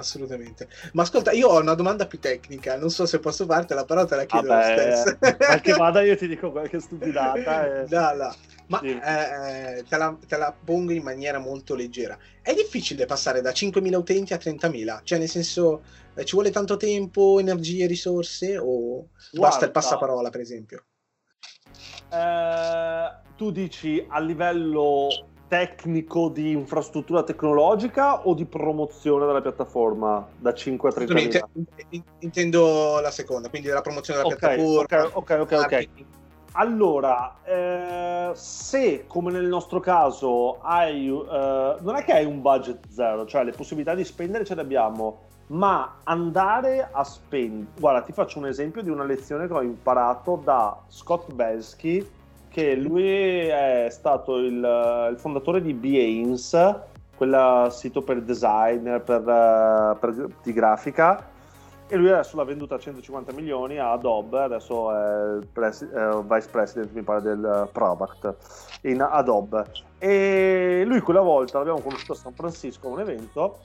assolutamente. 0.01 0.69
Ma 0.93 1.03
ascolta, 1.03 1.33
io 1.33 1.49
ho 1.49 1.61
una 1.61 1.75
domanda 1.75 2.07
più 2.07 2.19
tecnica, 2.19 2.77
non 2.77 2.91
so 2.91 3.07
se 3.07 3.19
posso 3.19 3.45
fartela, 3.47 3.85
però 3.85 4.05
te 4.05 4.17
la 4.17 4.25
chiedo 4.25 4.49
Vabbè, 4.49 4.75
lo 4.75 4.97
stesso. 4.97 5.37
Qualche 5.37 5.73
vada 5.77 6.03
io 6.03 6.17
ti 6.17 6.29
dico 6.29 6.51
qualche 6.51 6.81
stupidata. 6.81 7.83
E... 7.83 7.87
No, 7.89 8.13
no. 8.15 8.35
Ma 8.69 8.81
sì. 8.81 8.89
eh, 8.89 9.85
te, 9.89 9.97
la, 9.97 10.17
te, 10.27 10.37
la, 10.37 10.53
pongo 10.53 10.93
in 10.93 11.03
maniera 11.03 11.39
molto 11.39 11.75
leggera. 11.75 12.19
È 12.43 12.53
difficile 12.53 13.07
passare 13.07 13.41
da 13.41 13.51
5.000 13.51 13.95
utenti 13.95 14.33
a 14.33 14.39
30.000? 14.39 15.01
Cioè, 15.05 15.19
nel 15.19 15.29
senso, 15.29 15.83
eh, 16.15 16.25
ci 16.25 16.35
vuole 16.35 16.51
tanto 16.51 16.77
tempo, 16.77 17.39
energie, 17.39 17.87
risorse 17.87 18.59
o 18.59 19.09
Guarda, 19.31 19.49
basta 19.49 19.65
il 19.67 19.71
passaparola, 19.71 20.31
per 20.31 20.41
esempio? 20.41 20.85
Eh, 22.11 23.11
tu 23.37 23.51
dici 23.51 24.05
a 24.09 24.19
livello 24.19 25.09
tecnico 25.49 26.29
di 26.29 26.51
infrastruttura 26.51 27.23
tecnologica 27.23 28.27
o 28.27 28.35
di 28.35 28.45
promozione 28.45 29.27
della 29.27 29.41
piattaforma 29.41 30.27
da 30.39 30.53
5 30.53 30.89
a 30.89 30.93
30 30.93 31.15
mila? 31.15 31.49
Intendo 32.21 33.01
la 33.01 33.11
seconda, 33.11 33.49
quindi 33.49 33.69
della 33.69 33.83
promozione 33.83 34.23
della 34.23 34.35
okay, 34.35 34.57
piattaforma. 34.57 35.07
Ok, 35.07 35.17
ok, 35.17 35.39
ok. 35.41 35.65
okay. 35.65 35.89
Allora, 36.59 37.37
eh, 37.45 38.31
se 38.35 39.05
come 39.07 39.31
nel 39.31 39.45
nostro 39.45 39.79
caso 39.79 40.59
hai, 40.63 41.07
eh, 41.07 41.77
non 41.81 41.97
è 41.97 42.03
che 42.03 42.13
hai 42.13 42.25
un 42.25 42.41
budget 42.41 42.89
zero, 42.89 43.27
cioè 43.27 43.45
le 43.45 43.53
possibilità 43.53 43.95
di 43.95 44.05
spendere 44.05 44.45
ce 44.45 44.55
le 44.55 44.63
abbiamo, 44.63 45.21
ma 45.49 45.99
andare 46.05 46.89
a 46.91 47.05
spendere. 47.05 47.73
Guarda, 47.79 48.01
ti 48.01 48.13
faccio 48.13 48.39
un 48.39 48.47
esempio 48.47 48.83
di 48.83 48.89
una 48.89 49.05
lezione 49.05 49.47
che 49.47 49.53
ho 49.53 49.63
imparato 49.63 50.41
da 50.43 50.81
Scott 50.89 51.31
Belsky, 51.33 52.05
che 52.57 52.75
lui 52.75 53.05
è 53.05 53.89
stato 53.91 54.39
il, 54.39 54.55
il 55.11 55.19
fondatore 55.19 55.61
di 55.61 55.75
Behance, 55.75 56.85
quel 57.15 57.69
sito 57.71 58.01
per 58.01 58.23
design, 58.23 58.97
per, 58.97 59.97
per, 60.01 60.29
di 60.43 60.55
grafica. 60.55 61.35
E 61.87 61.97
lui 61.97 62.11
adesso 62.11 62.35
l'ha 62.35 62.45
venduta 62.45 62.77
a 62.77 62.79
150 62.79 63.33
milioni 63.33 63.77
a 63.77 63.93
Adobe, 63.93 64.41
adesso 64.41 64.91
è 64.91 65.47
pres- 65.53 65.83
eh, 65.83 66.23
vice 66.27 66.49
president, 66.51 66.93
mi 66.95 67.03
pare, 67.03 67.21
del 67.21 67.69
product 67.71 68.35
in 68.85 69.03
Adobe. 69.03 69.65
E 69.99 70.83
lui 70.87 71.01
quella 71.01 71.21
volta 71.21 71.59
l'abbiamo 71.59 71.81
conosciuto 71.81 72.13
a 72.13 72.17
San 72.17 72.33
Francisco 72.33 72.89
a 72.89 72.91
un 72.93 73.01
evento 73.01 73.59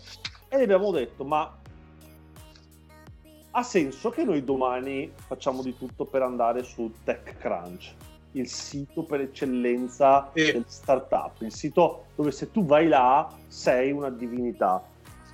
e 0.50 0.58
gli 0.58 0.64
abbiamo 0.64 0.92
detto: 0.92 1.24
Ma 1.24 1.50
ha 3.52 3.64
senso 3.64 4.10
che 4.10 4.26
noi 4.26 4.44
domani 4.44 5.10
facciamo 5.16 5.62
di 5.62 5.78
tutto 5.78 6.04
per 6.04 6.24
andare 6.24 6.64
su 6.64 6.92
TechCrunch, 7.06 7.96
il 8.34 8.48
sito 8.48 9.04
per 9.04 9.22
eccellenza 9.22 10.30
sì. 10.34 10.52
del 10.52 10.66
startup, 10.68 11.42
il 11.42 11.54
sito 11.54 12.06
dove 12.16 12.32
se 12.32 12.52
tu 12.52 12.66
vai 12.66 12.88
là 12.88 13.28
sei 13.48 13.92
una 13.92 14.10
divinità. 14.10 14.84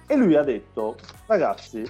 E 0.07 0.15
lui 0.15 0.35
ha 0.35 0.43
detto, 0.43 0.95
ragazzi, 1.25 1.85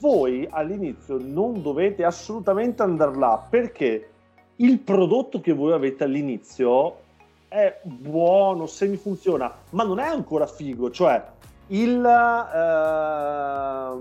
voi 0.00 0.46
all'inizio 0.50 1.18
non 1.20 1.62
dovete 1.62 2.04
assolutamente 2.04 2.82
andare 2.82 3.16
là 3.16 3.44
perché 3.48 4.10
il 4.56 4.78
prodotto 4.78 5.40
che 5.40 5.52
voi 5.52 5.72
avete 5.72 6.04
all'inizio 6.04 7.04
è 7.48 7.80
buono, 7.82 8.66
semi-funziona, 8.66 9.52
ma 9.70 9.84
non 9.84 9.98
è 9.98 10.06
ancora 10.06 10.46
figo, 10.46 10.90
cioè 10.90 11.24
il, 11.68 11.98
uh, 11.98 13.96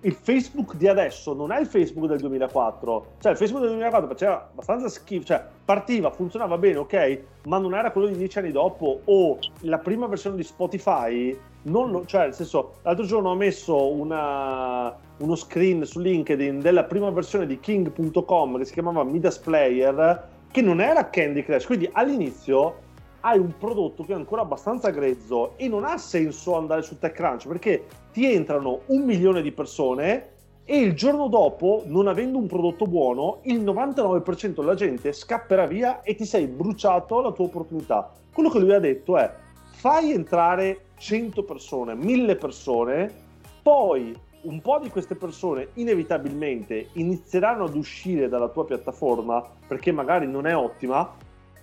il, 0.00 0.12
Facebook 0.12 0.74
di 0.74 0.86
adesso 0.88 1.32
non 1.32 1.52
è 1.52 1.60
il 1.60 1.66
Facebook 1.66 2.06
del 2.06 2.18
2004, 2.18 3.06
cioè 3.20 3.32
il 3.32 3.38
Facebook 3.38 3.62
del 3.62 3.76
2004 3.76 4.08
faceva 4.08 4.48
abbastanza 4.50 4.88
schifo, 4.88 5.24
cioè 5.24 5.42
partiva, 5.64 6.10
funzionava 6.10 6.58
bene, 6.58 6.76
ok, 6.78 7.20
ma 7.44 7.56
non 7.58 7.74
era 7.74 7.90
quello 7.92 8.08
di 8.08 8.16
dieci 8.18 8.38
anni 8.38 8.52
dopo 8.52 9.00
o 9.04 9.38
la 9.60 9.78
prima 9.78 10.06
versione 10.06 10.36
di 10.36 10.42
Spotify, 10.42 11.34
lo, 11.62 12.04
cioè 12.04 12.24
nel 12.24 12.34
senso, 12.34 12.74
l'altro 12.82 13.06
giorno 13.06 13.30
ho 13.30 13.34
messo 13.34 13.90
una, 13.90 14.94
uno 15.18 15.34
screen 15.34 15.86
su 15.86 16.00
LinkedIn 16.00 16.60
della 16.60 16.84
prima 16.84 17.08
versione 17.10 17.46
di 17.46 17.58
King.com 17.58 18.58
che 18.58 18.66
si 18.66 18.74
chiamava 18.74 19.02
Midas 19.02 19.38
Player, 19.38 20.28
che 20.50 20.60
non 20.60 20.80
era 20.80 21.08
Candy 21.08 21.42
Crush, 21.42 21.64
quindi 21.64 21.88
all'inizio 21.92 22.86
hai 23.20 23.38
un 23.38 23.56
prodotto 23.58 24.04
che 24.04 24.12
è 24.12 24.16
ancora 24.16 24.42
abbastanza 24.42 24.90
grezzo 24.90 25.56
e 25.56 25.68
non 25.68 25.84
ha 25.84 25.96
senso 25.98 26.56
andare 26.56 26.82
su 26.82 26.98
TechCrunch 26.98 27.48
perché 27.48 27.86
ti 28.12 28.32
entrano 28.32 28.80
un 28.86 29.02
milione 29.02 29.42
di 29.42 29.52
persone 29.52 30.36
e 30.64 30.78
il 30.80 30.94
giorno 30.94 31.28
dopo, 31.28 31.82
non 31.86 32.08
avendo 32.08 32.36
un 32.36 32.46
prodotto 32.46 32.84
buono, 32.84 33.38
il 33.44 33.62
99% 33.62 34.60
della 34.60 34.74
gente 34.74 35.12
scapperà 35.12 35.66
via 35.66 36.02
e 36.02 36.14
ti 36.14 36.26
sei 36.26 36.46
bruciato 36.46 37.22
la 37.22 37.32
tua 37.32 37.46
opportunità. 37.46 38.12
Quello 38.30 38.50
che 38.50 38.58
lui 38.58 38.74
ha 38.74 38.78
detto 38.78 39.16
è 39.16 39.32
fai 39.70 40.12
entrare 40.12 40.88
100 40.98 41.42
persone, 41.44 41.94
1000 41.94 42.36
persone, 42.36 43.10
poi 43.62 44.14
un 44.42 44.60
po' 44.60 44.78
di 44.78 44.90
queste 44.90 45.14
persone 45.14 45.68
inevitabilmente 45.74 46.88
inizieranno 46.92 47.64
ad 47.64 47.74
uscire 47.74 48.28
dalla 48.28 48.48
tua 48.48 48.66
piattaforma 48.66 49.42
perché 49.66 49.90
magari 49.90 50.26
non 50.26 50.46
è 50.46 50.54
ottima, 50.54 51.14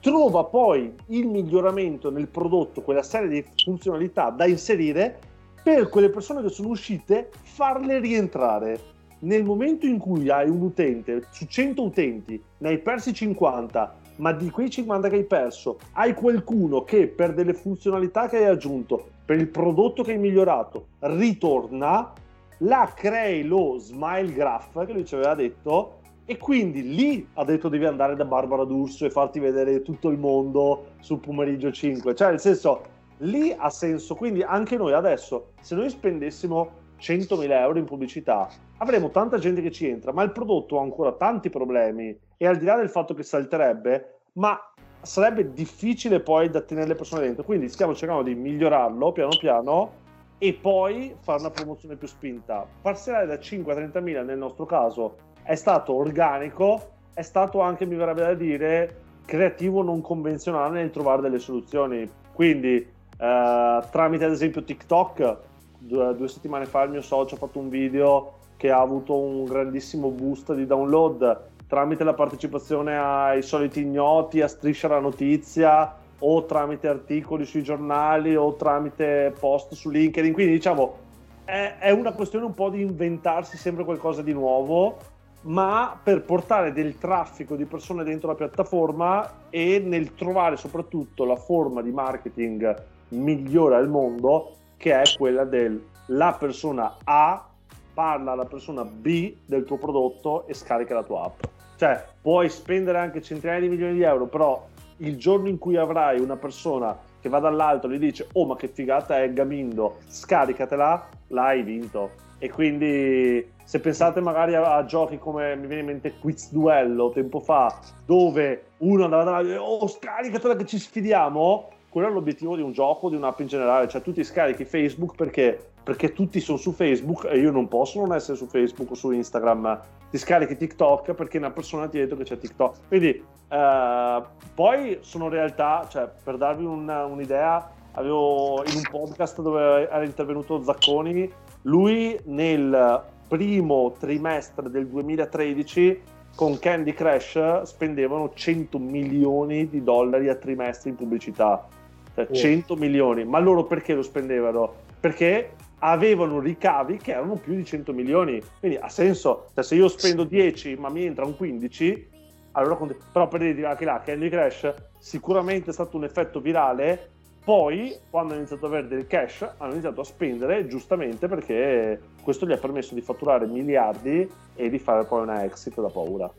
trova 0.06 0.44
poi 0.44 0.94
il 1.08 1.26
miglioramento 1.26 2.12
nel 2.12 2.28
prodotto, 2.28 2.84
quella 2.84 3.02
serie 3.02 3.28
di 3.28 3.44
funzionalità 3.64 4.30
da 4.30 4.46
inserire 4.46 5.18
per 5.64 5.90
quelle 5.90 6.12
persone 6.12 6.44
che 6.44 6.50
sono 6.50 6.68
uscite, 6.68 7.32
farle 7.42 7.98
rientrare. 8.00 8.80
Nel 9.22 9.44
momento 9.44 9.88
in 9.88 9.98
cui 9.98 10.30
hai 10.30 10.48
un 10.48 10.62
utente, 10.62 11.24
su 11.32 11.48
100 11.48 11.82
utenti, 11.82 12.40
ne 12.60 12.70
hai 12.70 12.78
persi 12.78 13.16
50, 13.16 13.96
ma 14.18 14.32
di 14.32 14.52
quei 14.52 14.70
50 14.70 15.10
che 15.10 15.16
hai 15.16 15.24
perso, 15.24 15.80
hai 15.94 16.14
qualcuno 16.14 16.84
che 16.84 17.08
per 17.08 17.34
delle 17.34 17.56
funzionalità 17.56 18.30
che 18.30 18.38
hai 18.38 18.46
aggiunto, 18.46 19.08
per 19.26 19.40
il 19.40 19.48
prodotto 19.48 20.04
che 20.04 20.12
hai 20.12 20.20
migliorato, 20.20 20.90
ritorna, 21.00 22.14
là 22.60 22.94
crei 22.96 23.44
lo 23.44 23.80
smile 23.80 24.32
graph 24.34 24.86
che 24.86 24.94
lui 24.94 25.04
ci 25.04 25.16
aveva 25.16 25.34
detto 25.34 26.04
e 26.28 26.38
quindi 26.38 26.96
lì 26.96 27.28
ha 27.34 27.44
detto 27.44 27.70
devi 27.70 27.86
andare 27.86 28.16
da 28.16 28.26
Barbara 28.26 28.64
D'Urso 28.64 29.06
e 29.06 29.12
farti 29.12 29.40
vedere 29.40 29.84
tutto 29.84 30.10
il 30.10 30.18
mondo 30.18 30.94
sul 31.00 31.20
pomeriggio 31.20 31.72
5. 31.72 32.16
Cioè, 32.16 32.30
nel 32.30 32.40
senso, 32.40 32.82
lì 33.18 33.54
ha 33.56 33.70
senso. 33.70 34.16
Quindi 34.16 34.42
anche 34.42 34.76
noi 34.76 34.94
adesso, 34.94 35.52
se 35.62 35.76
noi 35.76 35.90
spendessimo 35.90 36.84
100.000 37.00 37.52
euro 37.52 37.78
in 37.78 37.86
pubblicità, 37.86 38.50
avremo 38.78 39.12
tanta 39.12 39.38
gente 39.38 39.62
che 39.62 39.72
ci 39.72 39.88
entra, 39.88 40.14
ma 40.14 40.24
il 40.24 40.32
prodotto 40.32 40.80
ha 40.80 40.82
ancora 40.82 41.12
tanti 41.12 41.50
problemi. 41.50 42.18
E 42.38 42.48
al 42.48 42.58
di 42.58 42.66
là 42.66 42.76
del 42.76 42.90
fatto 42.90 43.14
che 43.14 43.24
salterebbe, 43.24 44.22
ma 44.34 44.60
sarebbe 45.02 45.54
difficile 45.54 46.22
poi 46.22 46.50
da 46.50 46.62
tenere 46.62 46.88
le 46.88 46.96
persone 46.96 47.22
dentro. 47.22 47.44
Quindi 47.44 47.70
stiamo 47.70 47.94
cercando 47.94 48.24
di 48.24 48.34
migliorarlo 48.34 49.12
piano 49.12 49.38
piano 49.38 50.04
e 50.40 50.54
poi 50.54 51.16
fare 51.20 51.40
una 51.40 51.52
promozione 51.52 51.96
più 51.96 52.08
spinta. 52.08 52.68
Passare 52.82 53.28
da 53.28 53.40
5 53.40 53.74
a 53.74 53.76
30.000 53.78 54.26
nel 54.26 54.38
nostro 54.40 54.66
caso 54.66 55.25
è 55.46 55.56
stato 55.56 55.94
organico, 55.94 56.90
è 57.14 57.22
stato 57.22 57.62
anche, 57.62 57.86
mi 57.86 57.96
verrebbe 57.96 58.22
da 58.22 58.34
dire, 58.34 58.96
creativo 59.26 59.84
non 59.84 60.02
convenzionale 60.02 60.80
nel 60.80 60.90
trovare 60.90 61.22
delle 61.22 61.40
soluzioni. 61.40 62.10
Quindi, 62.34 62.76
eh, 62.76 63.84
tramite 63.92 64.26
ad 64.26 64.32
esempio 64.32 64.64
TikTok, 64.64 65.38
due, 65.78 66.16
due 66.16 66.28
settimane 66.28 66.66
fa 66.66 66.82
il 66.84 66.90
mio 66.90 67.02
socio 67.02 67.36
ha 67.36 67.38
fatto 67.38 67.60
un 67.60 67.70
video 67.70 68.34
che 68.58 68.72
ha 68.72 68.80
avuto 68.80 69.16
un 69.18 69.46
grandissimo 69.46 70.10
boost 70.10 70.54
di 70.54 70.66
download 70.66 71.54
tramite 71.68 72.04
la 72.04 72.14
partecipazione 72.14 72.98
ai 72.98 73.42
soliti 73.42 73.82
ignoti, 73.82 74.42
a 74.42 74.48
striscia 74.48 74.88
la 74.88 75.00
notizia 75.00 75.96
o 76.20 76.46
tramite 76.46 76.88
articoli 76.88 77.46
sui 77.46 77.64
giornali 77.64 78.36
o 78.36 78.56
tramite 78.56 79.34
post 79.40 79.74
su 79.74 79.90
LinkedIn. 79.90 80.34
Quindi 80.34 80.54
diciamo 80.54 80.98
è, 81.44 81.76
è 81.80 81.92
una 81.92 82.14
questione 82.14 82.46
un 82.46 82.54
po' 82.54 82.70
di 82.70 82.82
inventarsi 82.82 83.58
sempre 83.58 83.84
qualcosa 83.84 84.22
di 84.22 84.34
nuovo, 84.34 84.98
ma 85.46 86.00
per 86.02 86.24
portare 86.24 86.74
del 86.74 86.98
traffico 86.98 87.56
di 87.56 87.66
persone 87.66 88.04
dentro 88.04 88.30
la 88.30 88.36
piattaforma 88.36 89.48
e 89.50 89.80
nel 89.80 90.16
trovare 90.16 90.58
soprattutto 90.58 91.26
la 91.26 91.36
forma 91.36 91.82
di 91.82 91.92
marketing 91.92 92.84
migliore 93.10 93.76
al 93.76 93.90
mondo, 93.90 94.56
che 94.78 95.02
è 95.02 95.16
quella 95.18 95.44
del 95.44 95.94
la 96.10 96.36
persona 96.38 96.98
A 97.04 97.48
parla 97.94 98.34
alla 98.34 98.46
persona 98.46 98.84
B 98.84 99.36
del 99.46 99.64
tuo 99.64 99.78
prodotto 99.78 100.46
e 100.48 100.54
scarica 100.54 100.94
la 100.94 101.04
tua 101.04 101.24
app. 101.24 101.44
Cioè, 101.78 102.06
puoi 102.22 102.50
spendere 102.50 103.00
anche 103.00 103.22
centinaia 103.22 103.60
di 103.60 103.70
milioni 103.70 103.94
di 103.94 104.04
euro, 104.04 104.28
però 104.28 104.68
il 104.98 105.18
giorno 105.18 105.48
in 105.48 105.58
cui 105.58 105.78
avrai 105.78 106.20
una 106.20 106.36
persona 106.36 106.98
che 107.20 107.30
va 107.30 107.40
dall'alto 107.40 107.88
e 107.88 107.96
gli 107.96 108.00
dice 108.00 108.28
oh 108.34 108.46
ma 108.46 108.56
che 108.56 108.68
figata 108.68 109.22
è 109.22 109.34
Gamindo, 109.34 109.98
scaricatela, 110.08 111.10
l'hai 111.30 111.64
vinto. 111.64 112.12
E 112.38 112.52
quindi 112.52 113.54
se 113.66 113.80
pensate 113.80 114.22
magari 114.22 114.56
a, 114.56 114.76
a, 114.76 114.86
giochi 114.86 115.18
come 115.18 115.56
mi 115.56 115.68
viene 115.68 115.82
in 115.82 115.88
mente 115.88 116.18
Quiz 116.20 116.52
Duello 116.52 117.10
tempo 117.10 117.40
fa, 117.40 117.78
dove 118.06 118.68
uno 118.78 119.04
andava 119.04 119.24
davanti 119.24 119.52
e 119.52 119.58
oh 119.58 119.88
scaricatela 119.88 120.56
che 120.56 120.66
ci 120.66 120.80
sfidiamo, 120.80 121.70
quello 121.90 122.08
è 122.08 122.12
l'obiettivo 122.12 122.56
di 122.56 122.62
un 122.62 122.72
gioco, 122.72 123.10
di 123.10 123.16
un'app 123.16 123.40
in 123.42 123.48
generale, 123.48 123.88
cioè 123.88 124.02
tu 124.02 124.14
ti 124.14 124.24
scarichi 124.24 124.64
Facebook 124.64 125.16
perché 125.16 125.74
perché 125.86 126.14
tutti 126.14 126.40
sono 126.40 126.58
su 126.58 126.72
Facebook 126.72 127.28
e 127.30 127.38
io 127.38 127.52
non 127.52 127.68
posso 127.68 128.00
non 128.00 128.16
essere 128.16 128.36
su 128.36 128.48
Facebook 128.48 128.90
o 128.90 128.96
su 128.96 129.12
Instagram. 129.12 129.80
Ti 130.10 130.18
scarichi 130.18 130.58
TikTok 130.58 131.14
perché 131.14 131.38
una 131.38 131.52
persona 131.52 131.88
ti 131.88 132.00
ha 132.00 132.02
detto 132.02 132.18
che 132.18 132.24
c'è 132.24 132.40
TikTok. 132.40 132.88
Quindi 132.88 133.24
eh, 133.48 134.24
poi 134.56 134.98
sono 135.02 135.30
realtà, 135.30 135.86
cioè 135.88 136.10
per 136.24 136.38
darvi 136.38 136.66
un, 136.66 136.90
un'idea, 136.90 137.70
avevo 137.92 138.64
in 138.66 138.78
un 138.78 138.88
podcast 138.90 139.40
dove 139.44 139.88
era 139.88 140.04
intervenuto 140.04 140.64
Zacconi, 140.64 141.32
lui 141.62 142.20
nel 142.26 143.04
primo 143.28 143.96
trimestre 144.00 144.70
del 144.70 144.88
2013 144.88 146.02
con 146.36 146.60
Candy 146.60 146.94
Crush 146.94 147.62
spendevano 147.62 148.32
100 148.34 148.78
milioni 148.78 149.70
di 149.70 149.82
dollari 149.84 150.28
a 150.28 150.36
trimestre 150.36 150.90
in 150.90 150.96
pubblicità. 150.96 151.68
Cioè, 152.14 152.28
100 152.32 152.76
milioni. 152.76 153.24
Ma 153.26 153.40
loro 153.40 153.66
perché 153.66 153.94
lo 153.94 154.02
spendevano? 154.02 154.74
Perché 155.00 155.52
avevano 155.80 156.40
ricavi 156.40 156.98
che 156.98 157.12
erano 157.12 157.36
più 157.36 157.56
di 157.56 157.66
100 157.66 157.94
milioni. 157.94 158.42
Quindi 158.60 158.78
ha 158.78 158.90
senso, 158.90 159.48
cioè, 159.54 159.64
se 159.64 159.76
io 159.76 159.88
spendo 159.88 160.24
10 160.24 160.76
ma 160.76 160.90
mi 160.90 161.06
entra 161.06 161.26
un 161.26 161.36
15, 161.36 162.10
allora 162.52 162.78
però 163.12 163.28
per 163.28 163.42
dire 163.42 163.66
anche 163.68 163.86
là 163.86 164.02
Candy 164.04 164.30
Crash 164.30 164.74
sicuramente 165.00 165.70
è 165.70 165.74
stato 165.74 165.98
un 165.98 166.04
effetto 166.04 166.40
virale. 166.40 167.12
Poi, 167.46 167.96
quando 168.10 168.32
hanno 168.32 168.42
iniziato 168.42 168.66
ad 168.66 168.74
avere 168.74 168.88
del 168.88 169.06
cash, 169.06 169.48
hanno 169.58 169.74
iniziato 169.74 170.02
a 170.02 170.04
spendere 170.04 170.66
giustamente 170.68 171.28
perché 171.28 172.00
questo 172.24 172.48
gli 172.48 172.52
ha 172.52 172.58
permesso 172.58 172.96
di 172.96 173.02
fatturare 173.02 173.46
miliardi 173.46 174.28
e 174.56 174.70
di 174.70 174.80
fare 174.80 175.06
poi 175.06 175.22
una 175.22 175.44
exit 175.44 175.80
da 175.80 175.90
paura. 175.90 176.34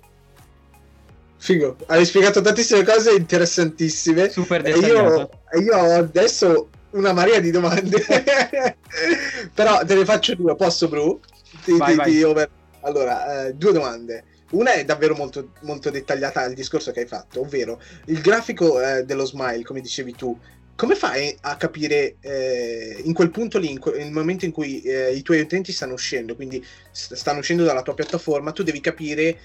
Figo, 1.37 1.77
hai 1.87 2.05
spiegato 2.05 2.41
tantissime 2.41 2.83
cose 2.83 3.13
interessantissime. 3.13 4.31
Super 4.31 4.63
dettagliato. 4.63 5.31
E 5.53 5.61
io, 5.61 5.75
io 5.75 5.95
adesso 5.95 6.71
una 6.91 7.13
marea 7.13 7.39
di 7.39 7.53
domande. 7.53 8.03
Però 9.55 9.85
te 9.85 9.95
ne 9.95 10.05
faccio 10.05 10.35
due, 10.35 10.57
posso, 10.57 10.89
Bru? 10.89 11.21
Ti, 11.63 11.77
vai, 11.77 11.91
ti, 11.93 11.97
vai. 11.97 12.11
Ti 12.11 12.23
over... 12.25 12.51
Allora, 12.81 13.47
eh, 13.47 13.55
due 13.55 13.73
domande. 13.73 14.25
Una 14.51 14.73
è 14.73 14.85
davvero 14.85 15.15
molto, 15.15 15.51
molto 15.63 15.91
dettagliata 15.91 16.43
al 16.43 16.53
discorso 16.53 16.93
che 16.93 17.01
hai 17.01 17.07
fatto, 17.07 17.41
ovvero 17.41 17.81
il 18.07 18.21
grafico 18.21 18.81
eh, 18.81 19.05
dello 19.05 19.25
smile, 19.25 19.65
come 19.65 19.81
dicevi 19.81 20.15
tu, 20.15 20.39
come 20.77 20.95
fai 20.95 21.35
a 21.41 21.57
capire 21.57 22.17
eh, 22.21 23.01
in 23.05 23.15
quel 23.15 23.31
punto 23.31 23.59
lì, 23.59 23.77
que- 23.79 23.97
nel 23.97 24.13
momento 24.13 24.45
in 24.45 24.53
cui 24.53 24.83
eh, 24.83 25.13
i 25.15 25.23
tuoi 25.23 25.41
utenti 25.41 25.73
stanno 25.73 25.95
uscendo, 25.95 26.37
quindi 26.37 26.65
st- 26.91 27.15
stanno 27.15 27.39
uscendo 27.39 27.65
dalla 27.65 27.83
tua 27.83 27.95
piattaforma, 27.95 28.53
tu 28.53 28.63
devi 28.63 28.81
capire 28.81 29.39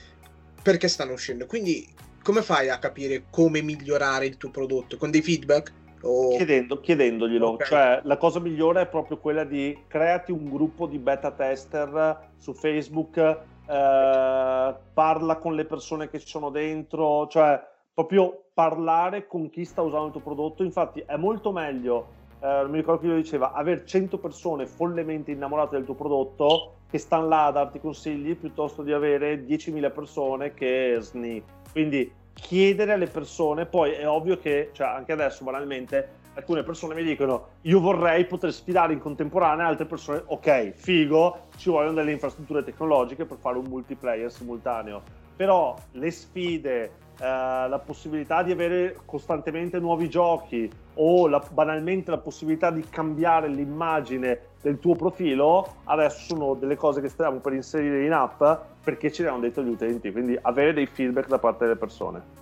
perché 0.62 0.90
stanno 0.90 1.14
uscendo. 1.14 1.46
Quindi 1.46 1.88
come 2.22 2.42
fai 2.42 2.70
a 2.70 2.78
capire 2.78 3.24
come 3.32 3.62
migliorare 3.62 4.26
il 4.26 4.38
tuo 4.38 4.52
prodotto? 4.52 4.98
Con 4.98 5.10
dei 5.10 5.22
feedback? 5.22 5.72
O... 6.02 6.36
Chiedendo, 6.36 6.80
chiedendoglielo, 6.80 7.50
okay. 7.52 7.68
cioè 7.68 8.02
la 8.04 8.18
cosa 8.18 8.40
migliore 8.40 8.82
è 8.82 8.88
proprio 8.88 9.18
quella 9.18 9.44
di 9.44 9.84
creati 9.88 10.32
un 10.32 10.50
gruppo 10.50 10.88
di 10.88 10.98
beta 10.98 11.32
tester 11.32 12.32
su 12.38 12.54
Facebook, 12.54 13.18
eh, 13.18 14.76
parla 14.94 15.36
con 15.38 15.56
le 15.56 15.66
persone 15.66 16.10
che 16.10 16.20
ci 16.20 16.28
sono 16.28 16.50
dentro, 16.50 17.28
cioè 17.28 17.62
proprio 18.02 18.46
parlare 18.54 19.28
con 19.28 19.50
chi 19.50 19.64
sta 19.64 19.82
usando 19.82 20.08
il 20.08 20.12
tuo 20.12 20.22
prodotto. 20.22 20.64
Infatti 20.64 21.04
è 21.06 21.16
molto 21.18 21.52
meglio, 21.52 22.08
eh, 22.42 22.48
non 22.48 22.72
mi 22.72 22.78
ricordo 22.78 23.02
chi 23.02 23.08
lo 23.08 23.16
diceva, 23.16 23.54
avere 23.54 23.86
100 23.86 24.18
persone 24.18 24.66
follemente 24.66 25.32
innamorate 25.32 25.76
del 25.76 25.86
tuo 25.86 25.94
prodotto 25.94 26.76
che 26.90 26.98
stanno 26.98 27.28
là 27.28 27.46
a 27.46 27.52
darti 27.52 27.80
consigli 27.80 28.36
piuttosto 28.36 28.82
di 28.82 28.92
avere 28.92 29.46
10.000 29.46 29.92
persone 29.92 30.54
che 30.54 30.98
sni. 31.00 31.42
Quindi 31.72 32.12
chiedere 32.34 32.94
alle 32.94 33.08
persone, 33.08 33.66
poi 33.66 33.92
è 33.92 34.08
ovvio 34.08 34.38
che, 34.38 34.70
cioè 34.74 34.88
anche 34.88 35.12
adesso 35.12 35.44
banalmente, 35.44 36.20
alcune 36.34 36.64
persone 36.64 36.96
mi 36.96 37.04
dicono 37.04 37.48
io 37.62 37.80
vorrei 37.80 38.26
poter 38.26 38.52
sfidare 38.52 38.94
in 38.94 39.00
contemporanea, 39.00 39.68
altre 39.68 39.86
persone, 39.86 40.24
ok, 40.26 40.72
figo, 40.72 41.48
ci 41.58 41.70
vogliono 41.70 41.94
delle 41.94 42.12
infrastrutture 42.12 42.64
tecnologiche 42.64 43.26
per 43.26 43.38
fare 43.38 43.58
un 43.58 43.66
multiplayer 43.68 44.32
simultaneo, 44.32 45.02
però 45.36 45.76
le 45.92 46.12
sfide, 46.12 46.92
la 47.22 47.82
possibilità 47.84 48.42
di 48.42 48.52
avere 48.52 48.98
costantemente 49.06 49.80
nuovi 49.80 50.10
giochi 50.10 50.70
o 50.96 51.28
la, 51.28 51.44
banalmente 51.52 52.10
la 52.10 52.18
possibilità 52.18 52.72
di 52.72 52.84
cambiare 52.90 53.48
l'immagine 53.48 54.40
del 54.62 54.80
tuo 54.80 54.96
profilo, 54.96 55.78
adesso 55.86 56.36
sono 56.36 56.56
delle 56.56 56.76
cose 56.76 57.00
che 57.00 57.10
stiamo 57.10 57.40
per 57.40 57.54
inserire 57.54 58.06
in 58.06 58.12
app 58.12 58.44
perché 58.84 59.12
ce 59.12 59.24
le 59.24 59.30
hanno 59.30 59.42
detto 59.42 59.62
gli 59.62 59.70
utenti, 59.70 60.12
quindi 60.12 60.38
avere 60.42 60.74
dei 60.74 60.88
feedback 60.88 61.28
da 61.28 61.38
parte 61.38 61.66
delle 61.66 61.78
persone. 61.78 62.40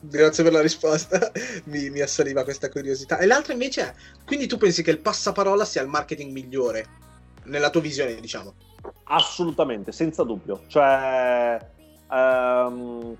Grazie 0.00 0.42
per 0.42 0.52
la 0.54 0.62
risposta, 0.62 1.30
mi, 1.66 1.90
mi 1.90 2.00
assaliva 2.00 2.42
questa 2.42 2.68
curiosità. 2.68 3.18
E 3.18 3.26
l'altra 3.26 3.52
invece 3.52 3.82
è, 3.82 3.94
quindi 4.24 4.46
tu 4.46 4.56
pensi 4.56 4.82
che 4.82 4.90
il 4.90 4.98
passaparola 4.98 5.64
sia 5.64 5.82
il 5.82 5.88
marketing 5.88 6.32
migliore, 6.32 6.86
nella 7.44 7.70
tua 7.70 7.80
visione, 7.80 8.14
diciamo? 8.16 8.54
Assolutamente, 9.04 9.92
senza 9.92 10.24
dubbio. 10.24 10.62
Cioè, 10.66 11.58
um, 12.10 13.16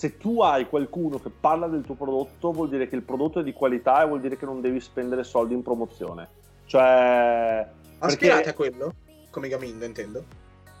se 0.00 0.16
tu 0.16 0.40
hai 0.40 0.66
qualcuno 0.66 1.18
che 1.18 1.28
parla 1.28 1.66
del 1.66 1.82
tuo 1.82 1.94
prodotto, 1.94 2.52
vuol 2.52 2.70
dire 2.70 2.88
che 2.88 2.96
il 2.96 3.02
prodotto 3.02 3.40
è 3.40 3.42
di 3.42 3.52
qualità 3.52 4.02
e 4.02 4.06
vuol 4.06 4.22
dire 4.22 4.38
che 4.38 4.46
non 4.46 4.62
devi 4.62 4.80
spendere 4.80 5.24
soldi 5.24 5.52
in 5.52 5.62
promozione. 5.62 6.26
Cioè... 6.64 7.68
Aspirate 7.98 8.44
perché... 8.44 8.48
a 8.48 8.54
quello? 8.54 8.94
Come 9.28 9.48
Gamindo, 9.48 9.84
intendo? 9.84 10.24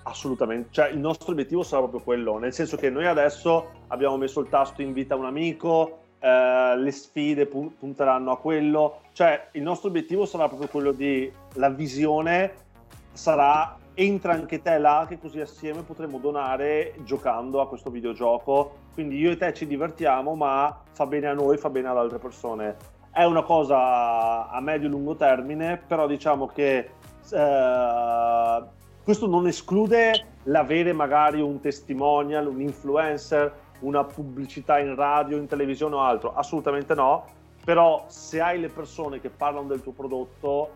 Assolutamente, 0.04 0.68
cioè 0.70 0.88
il 0.88 0.96
nostro 0.96 1.32
obiettivo 1.32 1.62
sarà 1.62 1.82
proprio 1.82 2.00
quello, 2.00 2.38
nel 2.38 2.54
senso 2.54 2.78
che 2.78 2.88
noi 2.88 3.06
adesso 3.06 3.82
abbiamo 3.88 4.16
messo 4.16 4.40
il 4.40 4.48
tasto 4.48 4.80
invita 4.80 5.16
un 5.16 5.26
amico, 5.26 5.98
eh, 6.18 6.78
le 6.78 6.90
sfide 6.90 7.44
punteranno 7.44 8.30
a 8.30 8.38
quello, 8.38 9.02
cioè 9.12 9.48
il 9.52 9.60
nostro 9.60 9.90
obiettivo 9.90 10.24
sarà 10.24 10.48
proprio 10.48 10.68
quello 10.68 10.92
di 10.92 11.30
la 11.56 11.68
visione 11.68 12.68
sarà 13.12 13.76
entra 13.94 14.32
anche 14.32 14.62
te 14.62 14.78
là 14.78 15.04
che 15.08 15.18
così 15.18 15.40
assieme 15.40 15.82
potremo 15.82 16.18
donare 16.18 16.94
giocando 17.04 17.60
a 17.60 17.68
questo 17.68 17.90
videogioco, 17.90 18.88
quindi 18.94 19.18
io 19.18 19.30
e 19.30 19.36
te 19.36 19.52
ci 19.52 19.66
divertiamo 19.66 20.34
ma 20.34 20.82
fa 20.92 21.06
bene 21.06 21.28
a 21.28 21.34
noi, 21.34 21.56
fa 21.56 21.70
bene 21.70 21.88
alle 21.88 22.00
altre 22.00 22.18
persone. 22.18 22.76
È 23.12 23.24
una 23.24 23.42
cosa 23.42 24.48
a 24.48 24.60
medio-lungo 24.60 25.16
termine, 25.16 25.82
però 25.84 26.06
diciamo 26.06 26.46
che 26.46 26.90
eh, 27.32 28.62
questo 29.02 29.26
non 29.26 29.46
esclude 29.46 30.26
l'avere 30.44 30.92
magari 30.92 31.40
un 31.40 31.60
testimonial, 31.60 32.46
un 32.46 32.60
influencer, 32.60 33.52
una 33.80 34.04
pubblicità 34.04 34.78
in 34.78 34.94
radio, 34.94 35.36
in 35.36 35.46
televisione 35.46 35.94
o 35.94 36.00
altro, 36.00 36.34
assolutamente 36.34 36.94
no, 36.94 37.24
però 37.64 38.04
se 38.08 38.40
hai 38.40 38.60
le 38.60 38.68
persone 38.68 39.20
che 39.20 39.30
parlano 39.30 39.66
del 39.66 39.82
tuo 39.82 39.92
prodotto, 39.92 40.72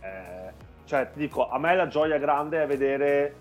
eh, 0.00 0.52
cioè 0.84 1.10
ti 1.12 1.18
dico, 1.18 1.48
a 1.48 1.58
me 1.58 1.74
la 1.74 1.88
gioia 1.88 2.18
grande 2.18 2.62
è 2.62 2.66
vedere 2.66 3.34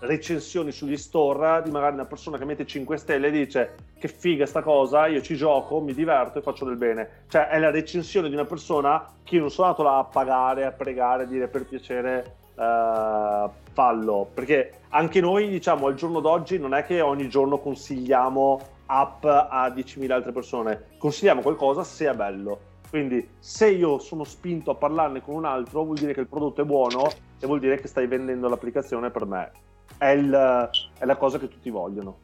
recensioni 0.00 0.72
sugli 0.72 0.96
store 0.96 1.62
di 1.62 1.70
magari 1.70 1.94
una 1.94 2.04
persona 2.04 2.38
che 2.38 2.44
mette 2.44 2.66
5 2.66 2.96
stelle 2.96 3.28
e 3.28 3.30
dice 3.30 3.74
che 3.98 4.08
figa 4.08 4.46
sta 4.46 4.62
cosa, 4.62 5.06
io 5.06 5.22
ci 5.22 5.36
gioco, 5.36 5.80
mi 5.80 5.94
diverto 5.94 6.38
e 6.38 6.42
faccio 6.42 6.64
del 6.64 6.76
bene. 6.76 7.24
Cioè 7.28 7.48
è 7.48 7.58
la 7.58 7.70
recensione 7.70 8.28
di 8.28 8.34
una 8.34 8.44
persona 8.44 9.04
che 9.24 9.36
io 9.36 9.40
non 9.42 9.50
sono 9.50 9.68
andato 9.68 9.82
là 9.82 9.98
a 9.98 10.04
pagare, 10.04 10.64
a 10.64 10.72
pregare, 10.72 11.22
a 11.22 11.26
dire 11.26 11.48
per 11.48 11.64
piacere 11.66 12.36
uh, 12.54 13.48
fallo, 13.72 14.28
perché 14.32 14.80
anche 14.90 15.20
noi 15.20 15.48
diciamo 15.48 15.86
al 15.86 15.94
giorno 15.94 16.20
d'oggi 16.20 16.58
non 16.58 16.74
è 16.74 16.84
che 16.84 17.00
ogni 17.00 17.28
giorno 17.28 17.58
consigliamo 17.58 18.60
app 18.86 19.24
a 19.24 19.72
10.000 19.74 20.10
altre 20.10 20.32
persone, 20.32 20.84
consigliamo 20.98 21.40
qualcosa 21.40 21.82
se 21.84 22.08
è 22.08 22.14
bello. 22.14 22.74
Quindi 22.88 23.28
se 23.38 23.68
io 23.70 23.98
sono 23.98 24.24
spinto 24.24 24.70
a 24.70 24.74
parlarne 24.74 25.20
con 25.20 25.34
un 25.34 25.44
altro 25.44 25.82
vuol 25.82 25.98
dire 25.98 26.14
che 26.14 26.20
il 26.20 26.28
prodotto 26.28 26.62
è 26.62 26.64
buono 26.64 27.10
e 27.40 27.46
vuol 27.46 27.58
dire 27.58 27.80
che 27.80 27.88
stai 27.88 28.06
vendendo 28.06 28.48
l'applicazione 28.48 29.10
per 29.10 29.26
me. 29.26 29.50
È, 29.96 30.06
il, 30.06 30.70
è 30.98 31.04
la 31.04 31.16
cosa 31.16 31.38
che 31.38 31.48
tutti 31.48 31.70
vogliono. 31.70 32.18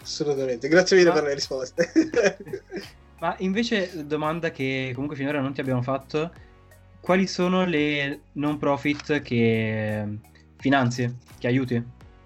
Assolutamente, 0.00 0.68
grazie 0.68 0.96
mille 0.96 1.08
Ma... 1.08 1.14
per 1.14 1.24
le 1.24 1.34
risposte. 1.34 1.92
Ma 3.20 3.34
invece 3.38 4.06
domanda 4.06 4.50
che 4.50 4.90
comunque 4.92 5.16
finora 5.16 5.40
non 5.40 5.54
ti 5.54 5.60
abbiamo 5.60 5.80
fatto, 5.80 6.30
quali 7.00 7.26
sono 7.26 7.64
le 7.64 8.20
non 8.32 8.58
profit 8.58 9.22
che 9.22 10.18
finanzi, 10.56 11.16
che 11.38 11.46
aiuti? 11.46 11.82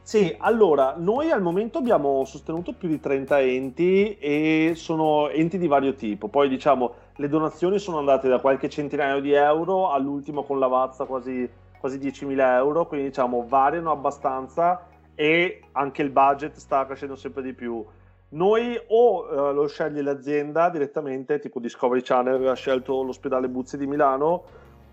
Sì, 0.09 0.35
allora, 0.39 0.95
noi 0.97 1.31
al 1.31 1.43
momento 1.43 1.77
abbiamo 1.77 2.25
sostenuto 2.25 2.73
più 2.73 2.89
di 2.89 2.99
30 2.99 3.41
enti 3.41 4.17
e 4.17 4.73
sono 4.75 5.29
enti 5.29 5.59
di 5.59 5.67
vario 5.67 5.93
tipo. 5.93 6.29
Poi 6.29 6.49
diciamo, 6.49 6.95
le 7.17 7.29
donazioni 7.29 7.79
sono 7.79 7.99
andate 7.99 8.27
da 8.27 8.39
qualche 8.39 8.71
centinaio 8.71 9.21
di 9.21 9.33
euro 9.33 9.91
all'ultimo 9.91 10.45
con 10.45 10.59
Lavazza 10.59 11.05
quasi, 11.05 11.47
quasi 11.79 11.99
10.000 11.99 12.39
euro, 12.57 12.87
quindi 12.87 13.09
diciamo 13.09 13.45
variano 13.47 13.91
abbastanza 13.91 14.87
e 15.15 15.63
anche 15.73 16.03
il 16.03 16.11
budget 16.11 16.57
sta 16.57 16.87
crescendo 16.87 17.17
sempre 17.17 17.43
di 17.43 17.53
più. 17.53 17.85
Noi 18.31 18.79
o 18.89 19.25
uh, 19.25 19.53
lo 19.55 19.67
sceglie 19.67 20.03
l'azienda 20.03 20.69
direttamente, 20.69 21.39
tipo 21.39 21.61
Discovery 21.61 22.03
Channel 22.03 22.47
ha 22.47 22.55
scelto 22.55 23.03
l'ospedale 23.03 23.49
Buzzi 23.49 23.79
di 23.79 23.87
Milano, 23.87 24.45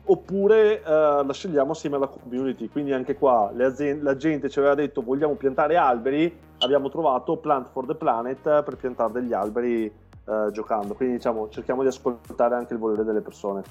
oppure 0.05 0.81
uh, 0.83 1.25
la 1.25 1.33
scegliamo 1.33 1.71
assieme 1.71 1.97
alla 1.97 2.07
community. 2.07 2.69
Quindi 2.69 2.93
anche 2.93 3.15
qua 3.15 3.51
aziende, 3.59 4.03
la 4.03 4.15
gente 4.15 4.49
ci 4.49 4.59
aveva 4.59 4.75
detto 4.75 5.01
vogliamo 5.01 5.33
piantare 5.33 5.75
alberi, 5.75 6.33
abbiamo 6.59 6.89
trovato 6.89 7.37
Plant 7.37 7.69
for 7.69 7.85
the 7.85 7.95
Planet 7.95 8.63
per 8.63 8.75
piantare 8.77 9.11
degli 9.11 9.33
alberi 9.33 9.91
uh, 10.25 10.49
giocando. 10.51 10.93
Quindi 10.93 11.15
diciamo 11.15 11.49
cerchiamo 11.49 11.81
di 11.81 11.89
ascoltare 11.89 12.55
anche 12.55 12.73
il 12.73 12.79
volere 12.79 13.03
delle 13.03 13.21
persone. 13.21 13.63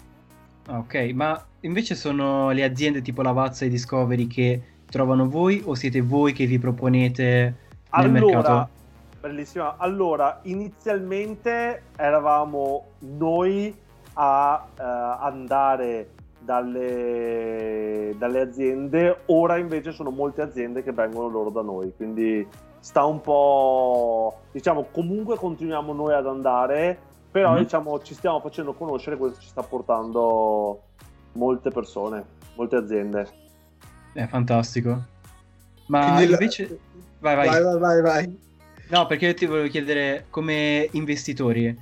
Ok, 0.66 1.11
ma 1.12 1.44
invece 1.61 1.94
sono 1.94 2.50
le 2.50 2.64
aziende 2.64 3.03
tipo 3.03 3.22
Lavazza 3.22 3.64
e 3.64 3.68
Discovery 3.68 4.27
che 4.27 4.62
trovano 4.87 5.29
voi 5.29 5.62
o 5.64 5.74
siete 5.74 6.00
voi 6.00 6.33
che 6.33 6.46
vi 6.46 6.59
proponete 6.59 7.24
nel 7.33 7.57
allora, 7.90 8.11
mercato? 8.11 8.68
Bellissima. 9.20 9.77
Allora, 9.77 10.40
inizialmente 10.44 11.83
eravamo 11.96 12.87
noi 12.98 13.74
a 14.14 14.66
uh, 14.77 15.24
andare 15.24 16.11
dalle, 16.38 18.14
dalle, 18.18 18.40
aziende, 18.40 19.22
ora 19.27 19.57
invece 19.57 19.92
sono 19.92 20.11
molte 20.11 20.42
aziende 20.42 20.83
che 20.83 20.92
vengono 20.92 21.29
loro 21.29 21.50
da 21.50 21.62
noi, 21.62 21.92
quindi 21.96 22.46
sta 22.79 23.05
un 23.05 23.20
po', 23.22 24.40
diciamo, 24.53 24.88
comunque 24.92 25.37
continuiamo 25.37 25.94
noi 25.94 26.12
ad 26.12 26.27
andare, 26.27 26.98
però 27.35 27.55
mm-hmm. 27.55 27.62
diciamo 27.62 28.01
ci 28.01 28.14
stiamo 28.14 28.38
facendo 28.38 28.75
conoscere, 28.75 29.16
questo 29.16 29.40
ci 29.40 29.49
sta 29.49 29.64
portando 29.64 30.83
molte 31.33 31.70
persone, 31.70 32.25
molte 32.55 32.77
aziende. 32.77 33.29
È 34.12 34.25
fantastico. 34.29 35.03
Ma 35.88 36.14
quindi 36.14 36.31
invece... 36.31 36.79
La... 37.18 37.35
Vai, 37.35 37.49
vai, 37.49 37.61
vai, 37.61 37.79
vai, 37.81 38.03
vai. 38.03 38.38
No, 38.88 39.07
perché 39.07 39.27
io 39.27 39.35
ti 39.35 39.47
volevo 39.47 39.66
chiedere 39.66 40.27
come 40.31 40.88
investitori 40.92 41.77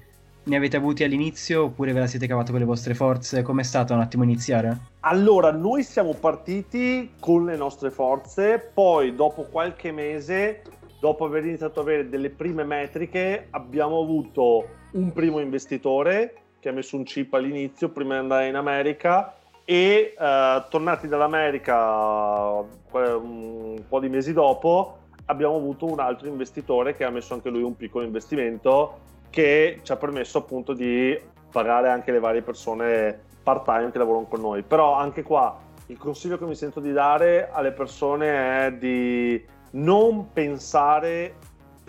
ne 0.44 0.56
avete 0.56 0.78
avuti 0.78 1.04
all'inizio 1.04 1.64
oppure 1.64 1.92
ve 1.92 1.98
la 1.98 2.06
siete 2.06 2.26
cavata 2.26 2.50
con 2.50 2.60
le 2.60 2.64
vostre 2.64 2.94
forze? 2.94 3.42
Com'è 3.42 3.62
stato 3.62 3.92
un 3.92 4.00
attimo 4.00 4.22
iniziare? 4.22 4.78
Allora, 5.00 5.52
noi 5.52 5.82
siamo 5.82 6.14
partiti 6.14 7.12
con 7.20 7.44
le 7.44 7.56
nostre 7.56 7.90
forze, 7.90 8.70
poi 8.72 9.14
dopo 9.14 9.42
qualche 9.42 9.92
mese, 9.92 10.62
dopo 10.98 11.26
aver 11.26 11.44
iniziato 11.44 11.80
ad 11.80 11.88
avere 11.88 12.08
delle 12.08 12.30
prime 12.30 12.64
metriche, 12.64 13.48
abbiamo 13.50 14.00
avuto 14.00 14.80
un 14.92 15.12
primo 15.12 15.40
investitore 15.40 16.34
che 16.58 16.68
ha 16.68 16.72
messo 16.72 16.96
un 16.96 17.04
chip 17.04 17.32
all'inizio 17.34 17.88
prima 17.90 18.14
di 18.14 18.20
andare 18.20 18.48
in 18.48 18.54
America 18.54 19.34
e 19.64 20.14
eh, 20.18 20.64
tornati 20.68 21.08
dall'America 21.08 22.64
un 22.92 23.82
po' 23.88 24.00
di 24.00 24.08
mesi 24.08 24.32
dopo 24.32 24.98
abbiamo 25.26 25.56
avuto 25.56 25.86
un 25.86 26.00
altro 26.00 26.28
investitore 26.28 26.94
che 26.94 27.04
ha 27.04 27.10
messo 27.10 27.34
anche 27.34 27.48
lui 27.48 27.62
un 27.62 27.76
piccolo 27.76 28.04
investimento 28.04 28.98
che 29.30 29.80
ci 29.82 29.92
ha 29.92 29.96
permesso 29.96 30.38
appunto 30.38 30.72
di 30.72 31.18
pagare 31.50 31.88
anche 31.88 32.12
le 32.12 32.18
varie 32.18 32.42
persone 32.42 33.18
part 33.42 33.64
time 33.64 33.90
che 33.90 33.98
lavorano 33.98 34.26
con 34.26 34.40
noi. 34.40 34.62
Però 34.62 34.94
anche 34.94 35.22
qua 35.22 35.58
il 35.86 35.98
consiglio 35.98 36.38
che 36.38 36.44
mi 36.44 36.54
sento 36.54 36.80
di 36.80 36.92
dare 36.92 37.48
alle 37.50 37.72
persone 37.72 38.66
è 38.66 38.72
di 38.72 39.42
non 39.72 40.32
pensare 40.32 41.34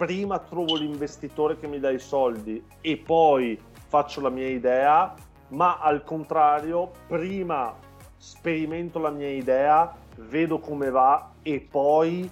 prima 0.04 0.38
trovo 0.38 0.76
l'investitore 0.76 1.58
che 1.58 1.66
mi 1.66 1.80
dà 1.80 1.90
i 1.90 1.98
soldi 1.98 2.62
e 2.82 2.98
poi 2.98 3.58
faccio 3.88 4.20
la 4.20 4.28
mia 4.28 4.50
idea, 4.50 5.14
ma 5.50 5.80
al 5.80 6.04
contrario, 6.04 6.92
prima 7.08 7.74
sperimento 8.18 9.00
la 9.00 9.12
mia 9.12 9.30
idea, 9.30 9.96
vedo 10.18 10.60
come 10.60 10.90
va 10.90 11.32
e 11.42 11.66
poi 11.72 12.30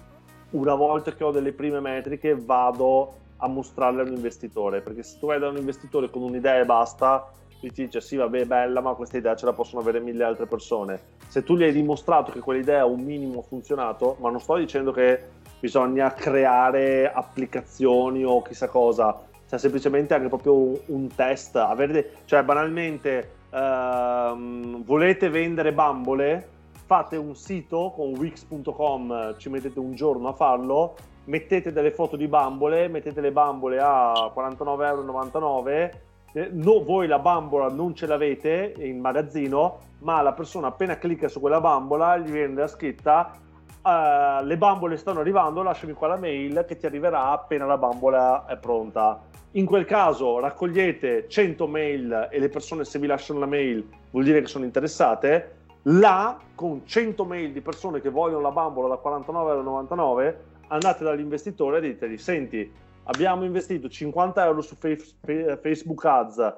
una 0.50 0.74
volta 0.74 1.14
che 1.14 1.24
ho 1.24 1.30
delle 1.30 1.54
prime 1.54 1.80
metriche 1.80 2.36
vado 2.36 3.14
a 3.38 3.48
mostrarle 3.48 4.02
a 4.02 4.04
un 4.04 4.12
investitore, 4.12 4.82
perché 4.82 5.02
se 5.02 5.18
tu 5.18 5.28
vai 5.28 5.38
da 5.38 5.48
un 5.48 5.56
investitore 5.56 6.10
con 6.10 6.20
un'idea 6.20 6.60
e 6.60 6.66
basta, 6.66 7.26
ti 7.58 7.70
dice 7.70 8.02
sì 8.02 8.16
vabbè 8.16 8.44
bella 8.44 8.82
ma 8.82 8.92
questa 8.92 9.16
idea 9.16 9.34
ce 9.34 9.46
la 9.46 9.54
possono 9.54 9.80
avere 9.80 9.98
mille 9.98 10.24
altre 10.24 10.44
persone. 10.44 11.00
Se 11.26 11.42
tu 11.42 11.56
gli 11.56 11.62
hai 11.62 11.72
dimostrato 11.72 12.32
che 12.32 12.40
quell'idea 12.40 12.84
un 12.84 13.00
minimo 13.00 13.40
ha 13.40 13.42
funzionato, 13.42 14.18
ma 14.20 14.28
non 14.28 14.40
sto 14.40 14.56
dicendo 14.56 14.92
che 14.92 15.40
bisogna 15.62 16.12
creare 16.12 17.08
applicazioni 17.12 18.24
o 18.24 18.42
chissà 18.42 18.66
cosa, 18.66 19.16
cioè 19.48 19.60
semplicemente 19.60 20.12
anche 20.12 20.26
proprio 20.26 20.54
un, 20.54 20.76
un 20.86 21.06
test, 21.14 21.54
avere, 21.54 22.14
cioè 22.24 22.42
banalmente 22.42 23.34
ehm, 23.48 24.82
volete 24.82 25.28
vendere 25.28 25.72
bambole, 25.72 26.48
fate 26.84 27.16
un 27.16 27.36
sito 27.36 27.92
con 27.94 28.08
wix.com, 28.16 29.38
ci 29.38 29.50
mettete 29.50 29.78
un 29.78 29.94
giorno 29.94 30.26
a 30.30 30.32
farlo 30.32 30.96
mettete 31.26 31.70
delle 31.70 31.92
foto 31.92 32.16
di 32.16 32.26
bambole, 32.26 32.88
mettete 32.88 33.20
le 33.20 33.30
bambole 33.30 33.78
a 33.78 34.32
49,99 34.34 34.82
euro, 34.82 35.90
eh, 36.32 36.48
no, 36.50 36.82
voi 36.82 37.06
la 37.06 37.20
bambola 37.20 37.68
non 37.68 37.94
ce 37.94 38.06
l'avete 38.06 38.74
in 38.78 38.98
magazzino, 38.98 39.78
ma 39.98 40.20
la 40.22 40.32
persona 40.32 40.66
appena 40.66 40.98
clicca 40.98 41.28
su 41.28 41.38
quella 41.38 41.60
bambola 41.60 42.18
gli 42.18 42.32
viene 42.32 42.54
la 42.54 42.66
scritta 42.66 43.38
uh, 43.82 44.44
le 44.44 44.56
bambole 44.56 44.96
stanno 44.96 45.20
arrivando, 45.20 45.62
lasciami 45.62 45.92
qua 45.92 46.08
la 46.08 46.18
mail 46.18 46.64
che 46.66 46.76
ti 46.76 46.86
arriverà 46.86 47.30
appena 47.30 47.66
la 47.66 47.78
bambola 47.78 48.46
è 48.46 48.56
pronta. 48.56 49.20
In 49.52 49.66
quel 49.66 49.84
caso 49.84 50.38
raccogliete 50.38 51.28
100 51.28 51.66
mail 51.66 52.28
e 52.30 52.38
le 52.38 52.48
persone 52.48 52.84
se 52.84 52.98
vi 52.98 53.06
lasciano 53.06 53.38
la 53.40 53.46
mail 53.46 53.86
vuol 54.10 54.24
dire 54.24 54.40
che 54.40 54.46
sono 54.46 54.64
interessate. 54.64 55.56
Là, 55.86 56.38
con 56.54 56.86
100 56.86 57.24
mail 57.24 57.52
di 57.52 57.60
persone 57.60 58.00
che 58.00 58.08
vogliono 58.08 58.40
la 58.40 58.52
bambola 58.52 58.88
da 58.88 59.00
49,99 59.04 60.34
andate 60.68 61.04
dall'investitore 61.04 61.78
e 61.78 61.80
ditegli, 61.80 62.16
senti, 62.16 62.72
abbiamo 63.04 63.44
investito 63.44 63.88
50 63.88 64.44
euro 64.44 64.60
su 64.62 64.76
Facebook 64.76 66.04
Ads, 66.04 66.54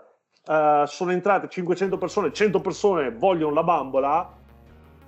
uh, 0.47 0.85
sono 0.85 1.11
entrate 1.11 1.49
500 1.49 1.97
persone, 1.97 2.33
100 2.33 2.61
persone 2.61 3.11
vogliono 3.11 3.55
la 3.55 3.63
bambola, 3.65 4.31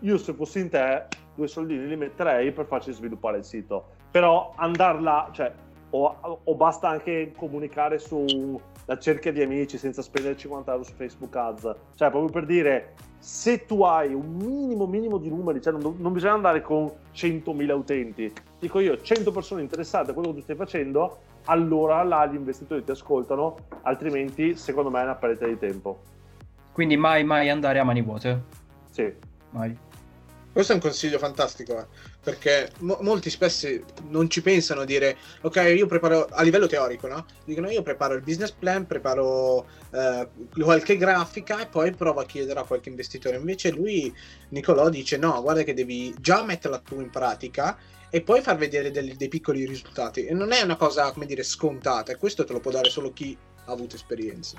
io 0.00 0.18
se 0.18 0.32
fossi 0.32 0.60
in 0.60 0.70
te 0.70 1.06
due 1.36 1.46
soldini 1.46 1.86
li 1.86 1.96
metterei 1.96 2.50
per 2.50 2.66
farci 2.66 2.92
sviluppare 2.92 3.38
il 3.38 3.44
sito. 3.44 3.90
Però 4.10 4.52
andarla, 4.56 5.28
cioè, 5.32 5.52
o, 5.90 6.40
o 6.42 6.54
basta 6.54 6.88
anche 6.88 7.32
comunicare 7.36 7.98
sulla 7.98 8.98
cerchia 8.98 9.32
di 9.32 9.42
amici 9.42 9.78
senza 9.78 10.02
spendere 10.02 10.36
50 10.36 10.72
euro 10.72 10.82
su 10.82 10.94
Facebook 10.94 11.36
Ads. 11.36 11.74
Cioè, 11.94 12.10
proprio 12.10 12.30
per 12.30 12.46
dire, 12.46 12.94
se 13.18 13.66
tu 13.66 13.82
hai 13.82 14.12
un 14.14 14.36
minimo, 14.36 14.86
minimo 14.86 15.18
di 15.18 15.28
numeri, 15.28 15.60
cioè 15.60 15.72
non, 15.72 15.96
non 15.98 16.12
bisogna 16.12 16.34
andare 16.34 16.62
con 16.62 16.90
100.000 17.14 17.70
utenti, 17.72 18.32
dico 18.58 18.80
io 18.80 19.00
100 19.00 19.30
persone 19.32 19.62
interessate 19.62 20.10
a 20.10 20.14
quello 20.14 20.30
che 20.30 20.36
tu 20.36 20.42
stai 20.42 20.56
facendo, 20.56 21.18
allora 21.44 22.02
là 22.02 22.26
gli 22.26 22.34
investitori 22.34 22.84
ti 22.84 22.90
ascoltano, 22.90 23.56
altrimenti 23.82 24.54
secondo 24.56 24.90
me 24.90 25.00
è 25.00 25.04
una 25.04 25.14
perdita 25.14 25.46
di 25.46 25.58
tempo. 25.58 26.00
Quindi 26.72 26.96
mai 26.96 27.24
mai 27.24 27.48
andare 27.48 27.78
a 27.78 27.84
mani 27.84 28.02
vuote? 28.02 28.42
Sì. 28.90 29.12
Mai. 29.50 29.76
Questo 30.56 30.72
è 30.72 30.76
un 30.76 30.80
consiglio 30.80 31.18
fantastico, 31.18 31.78
eh, 31.78 31.86
perché 32.22 32.72
mo- 32.78 32.96
molti 33.02 33.28
spesso 33.28 33.68
non 34.08 34.30
ci 34.30 34.40
pensano 34.40 34.80
a 34.80 34.84
dire, 34.86 35.18
ok, 35.42 35.56
io 35.76 35.84
preparo 35.84 36.28
a 36.30 36.40
livello 36.40 36.66
teorico, 36.66 37.06
no? 37.08 37.26
Dicono 37.44 37.68
io 37.68 37.82
preparo 37.82 38.14
il 38.14 38.22
business 38.22 38.52
plan, 38.52 38.86
preparo 38.86 39.66
eh, 39.92 40.26
qualche 40.58 40.96
grafica 40.96 41.60
e 41.60 41.66
poi 41.66 41.92
provo 41.92 42.20
a 42.20 42.24
chiedere 42.24 42.58
a 42.58 42.64
qualche 42.64 42.88
investitore. 42.88 43.36
Invece 43.36 43.70
lui, 43.70 44.10
Nicolò, 44.48 44.88
dice 44.88 45.18
no, 45.18 45.42
guarda 45.42 45.62
che 45.62 45.74
devi 45.74 46.14
già 46.18 46.42
metterla 46.42 46.78
tu 46.78 47.02
in 47.02 47.10
pratica 47.10 47.76
e 48.08 48.22
poi 48.22 48.40
far 48.40 48.56
vedere 48.56 48.90
dei, 48.90 49.14
dei 49.14 49.28
piccoli 49.28 49.66
risultati. 49.66 50.24
E 50.24 50.32
non 50.32 50.52
è 50.52 50.62
una 50.62 50.76
cosa, 50.76 51.12
come 51.12 51.26
dire, 51.26 51.42
scontata, 51.42 52.12
e 52.12 52.16
questo 52.16 52.44
te 52.44 52.54
lo 52.54 52.60
può 52.60 52.70
dare 52.70 52.88
solo 52.88 53.12
chi 53.12 53.36
ha 53.66 53.72
avuto 53.72 53.96
esperienza. 53.96 54.56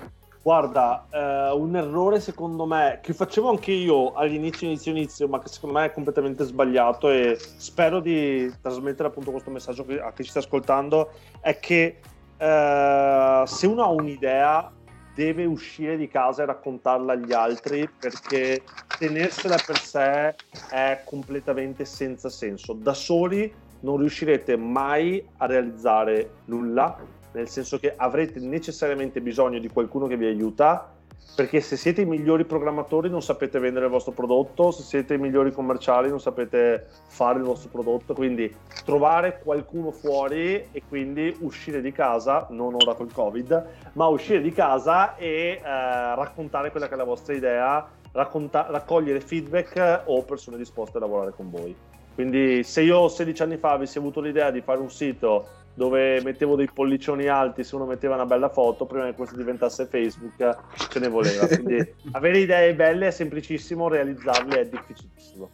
Guarda, 0.48 1.06
eh, 1.12 1.52
un 1.52 1.76
errore 1.76 2.22
secondo 2.22 2.66
me 2.66 3.00
che 3.04 3.14
facevo 3.14 3.50
anche 3.50 3.74
io 3.74 4.14
all'inizio, 4.14 4.66
inizio, 4.66 4.92
inizio, 4.92 5.28
ma 5.28 5.40
che 5.40 5.50
secondo 5.50 5.78
me 5.78 5.88
è 5.88 5.92
completamente 5.92 6.46
sbagliato 6.46 7.10
e 7.10 7.38
spero 7.38 8.00
di 8.00 8.50
trasmettere 8.62 9.10
appunto 9.10 9.32
questo 9.32 9.52
messaggio 9.52 9.86
a 10.02 10.14
chi 10.14 10.24
ci 10.24 10.30
sta 10.30 10.40
ascoltando, 10.40 11.12
è 11.42 11.60
che 11.60 12.00
eh, 12.38 13.44
se 13.46 13.68
uno 13.68 13.84
ha 13.84 13.90
un'idea 13.90 14.72
deve 15.14 15.44
uscire 15.44 15.98
di 15.98 16.08
casa 16.08 16.44
e 16.44 16.46
raccontarla 16.46 17.12
agli 17.12 17.34
altri 17.34 17.86
perché 18.00 18.64
tenersela 18.98 19.58
per 19.58 19.76
sé 19.76 20.34
è 20.70 21.02
completamente 21.04 21.84
senza 21.84 22.30
senso. 22.30 22.72
Da 22.72 22.94
soli 22.94 23.54
non 23.82 23.98
riuscirete 23.98 24.56
mai 24.56 25.22
a 25.40 25.46
realizzare 25.46 26.36
nulla, 26.46 26.98
nel 27.34 27.48
senso 27.48 27.78
che 27.80 27.94
avrete 27.96 28.40
necessariamente 28.40 29.22
bisogno 29.22 29.60
di 29.60 29.70
qualcuno 29.70 30.08
che 30.08 30.18
vi 30.18 30.26
aiuta 30.26 30.92
perché 31.38 31.62
se 31.62 31.78
siete 31.78 32.02
i 32.02 32.06
migliori 32.06 32.46
programmatori 32.46 33.12
non 33.12 33.22
sapete 33.22 33.60
vendere 33.60 33.86
il 33.86 33.92
vostro 33.92 34.12
prodotto, 34.12 34.72
se 34.72 34.82
siete 34.82 35.14
i 35.14 35.18
migliori 35.20 35.52
commerciali 35.52 36.10
non 36.10 36.20
sapete 36.20 36.88
fare 37.10 37.38
il 37.38 37.46
vostro 37.46 37.70
prodotto, 37.70 38.16
quindi 38.16 38.52
trovare 38.84 39.40
qualcuno 39.44 39.92
fuori 39.92 40.68
e 40.72 40.82
quindi 40.90 41.36
uscire 41.42 41.80
di 41.82 41.92
casa, 41.92 42.48
non 42.50 42.74
ora 42.74 42.96
col 42.96 43.12
Covid, 43.12 43.66
ma 43.94 44.08
uscire 44.08 44.42
di 44.42 44.52
casa 44.52 45.16
e 45.16 45.62
eh, 45.64 46.16
raccontare 46.16 46.72
quella 46.72 46.88
che 46.88 46.96
è 46.96 46.98
la 46.98 47.04
vostra 47.04 47.36
idea, 47.36 47.88
racconta- 48.14 48.66
raccogliere 48.72 49.20
feedback 49.20 50.06
o 50.06 50.24
persone 50.24 50.58
disposte 50.58 50.98
a 50.98 51.02
lavorare 51.02 51.34
con 51.36 51.52
voi. 51.52 51.76
Quindi 52.16 52.64
se 52.64 52.82
io 52.82 53.08
16 53.08 53.44
anni 53.44 53.58
fa 53.58 53.74
avessi 53.74 54.00
avuto 54.00 54.22
l'idea 54.22 54.50
di 54.50 54.62
fare 54.62 54.80
un 54.80 54.90
sito 54.90 55.48
dove 55.78 56.24
mettevo 56.24 56.56
dei 56.56 56.68
pollicioni 56.74 57.28
alti 57.28 57.64
se 57.64 57.76
uno 57.76 57.86
metteva 57.86 58.16
una 58.16 58.26
bella 58.26 58.50
foto 58.50 58.88
prima 58.88 59.06
che 59.06 59.14
questo 59.14 59.36
diventasse 59.36 59.86
Facebook 59.86 60.58
ce 60.90 60.98
ne 60.98 61.08
voleva. 61.08 61.46
Quindi 61.46 61.94
avere 62.14 62.40
idee 62.40 62.74
belle 62.74 63.08
è 63.08 63.12
semplicissimo 63.12 63.88
realizzarle 63.88 64.62
è 64.62 64.66
difficilissimo. 64.66 65.50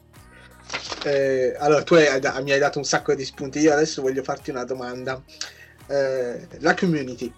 Eh, 1.03 1.53
allora 1.59 1.83
tu 1.83 1.95
hai, 1.95 2.07
mi 2.41 2.51
hai 2.51 2.59
dato 2.59 2.77
un 2.77 2.85
sacco 2.85 3.13
di 3.13 3.25
spunti. 3.25 3.59
Io 3.59 3.73
adesso 3.73 4.01
voglio 4.01 4.23
farti 4.23 4.49
una 4.49 4.63
domanda. 4.63 5.21
Eh, 5.87 6.47
la 6.59 6.73
community. 6.73 7.29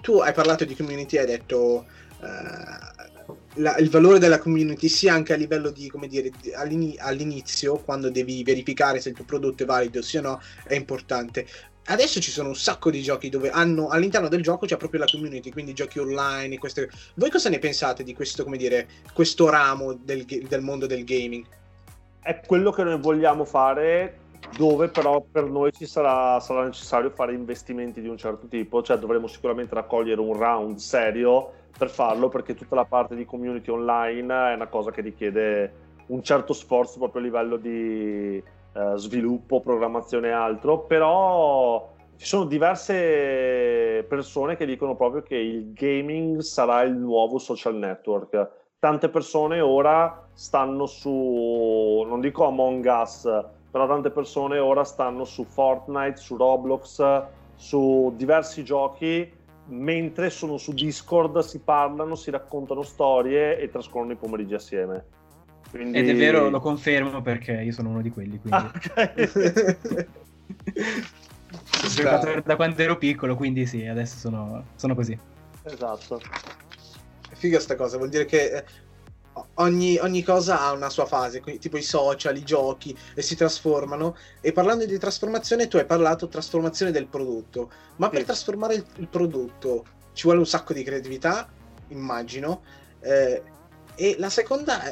Tu 0.00 0.18
hai 0.18 0.32
parlato 0.32 0.64
di 0.64 0.76
community 0.76 1.18
hai 1.18 1.26
detto 1.26 1.84
eh, 2.22 2.90
la, 3.54 3.76
il 3.78 3.90
valore 3.90 4.18
della 4.18 4.38
community 4.38 4.88
sia 4.88 5.12
anche 5.12 5.32
a 5.32 5.36
livello 5.36 5.70
di, 5.70 5.88
come 5.88 6.06
dire, 6.06 6.30
all'inizio, 6.54 7.78
quando 7.78 8.10
devi 8.10 8.42
verificare 8.44 9.00
se 9.00 9.10
il 9.10 9.14
tuo 9.14 9.24
prodotto 9.24 9.64
è 9.64 9.66
valido, 9.66 10.02
sia 10.02 10.20
no, 10.20 10.40
è 10.64 10.74
importante 10.74 11.46
adesso 11.90 12.20
ci 12.20 12.30
sono 12.30 12.48
un 12.48 12.56
sacco 12.56 12.90
di 12.90 13.02
giochi 13.02 13.28
dove 13.28 13.50
hanno 13.50 13.88
all'interno 13.88 14.28
del 14.28 14.42
gioco 14.42 14.66
c'è 14.66 14.76
proprio 14.76 15.00
la 15.00 15.06
community, 15.10 15.50
quindi 15.50 15.72
giochi 15.72 15.98
online. 15.98 16.58
Queste... 16.58 16.88
Voi 17.14 17.30
cosa 17.30 17.48
ne 17.48 17.58
pensate 17.58 18.02
di 18.02 18.14
questo, 18.14 18.44
come 18.44 18.56
dire, 18.56 18.88
questo 19.12 19.48
ramo 19.50 19.92
del, 19.94 20.24
del 20.24 20.60
mondo 20.60 20.86
del 20.86 21.04
gaming? 21.04 21.44
È 22.20 22.40
quello 22.46 22.70
che 22.70 22.84
noi 22.84 22.98
vogliamo 22.98 23.44
fare, 23.44 24.18
dove 24.56 24.88
però 24.88 25.20
per 25.20 25.44
noi 25.44 25.72
ci 25.72 25.86
sarà, 25.86 26.38
sarà 26.40 26.64
necessario 26.64 27.10
fare 27.10 27.34
investimenti 27.34 28.00
di 28.00 28.08
un 28.08 28.16
certo 28.16 28.46
tipo, 28.46 28.82
cioè 28.82 28.98
dovremo 28.98 29.26
sicuramente 29.26 29.74
raccogliere 29.74 30.20
un 30.20 30.36
round 30.36 30.76
serio 30.78 31.52
per 31.76 31.90
farlo, 31.90 32.28
perché 32.28 32.54
tutta 32.54 32.74
la 32.76 32.84
parte 32.84 33.16
di 33.16 33.24
community 33.24 33.70
online 33.70 34.52
è 34.52 34.54
una 34.54 34.68
cosa 34.68 34.90
che 34.90 35.00
richiede 35.00 35.88
un 36.06 36.22
certo 36.22 36.52
sforzo 36.52 36.98
proprio 36.98 37.22
a 37.22 37.24
livello 37.24 37.56
di 37.56 38.42
eh, 38.72 38.92
sviluppo, 38.96 39.60
programmazione 39.60 40.28
e 40.28 40.32
altro, 40.32 40.80
però 40.80 41.92
ci 42.16 42.26
sono 42.26 42.44
diverse 42.44 44.04
persone 44.08 44.56
che 44.56 44.66
dicono 44.66 44.94
proprio 44.94 45.22
che 45.22 45.36
il 45.36 45.72
gaming 45.72 46.40
sarà 46.40 46.82
il 46.82 46.94
nuovo 46.94 47.38
social 47.38 47.76
network. 47.76 48.50
Tante 48.78 49.08
persone 49.08 49.60
ora 49.60 50.28
stanno 50.32 50.86
su, 50.86 52.04
non 52.06 52.20
dico 52.20 52.44
Among 52.46 52.84
Us, 52.84 53.44
però 53.70 53.86
tante 53.86 54.10
persone 54.10 54.58
ora 54.58 54.84
stanno 54.84 55.24
su 55.24 55.44
Fortnite, 55.44 56.16
su 56.16 56.36
Roblox, 56.36 57.24
su 57.54 58.12
diversi 58.16 58.64
giochi, 58.64 59.30
mentre 59.66 60.30
sono 60.30 60.56
su 60.56 60.72
Discord, 60.72 61.38
si 61.40 61.60
parlano, 61.60 62.14
si 62.14 62.30
raccontano 62.30 62.82
storie 62.82 63.58
e 63.58 63.70
trascorrono 63.70 64.12
i 64.12 64.16
pomeriggi 64.16 64.54
assieme. 64.54 65.04
Quindi... 65.70 65.98
Ed 65.98 66.08
è 66.08 66.16
vero, 66.16 66.50
lo 66.50 66.60
confermo 66.60 67.22
perché 67.22 67.52
io 67.52 67.72
sono 67.72 67.90
uno 67.90 68.02
di 68.02 68.10
quelli. 68.10 68.40
Quindi... 68.40 68.58
Ah, 68.58 68.72
okay. 68.74 69.30
Ho 71.82 71.88
giocato 71.88 72.40
da 72.44 72.56
quando 72.56 72.82
ero 72.82 72.98
piccolo, 72.98 73.36
quindi 73.36 73.66
sì, 73.66 73.86
adesso 73.86 74.18
sono, 74.18 74.66
sono 74.76 74.94
così. 74.94 75.18
Esatto. 75.62 76.20
È 77.28 77.34
figa 77.34 77.60
sta 77.60 77.76
cosa, 77.76 77.96
vuol 77.96 78.08
dire 78.08 78.24
che 78.24 78.50
eh, 78.50 78.64
ogni, 79.54 79.96
ogni, 79.98 80.22
cosa 80.22 80.60
ha 80.60 80.72
una 80.72 80.90
sua 80.90 81.06
fase, 81.06 81.40
tipo 81.40 81.76
i 81.76 81.82
social, 81.82 82.36
i 82.36 82.42
giochi, 82.42 82.96
e 83.14 83.22
si 83.22 83.36
trasformano. 83.36 84.16
E 84.40 84.52
parlando 84.52 84.84
di 84.84 84.98
trasformazione, 84.98 85.68
tu 85.68 85.76
hai 85.76 85.86
parlato 85.86 86.28
trasformazione 86.28 86.92
del 86.92 87.06
prodotto, 87.06 87.70
ma 87.96 88.08
per 88.08 88.24
trasformare 88.24 88.74
il, 88.74 88.84
il, 88.96 89.08
prodotto 89.08 89.84
ci 90.12 90.24
vuole 90.24 90.40
un 90.40 90.46
sacco 90.46 90.72
di 90.72 90.82
creatività, 90.82 91.48
immagino. 91.88 92.62
Eh, 93.00 93.42
e 93.94 94.16
la 94.18 94.30
seconda 94.30 94.82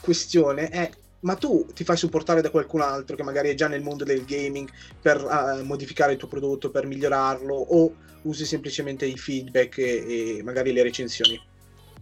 questione 0.00 0.68
è 0.68 0.90
ma 1.20 1.34
tu 1.34 1.66
ti 1.74 1.82
fai 1.82 1.96
supportare 1.96 2.40
da 2.40 2.50
qualcun 2.50 2.80
altro 2.80 3.16
che 3.16 3.22
magari 3.24 3.48
è 3.50 3.54
già 3.54 3.66
nel 3.66 3.82
mondo 3.82 4.04
del 4.04 4.24
gaming 4.24 4.68
per 5.00 5.22
uh, 5.24 5.64
modificare 5.64 6.12
il 6.12 6.18
tuo 6.18 6.28
prodotto, 6.28 6.70
per 6.70 6.86
migliorarlo 6.86 7.54
o 7.54 7.92
usi 8.22 8.44
semplicemente 8.44 9.06
i 9.06 9.16
feedback 9.16 9.78
e, 9.78 10.38
e, 10.38 10.42
magari 10.42 10.72
le 10.72 10.82
recensioni? 10.82 11.40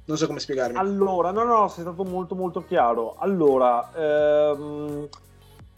Non 0.06 0.18
so 0.18 0.26
come 0.26 0.40
spiegarmi. 0.40 0.76
Allora, 0.76 1.30
no, 1.30 1.44
no, 1.44 1.68
sei 1.68 1.82
stato 1.82 2.04
molto 2.04 2.34
molto 2.34 2.64
chiaro. 2.64 3.16
Allora, 3.18 3.90
ehm, 3.94 5.08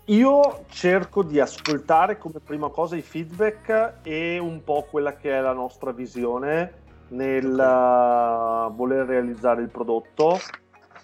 io 0.07 0.65
cerco 0.69 1.23
di 1.23 1.39
ascoltare 1.39 2.19
come 2.19 2.41
prima 2.45 2.69
cosa 2.71 2.97
i 2.97 3.03
feedback 3.03 3.99
e 4.03 4.39
un 4.39 4.65
po' 4.65 4.87
quella 4.91 5.15
che 5.17 5.31
è 5.31 5.41
la 5.41 5.53
nostra 5.53 5.93
visione 5.93 6.85
nel 7.09 7.53
okay. 7.53 8.67
uh, 8.67 8.75
voler 8.75 9.07
realizzare 9.07 9.63
il 9.63 9.69
prodotto. 9.69 10.41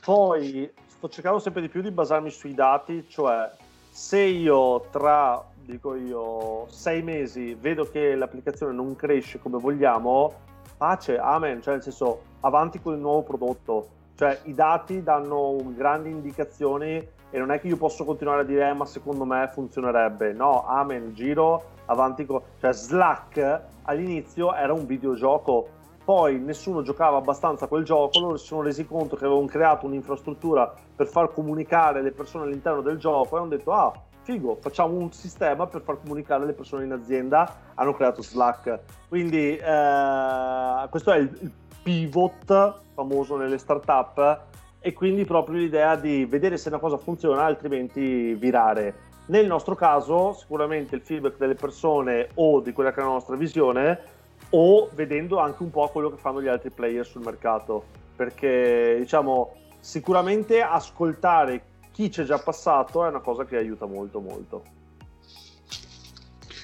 Poi 0.04 0.68
sto 1.03 1.09
cercando 1.09 1.40
sempre 1.40 1.62
di 1.62 1.68
più 1.68 1.82
di 1.82 1.90
basarmi 1.90 2.30
sui 2.30 2.55
dati, 2.55 3.05
cioè 3.09 3.50
se 3.90 4.20
io 4.20 4.86
tra, 4.92 5.44
dico 5.57 5.96
io, 5.96 6.66
sei 6.68 7.03
mesi 7.03 7.55
vedo 7.55 7.90
che 7.90 8.14
l'applicazione 8.14 8.72
non 8.72 8.94
cresce 8.94 9.40
come 9.40 9.59
vogliamo, 9.59 10.32
pace, 10.76 11.18
amen, 11.18 11.61
cioè 11.61 11.74
nel 11.74 11.82
senso 11.82 12.22
avanti 12.42 12.80
con 12.80 12.94
il 12.94 13.00
nuovo 13.00 13.22
prodotto, 13.22 13.88
cioè 14.14 14.38
i 14.44 14.55
dati 14.55 15.03
danno 15.03 15.57
grandi 15.74 16.09
indicazioni 16.09 17.05
e 17.30 17.38
non 17.38 17.50
è 17.50 17.59
che 17.59 17.66
io 17.66 17.76
posso 17.76 18.05
continuare 18.05 18.42
a 18.42 18.44
dire 18.44 18.68
eh, 18.68 18.72
ma 18.72 18.84
secondo 18.84 19.24
me 19.24 19.50
funzionerebbe, 19.53 20.32
no, 20.32 20.64
amen, 20.68 21.14
giro, 21.14 21.64
avanti 21.86 22.24
con... 22.24 22.40
cioè 22.61 22.72
Slack 22.72 23.61
all'inizio 23.82 24.55
era 24.55 24.72
un 24.72 24.86
videogioco 24.86 25.80
poi 26.05 26.38
nessuno 26.38 26.82
giocava 26.82 27.18
abbastanza 27.18 27.66
quel 27.66 27.84
gioco, 27.84 28.18
loro 28.18 28.36
si 28.36 28.46
sono 28.46 28.62
resi 28.62 28.86
conto 28.86 29.16
che 29.16 29.24
avevano 29.24 29.46
creato 29.46 29.86
un'infrastruttura 29.86 30.72
per 30.94 31.07
far 31.07 31.32
comunicare 31.32 32.03
le 32.03 32.12
persone 32.12 32.44
all'interno 32.44 32.80
del 32.80 32.98
gioco 32.98 33.36
e 33.36 33.38
hanno 33.38 33.48
detto 33.48 33.72
ah 33.72 33.92
figo, 34.22 34.57
facciamo 34.61 34.94
un 34.94 35.12
sistema 35.12 35.66
per 35.66 35.82
far 35.82 36.00
comunicare 36.00 36.44
le 36.44 36.53
persone 36.53 36.84
in 36.84 36.92
azienda, 36.92 37.57
hanno 37.74 37.92
creato 37.92 38.22
Slack. 38.22 38.80
Quindi 39.09 39.57
eh, 39.57 40.86
questo 40.90 41.12
è 41.12 41.18
il 41.18 41.50
pivot 41.82 42.80
famoso 42.94 43.36
nelle 43.36 43.59
startup 43.59 44.40
e 44.80 44.92
quindi 44.92 45.24
proprio 45.24 45.59
l'idea 45.59 45.96
di 45.96 46.24
vedere 46.24 46.57
se 46.57 46.68
una 46.68 46.78
cosa 46.78 46.96
funziona, 46.96 47.44
altrimenti 47.44 48.34
virare. 48.34 49.11
Nel 49.26 49.46
nostro 49.46 49.74
caso, 49.74 50.32
sicuramente 50.32 50.96
il 50.96 51.03
feedback 51.03 51.36
delle 51.36 51.55
persone 51.55 52.28
o 52.34 52.61
di 52.61 52.72
quella 52.72 52.92
che 52.92 53.00
è 53.00 53.05
la 53.05 53.11
nostra 53.11 53.36
visione 53.36 54.20
o 54.53 54.90
vedendo 54.94 55.38
anche 55.38 55.62
un 55.62 55.70
po' 55.70 55.88
quello 55.88 56.11
che 56.11 56.16
fanno 56.16 56.42
gli 56.42 56.48
altri 56.48 56.70
player 56.70 57.07
sul 57.07 57.22
mercato, 57.22 57.84
perché 58.16 58.96
diciamo 58.98 59.55
sicuramente 59.80 60.62
ascoltare 60.62 61.62
chi 61.92 62.09
c'è 62.09 62.24
già 62.24 62.38
passato 62.38 63.05
è 63.05 63.09
una 63.09 63.20
cosa 63.20 63.44
che 63.44 63.57
aiuta 63.57 63.86
molto 63.86 64.20
molto. 64.20 64.62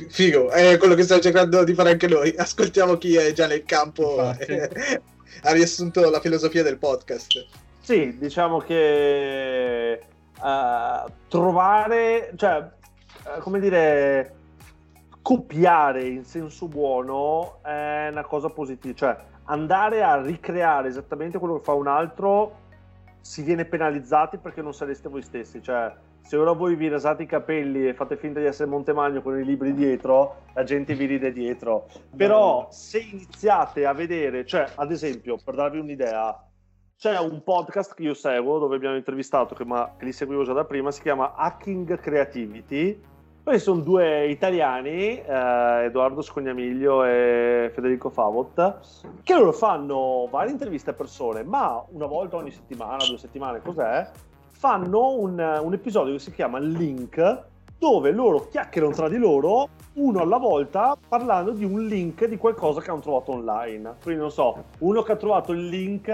Figo, 0.08 0.50
è 0.50 0.76
quello 0.78 0.94
che 0.94 1.02
stiamo 1.02 1.20
cercando 1.20 1.64
di 1.64 1.74
fare 1.74 1.90
anche 1.90 2.06
noi. 2.06 2.32
Ascoltiamo 2.36 2.96
chi 2.98 3.16
è 3.16 3.32
già 3.32 3.46
nel 3.46 3.64
campo. 3.64 4.20
ha 5.42 5.52
riassunto 5.52 6.08
la 6.08 6.20
filosofia 6.20 6.62
del 6.62 6.78
podcast. 6.78 7.46
Sì, 7.80 8.16
diciamo 8.18 8.58
che 8.58 10.00
uh, 10.40 11.10
trovare, 11.28 12.32
cioè, 12.36 12.68
uh, 13.24 13.40
come 13.40 13.60
dire, 13.60 14.34
copiare 15.28 16.06
in 16.06 16.24
senso 16.24 16.68
buono 16.68 17.62
è 17.62 18.08
una 18.10 18.24
cosa 18.24 18.48
positiva, 18.48 18.94
cioè 18.94 19.16
andare 19.44 20.02
a 20.02 20.22
ricreare 20.22 20.88
esattamente 20.88 21.38
quello 21.38 21.58
che 21.58 21.64
fa 21.64 21.74
un 21.74 21.86
altro 21.86 22.56
si 23.20 23.42
viene 23.42 23.66
penalizzati 23.66 24.38
perché 24.38 24.62
non 24.62 24.72
sareste 24.72 25.10
voi 25.10 25.20
stessi, 25.20 25.62
cioè 25.62 25.94
se 26.22 26.34
ora 26.34 26.52
voi 26.52 26.76
vi 26.76 26.88
rasate 26.88 27.24
i 27.24 27.26
capelli 27.26 27.86
e 27.86 27.92
fate 27.92 28.16
finta 28.16 28.40
di 28.40 28.46
essere 28.46 28.70
Montemagno 28.70 29.20
con 29.20 29.38
i 29.38 29.44
libri 29.44 29.74
dietro, 29.74 30.44
la 30.54 30.64
gente 30.64 30.94
vi 30.94 31.04
ride 31.04 31.30
dietro. 31.30 31.88
Però 32.16 32.66
se 32.70 33.00
iniziate 33.00 33.84
a 33.84 33.92
vedere, 33.92 34.46
cioè 34.46 34.66
ad 34.76 34.90
esempio, 34.90 35.36
per 35.44 35.56
darvi 35.56 35.78
un'idea, 35.78 36.42
c'è 36.96 37.18
un 37.18 37.42
podcast 37.42 37.94
che 37.94 38.02
io 38.02 38.14
seguo 38.14 38.58
dove 38.58 38.76
abbiamo 38.76 38.96
intervistato, 38.96 39.54
che, 39.54 39.66
ma, 39.66 39.92
che 39.98 40.06
li 40.06 40.12
seguivo 40.12 40.44
già 40.44 40.54
da 40.54 40.64
prima, 40.64 40.90
si 40.90 41.02
chiama 41.02 41.34
Hacking 41.34 42.00
Creativity 42.00 43.16
Poi 43.48 43.58
sono 43.60 43.80
due 43.80 44.26
italiani, 44.26 45.22
eh, 45.22 45.84
Edoardo 45.84 46.20
Scognamiglio 46.20 47.02
e 47.02 47.70
Federico 47.72 48.10
Favot, 48.10 48.78
che 49.22 49.32
loro 49.32 49.52
fanno 49.52 50.28
varie 50.30 50.52
interviste 50.52 50.90
a 50.90 50.92
persone, 50.92 51.44
ma 51.44 51.82
una 51.92 52.04
volta 52.04 52.36
ogni 52.36 52.50
settimana, 52.50 53.06
due 53.06 53.16
settimane, 53.16 53.62
cos'è? 53.62 54.06
Fanno 54.50 55.14
un, 55.14 55.60
un 55.62 55.72
episodio 55.72 56.12
che 56.12 56.18
si 56.18 56.30
chiama 56.32 56.58
Link, 56.58 57.46
dove 57.78 58.10
loro 58.10 58.48
chiacchierano 58.48 58.92
tra 58.92 59.08
di 59.08 59.16
loro, 59.18 59.68
uno 59.94 60.20
alla 60.20 60.36
volta, 60.36 60.96
parlando 61.08 61.52
di 61.52 61.64
un 61.64 61.86
link 61.86 62.26
di 62.26 62.36
qualcosa 62.36 62.80
che 62.80 62.90
hanno 62.90 63.00
trovato 63.00 63.32
online. 63.32 63.94
Quindi 64.02 64.20
non 64.20 64.30
so, 64.30 64.64
uno 64.78 65.02
che 65.02 65.12
ha 65.12 65.16
trovato 65.16 65.52
il 65.52 65.66
link 65.68 66.10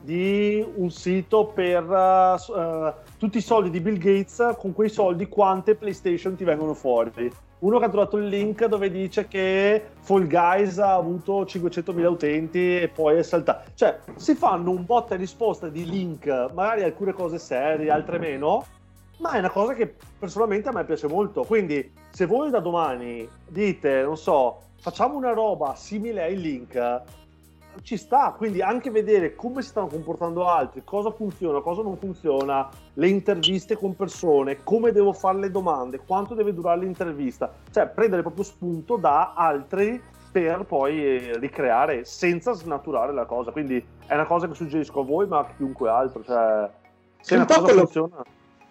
di 0.00 0.64
un 0.76 0.90
sito 0.90 1.46
per 1.46 1.84
uh, 1.84 3.16
tutti 3.18 3.38
i 3.38 3.42
soldi 3.42 3.70
di 3.70 3.80
Bill 3.80 3.98
Gates, 3.98 4.54
con 4.58 4.72
quei 4.72 4.88
soldi 4.88 5.28
quante 5.28 5.74
PlayStation 5.74 6.36
ti 6.36 6.44
vengono 6.44 6.74
fuori. 6.74 7.30
Uno 7.60 7.78
che 7.80 7.86
ha 7.86 7.88
trovato 7.88 8.16
il 8.18 8.28
link 8.28 8.64
dove 8.66 8.88
dice 8.88 9.26
che 9.26 9.82
Fall 10.00 10.28
Guys 10.28 10.78
ha 10.78 10.94
avuto 10.94 11.42
500.000 11.42 12.04
utenti 12.06 12.80
e 12.80 12.88
poi 12.88 13.18
è 13.18 13.22
saltato. 13.24 13.70
Cioè, 13.74 13.98
si 14.14 14.36
fanno 14.36 14.70
un 14.70 14.84
botta 14.84 15.14
e 15.14 15.18
risposta 15.18 15.68
di 15.68 15.84
link, 15.84 16.26
magari 16.54 16.84
alcune 16.84 17.12
cose 17.12 17.38
serie, 17.38 17.90
altre 17.90 18.18
meno, 18.18 18.64
ma 19.18 19.32
è 19.32 19.38
una 19.38 19.50
cosa 19.50 19.74
che 19.74 19.94
personalmente 20.18 20.68
a 20.68 20.72
me 20.72 20.84
piace 20.84 21.08
molto. 21.08 21.44
Quindi, 21.44 21.92
se 22.10 22.26
voi 22.26 22.50
da 22.50 22.60
domani 22.60 23.28
dite, 23.46 24.02
non 24.02 24.16
so, 24.16 24.60
facciamo 24.80 25.16
una 25.16 25.32
roba 25.32 25.74
simile 25.74 26.22
ai 26.22 26.38
link, 26.38 27.02
ci 27.82 27.96
sta. 27.96 28.34
Quindi, 28.36 28.62
anche 28.62 28.90
vedere 28.90 29.34
come 29.34 29.62
si 29.62 29.68
stanno 29.68 29.88
comportando 29.88 30.46
altri, 30.48 30.82
cosa 30.84 31.10
funziona, 31.10 31.60
cosa 31.60 31.82
non 31.82 31.96
funziona, 31.96 32.68
le 32.94 33.08
interviste 33.08 33.76
con 33.76 33.96
persone, 33.96 34.62
come 34.62 34.92
devo 34.92 35.12
fare 35.12 35.38
le 35.38 35.50
domande, 35.50 35.98
quanto 35.98 36.34
deve 36.34 36.54
durare 36.54 36.80
l'intervista, 36.80 37.52
cioè 37.72 37.88
prendere 37.88 38.22
proprio 38.22 38.44
spunto 38.44 38.96
da 38.96 39.34
altri 39.34 40.00
per 40.30 40.64
poi 40.64 41.02
eh, 41.02 41.38
ricreare 41.38 42.04
senza 42.04 42.52
snaturare 42.52 43.12
la 43.12 43.24
cosa. 43.24 43.50
Quindi, 43.50 43.84
è 44.06 44.14
una 44.14 44.26
cosa 44.26 44.46
che 44.46 44.54
suggerisco 44.54 45.00
a 45.00 45.04
voi, 45.04 45.26
ma 45.26 45.40
a 45.40 45.46
chiunque 45.56 45.90
altro. 45.90 46.22
Cioè, 46.22 46.70
se 47.20 47.34
una 47.34 47.46
cosa 47.46 47.62
quello... 47.62 47.80
funziona 47.80 48.24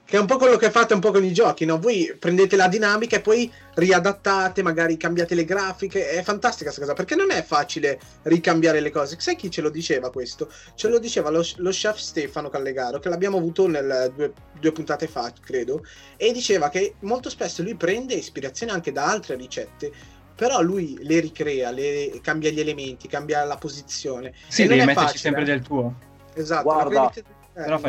che 0.07 0.15
è 0.15 0.19
un 0.21 0.25
po' 0.25 0.37
quello 0.37 0.55
che 0.55 0.71
fate 0.71 0.93
un 0.93 1.01
po' 1.01 1.11
con 1.11 1.25
i 1.25 1.33
giochi, 1.33 1.65
no? 1.65 1.79
Voi 1.79 2.15
prendete 2.17 2.55
la 2.55 2.69
dinamica 2.69 3.17
e 3.17 3.19
poi 3.19 3.51
riadattate, 3.73 4.63
magari 4.63 4.95
cambiate 4.95 5.35
le 5.35 5.43
grafiche, 5.43 6.11
è 6.11 6.23
fantastica 6.23 6.71
questa 6.71 6.79
cosa, 6.79 6.93
perché 6.93 7.15
non 7.15 7.29
è 7.29 7.43
facile 7.43 7.99
ricambiare 8.21 8.79
le 8.79 8.89
cose. 8.89 9.17
Sai 9.19 9.35
chi 9.35 9.51
ce 9.51 9.59
lo 9.59 9.69
diceva 9.69 10.09
questo? 10.09 10.49
Ce 10.75 10.87
lo 10.87 10.99
diceva 10.99 11.29
lo, 11.29 11.43
lo 11.57 11.69
chef 11.71 11.97
Stefano 11.97 12.47
Callegaro, 12.47 12.99
che 12.99 13.09
l'abbiamo 13.09 13.35
avuto 13.35 13.67
nel, 13.67 14.13
due, 14.15 14.31
due, 14.57 14.71
puntate 14.71 15.07
fa, 15.07 15.33
credo, 15.41 15.83
e 16.15 16.31
diceva 16.31 16.69
che 16.69 16.95
molto 17.01 17.29
spesso 17.29 17.61
lui 17.61 17.75
prende 17.75 18.13
ispirazione 18.13 18.71
anche 18.71 18.93
da 18.93 19.07
altre 19.07 19.35
ricette, 19.35 19.91
però 20.33 20.61
lui 20.61 20.97
le 21.01 21.19
ricrea, 21.19 21.69
le, 21.71 22.21
cambia 22.21 22.49
gli 22.49 22.61
elementi, 22.61 23.09
cambia 23.09 23.43
la 23.43 23.57
posizione. 23.57 24.33
Sì, 24.47 24.67
devi 24.67 24.85
metterci 24.85 25.01
facile, 25.01 25.19
sempre 25.19 25.43
del 25.43 25.61
tuo. 25.61 25.95
Esatto, 26.33 26.63
Guarda, 26.63 27.01
la 27.01 27.11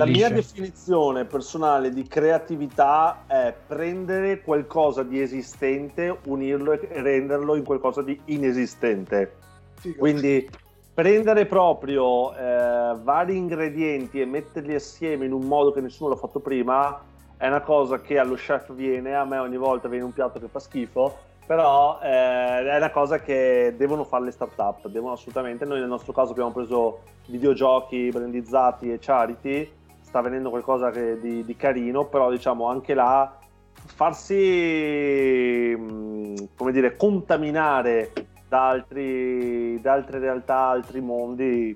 mia 0.06 0.30
definizione 0.30 1.24
personale 1.24 1.90
di 1.90 2.06
creatività 2.06 3.24
è 3.26 3.54
prendere 3.66 4.40
qualcosa 4.40 5.02
di 5.02 5.20
esistente, 5.20 6.18
unirlo 6.24 6.72
e 6.72 6.88
renderlo 7.02 7.54
in 7.54 7.64
qualcosa 7.64 8.02
di 8.02 8.18
inesistente. 8.26 9.34
Figo. 9.74 9.98
Quindi 9.98 10.48
prendere 10.94 11.46
proprio 11.46 12.34
eh, 12.34 12.96
vari 13.02 13.36
ingredienti 13.36 14.20
e 14.20 14.24
metterli 14.24 14.74
assieme 14.74 15.26
in 15.26 15.32
un 15.32 15.42
modo 15.42 15.70
che 15.72 15.80
nessuno 15.80 16.10
l'ha 16.10 16.16
fatto 16.16 16.40
prima 16.40 17.00
è 17.38 17.46
una 17.46 17.60
cosa 17.60 18.00
che 18.00 18.18
allo 18.18 18.34
chef 18.34 18.72
viene, 18.74 19.14
a 19.14 19.24
me 19.24 19.38
ogni 19.38 19.56
volta 19.56 19.86
viene 19.86 20.04
un 20.04 20.12
piatto 20.12 20.40
che 20.40 20.48
fa 20.48 20.58
schifo, 20.58 21.16
però 21.48 21.98
eh, 22.02 22.62
è 22.62 22.76
una 22.76 22.90
cosa 22.90 23.20
che 23.20 23.72
devono 23.74 24.04
fare 24.04 24.24
le 24.24 24.32
start-up, 24.32 24.86
devono 24.88 25.14
assolutamente, 25.14 25.64
noi 25.64 25.80
nel 25.80 25.88
nostro 25.88 26.12
caso 26.12 26.32
abbiamo 26.32 26.52
preso 26.52 27.00
videogiochi 27.28 28.10
brandizzati 28.10 28.92
e 28.92 28.98
charity, 29.00 29.72
sta 30.02 30.20
venendo 30.20 30.50
qualcosa 30.50 30.90
che, 30.90 31.18
di, 31.18 31.46
di, 31.46 31.56
carino, 31.56 32.04
però 32.04 32.30
diciamo 32.30 32.66
anche 32.66 32.92
là 32.92 33.34
farsi, 33.72 35.74
mm, 35.74 36.34
come 36.54 36.70
dire, 36.70 36.96
contaminare 36.96 38.12
da, 38.46 38.68
altri, 38.68 39.80
da 39.80 39.94
altre 39.94 40.18
realtà, 40.18 40.66
altri 40.66 41.00
mondi, 41.00 41.74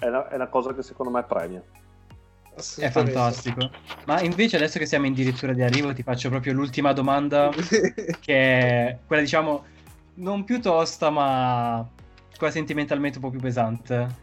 è 0.00 0.08
una, 0.08 0.28
è 0.30 0.34
una 0.34 0.48
cosa 0.48 0.74
che 0.74 0.82
secondo 0.82 1.12
me 1.12 1.22
premia. 1.22 1.62
È 2.54 2.90
fantastico. 2.90 3.70
Ma 4.04 4.20
invece 4.20 4.56
adesso 4.56 4.78
che 4.78 4.86
siamo 4.86 5.06
addirittura 5.06 5.52
di 5.52 5.62
arrivo 5.62 5.92
ti 5.92 6.02
faccio 6.02 6.28
proprio 6.28 6.52
l'ultima 6.52 6.92
domanda 6.92 7.52
che 8.20 8.34
è 8.34 8.98
quella 9.06 9.22
diciamo 9.22 9.64
non 10.14 10.44
più 10.44 10.60
tosta 10.60 11.08
ma 11.10 11.88
quella 12.36 12.52
sentimentalmente 12.52 13.18
un 13.18 13.24
po' 13.24 13.30
più 13.30 13.40
pesante. 13.40 14.20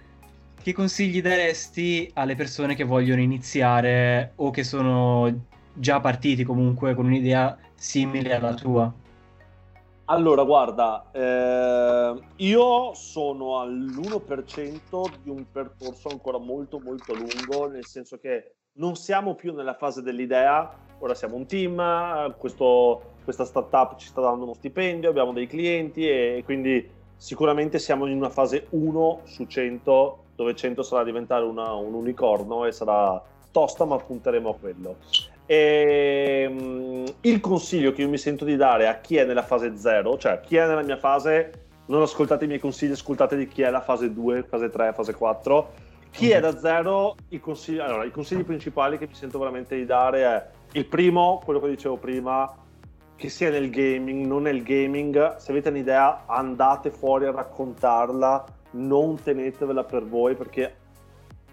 Che 0.61 0.73
consigli 0.73 1.21
daresti 1.21 2.11
alle 2.15 2.35
persone 2.35 2.75
che 2.75 2.83
vogliono 2.83 3.21
iniziare 3.21 4.33
o 4.35 4.51
che 4.51 4.63
sono 4.63 5.45
già 5.73 6.01
partiti 6.01 6.43
comunque 6.43 6.93
con 6.93 7.05
un'idea 7.05 7.57
simile 7.75 8.35
alla 8.35 8.53
tua? 8.53 8.93
Allora, 10.05 10.43
guarda, 10.43 11.05
eh, 11.13 12.13
io 12.39 12.93
sono 12.93 13.59
all'1% 13.59 15.11
di 15.23 15.29
un 15.29 15.45
percorso 15.51 16.09
ancora 16.09 16.37
molto 16.37 16.79
molto 16.79 17.13
lungo, 17.13 17.67
nel 17.67 17.85
senso 17.85 18.17
che 18.17 18.53
non 18.73 18.95
siamo 18.95 19.35
più 19.35 19.53
nella 19.53 19.73
fase 19.73 20.01
dell'idea, 20.01 20.71
ora 20.99 21.13
siamo 21.13 21.35
un 21.35 21.45
team, 21.45 22.35
questo, 22.37 23.15
questa 23.23 23.43
startup 23.43 23.97
ci 23.97 24.07
sta 24.07 24.21
dando 24.21 24.43
uno 24.43 24.53
stipendio, 24.53 25.09
abbiamo 25.09 25.33
dei 25.33 25.47
clienti 25.47 26.07
e 26.07 26.41
quindi 26.45 26.87
sicuramente 27.17 27.77
siamo 27.77 28.05
in 28.05 28.15
una 28.15 28.29
fase 28.29 28.67
1 28.69 29.21
su 29.25 29.45
100, 29.45 30.23
dove 30.35 30.55
100 30.55 30.81
sarà 30.81 31.03
diventare 31.03 31.43
una, 31.43 31.73
un 31.73 31.93
unicorno 31.93 32.65
e 32.65 32.71
sarà 32.71 33.21
tosta, 33.51 33.83
ma 33.83 33.97
punteremo 33.97 34.49
a 34.49 34.55
quello. 34.55 34.95
E, 35.45 36.45
um, 36.49 37.03
il 37.21 37.39
consiglio 37.41 37.91
che 37.91 38.03
io 38.03 38.09
mi 38.09 38.17
sento 38.17 38.45
di 38.45 38.55
dare 38.55 38.87
a 38.87 38.99
chi 38.99 39.17
è 39.17 39.25
nella 39.25 39.43
fase 39.43 39.75
0, 39.75 40.17
cioè 40.17 40.39
chi 40.39 40.55
è 40.55 40.65
nella 40.65 40.83
mia 40.83 40.97
fase, 40.97 41.67
non 41.89 42.01
ascoltate 42.03 42.45
i 42.45 42.47
miei 42.47 42.59
consigli, 42.59 42.91
ascoltate 42.91 43.35
di 43.35 43.47
chi 43.47 43.63
è 43.63 43.69
la 43.69 43.81
fase 43.81 44.13
2, 44.13 44.43
fase 44.43 44.69
3, 44.69 44.93
fase 44.93 45.13
4. 45.13 45.71
Chi 46.11 46.29
è 46.29 46.39
da 46.39 46.57
0, 46.57 47.15
i 47.29 47.39
consigli, 47.39 47.79
allora, 47.79 48.03
i 48.03 48.11
consigli 48.11 48.43
principali 48.43 48.97
che 48.97 49.07
mi 49.07 49.13
sento 49.13 49.39
veramente 49.39 49.75
di 49.75 49.85
dare 49.85 50.23
è 50.23 50.47
il 50.73 50.85
primo, 50.85 51.41
quello 51.43 51.59
che 51.59 51.69
dicevo 51.69 51.97
prima, 51.97 52.51
che 53.15 53.29
sia 53.29 53.49
nel 53.49 53.69
gaming, 53.69 54.25
non 54.25 54.43
nel 54.43 54.63
gaming, 54.63 55.37
se 55.37 55.51
avete 55.51 55.69
un'idea 55.69 56.25
andate 56.27 56.91
fuori 56.91 57.25
a 57.25 57.31
raccontarla, 57.31 58.45
non 58.71 59.21
tenetevela 59.21 59.83
per 59.83 60.05
voi 60.05 60.35
perché 60.35 60.75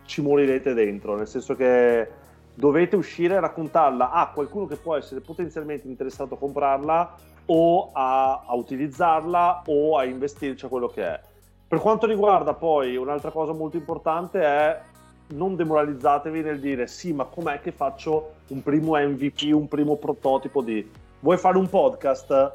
ci 0.04 0.20
morirete 0.20 0.74
dentro, 0.74 1.16
nel 1.16 1.26
senso 1.26 1.54
che 1.54 2.08
dovete 2.54 2.94
uscire 2.96 3.36
a 3.36 3.40
raccontarla 3.40 4.10
a 4.10 4.30
qualcuno 4.30 4.66
che 4.66 4.76
può 4.76 4.96
essere 4.96 5.20
potenzialmente 5.20 5.88
interessato 5.88 6.34
a 6.34 6.38
comprarla 6.38 7.14
o 7.46 7.90
a, 7.92 8.44
a 8.46 8.54
utilizzarla 8.54 9.62
o 9.66 9.98
a 9.98 10.04
investirci 10.04 10.64
a 10.64 10.68
quello 10.68 10.88
che 10.88 11.02
è. 11.02 11.20
Per 11.68 11.80
quanto 11.80 12.06
riguarda 12.06 12.54
poi 12.54 12.96
un'altra 12.96 13.30
cosa 13.30 13.52
molto 13.52 13.76
importante 13.76 14.40
è 14.40 14.80
non 15.28 15.56
demoralizzatevi 15.56 16.42
nel 16.42 16.60
dire 16.60 16.86
sì, 16.86 17.12
ma 17.12 17.24
com'è 17.24 17.60
che 17.60 17.72
faccio 17.72 18.34
un 18.48 18.62
primo 18.62 18.96
MVP, 18.96 19.52
un 19.52 19.66
primo 19.68 19.96
prototipo 19.96 20.62
di... 20.62 20.88
Vuoi 21.20 21.36
fare 21.36 21.58
un 21.58 21.68
podcast? 21.68 22.52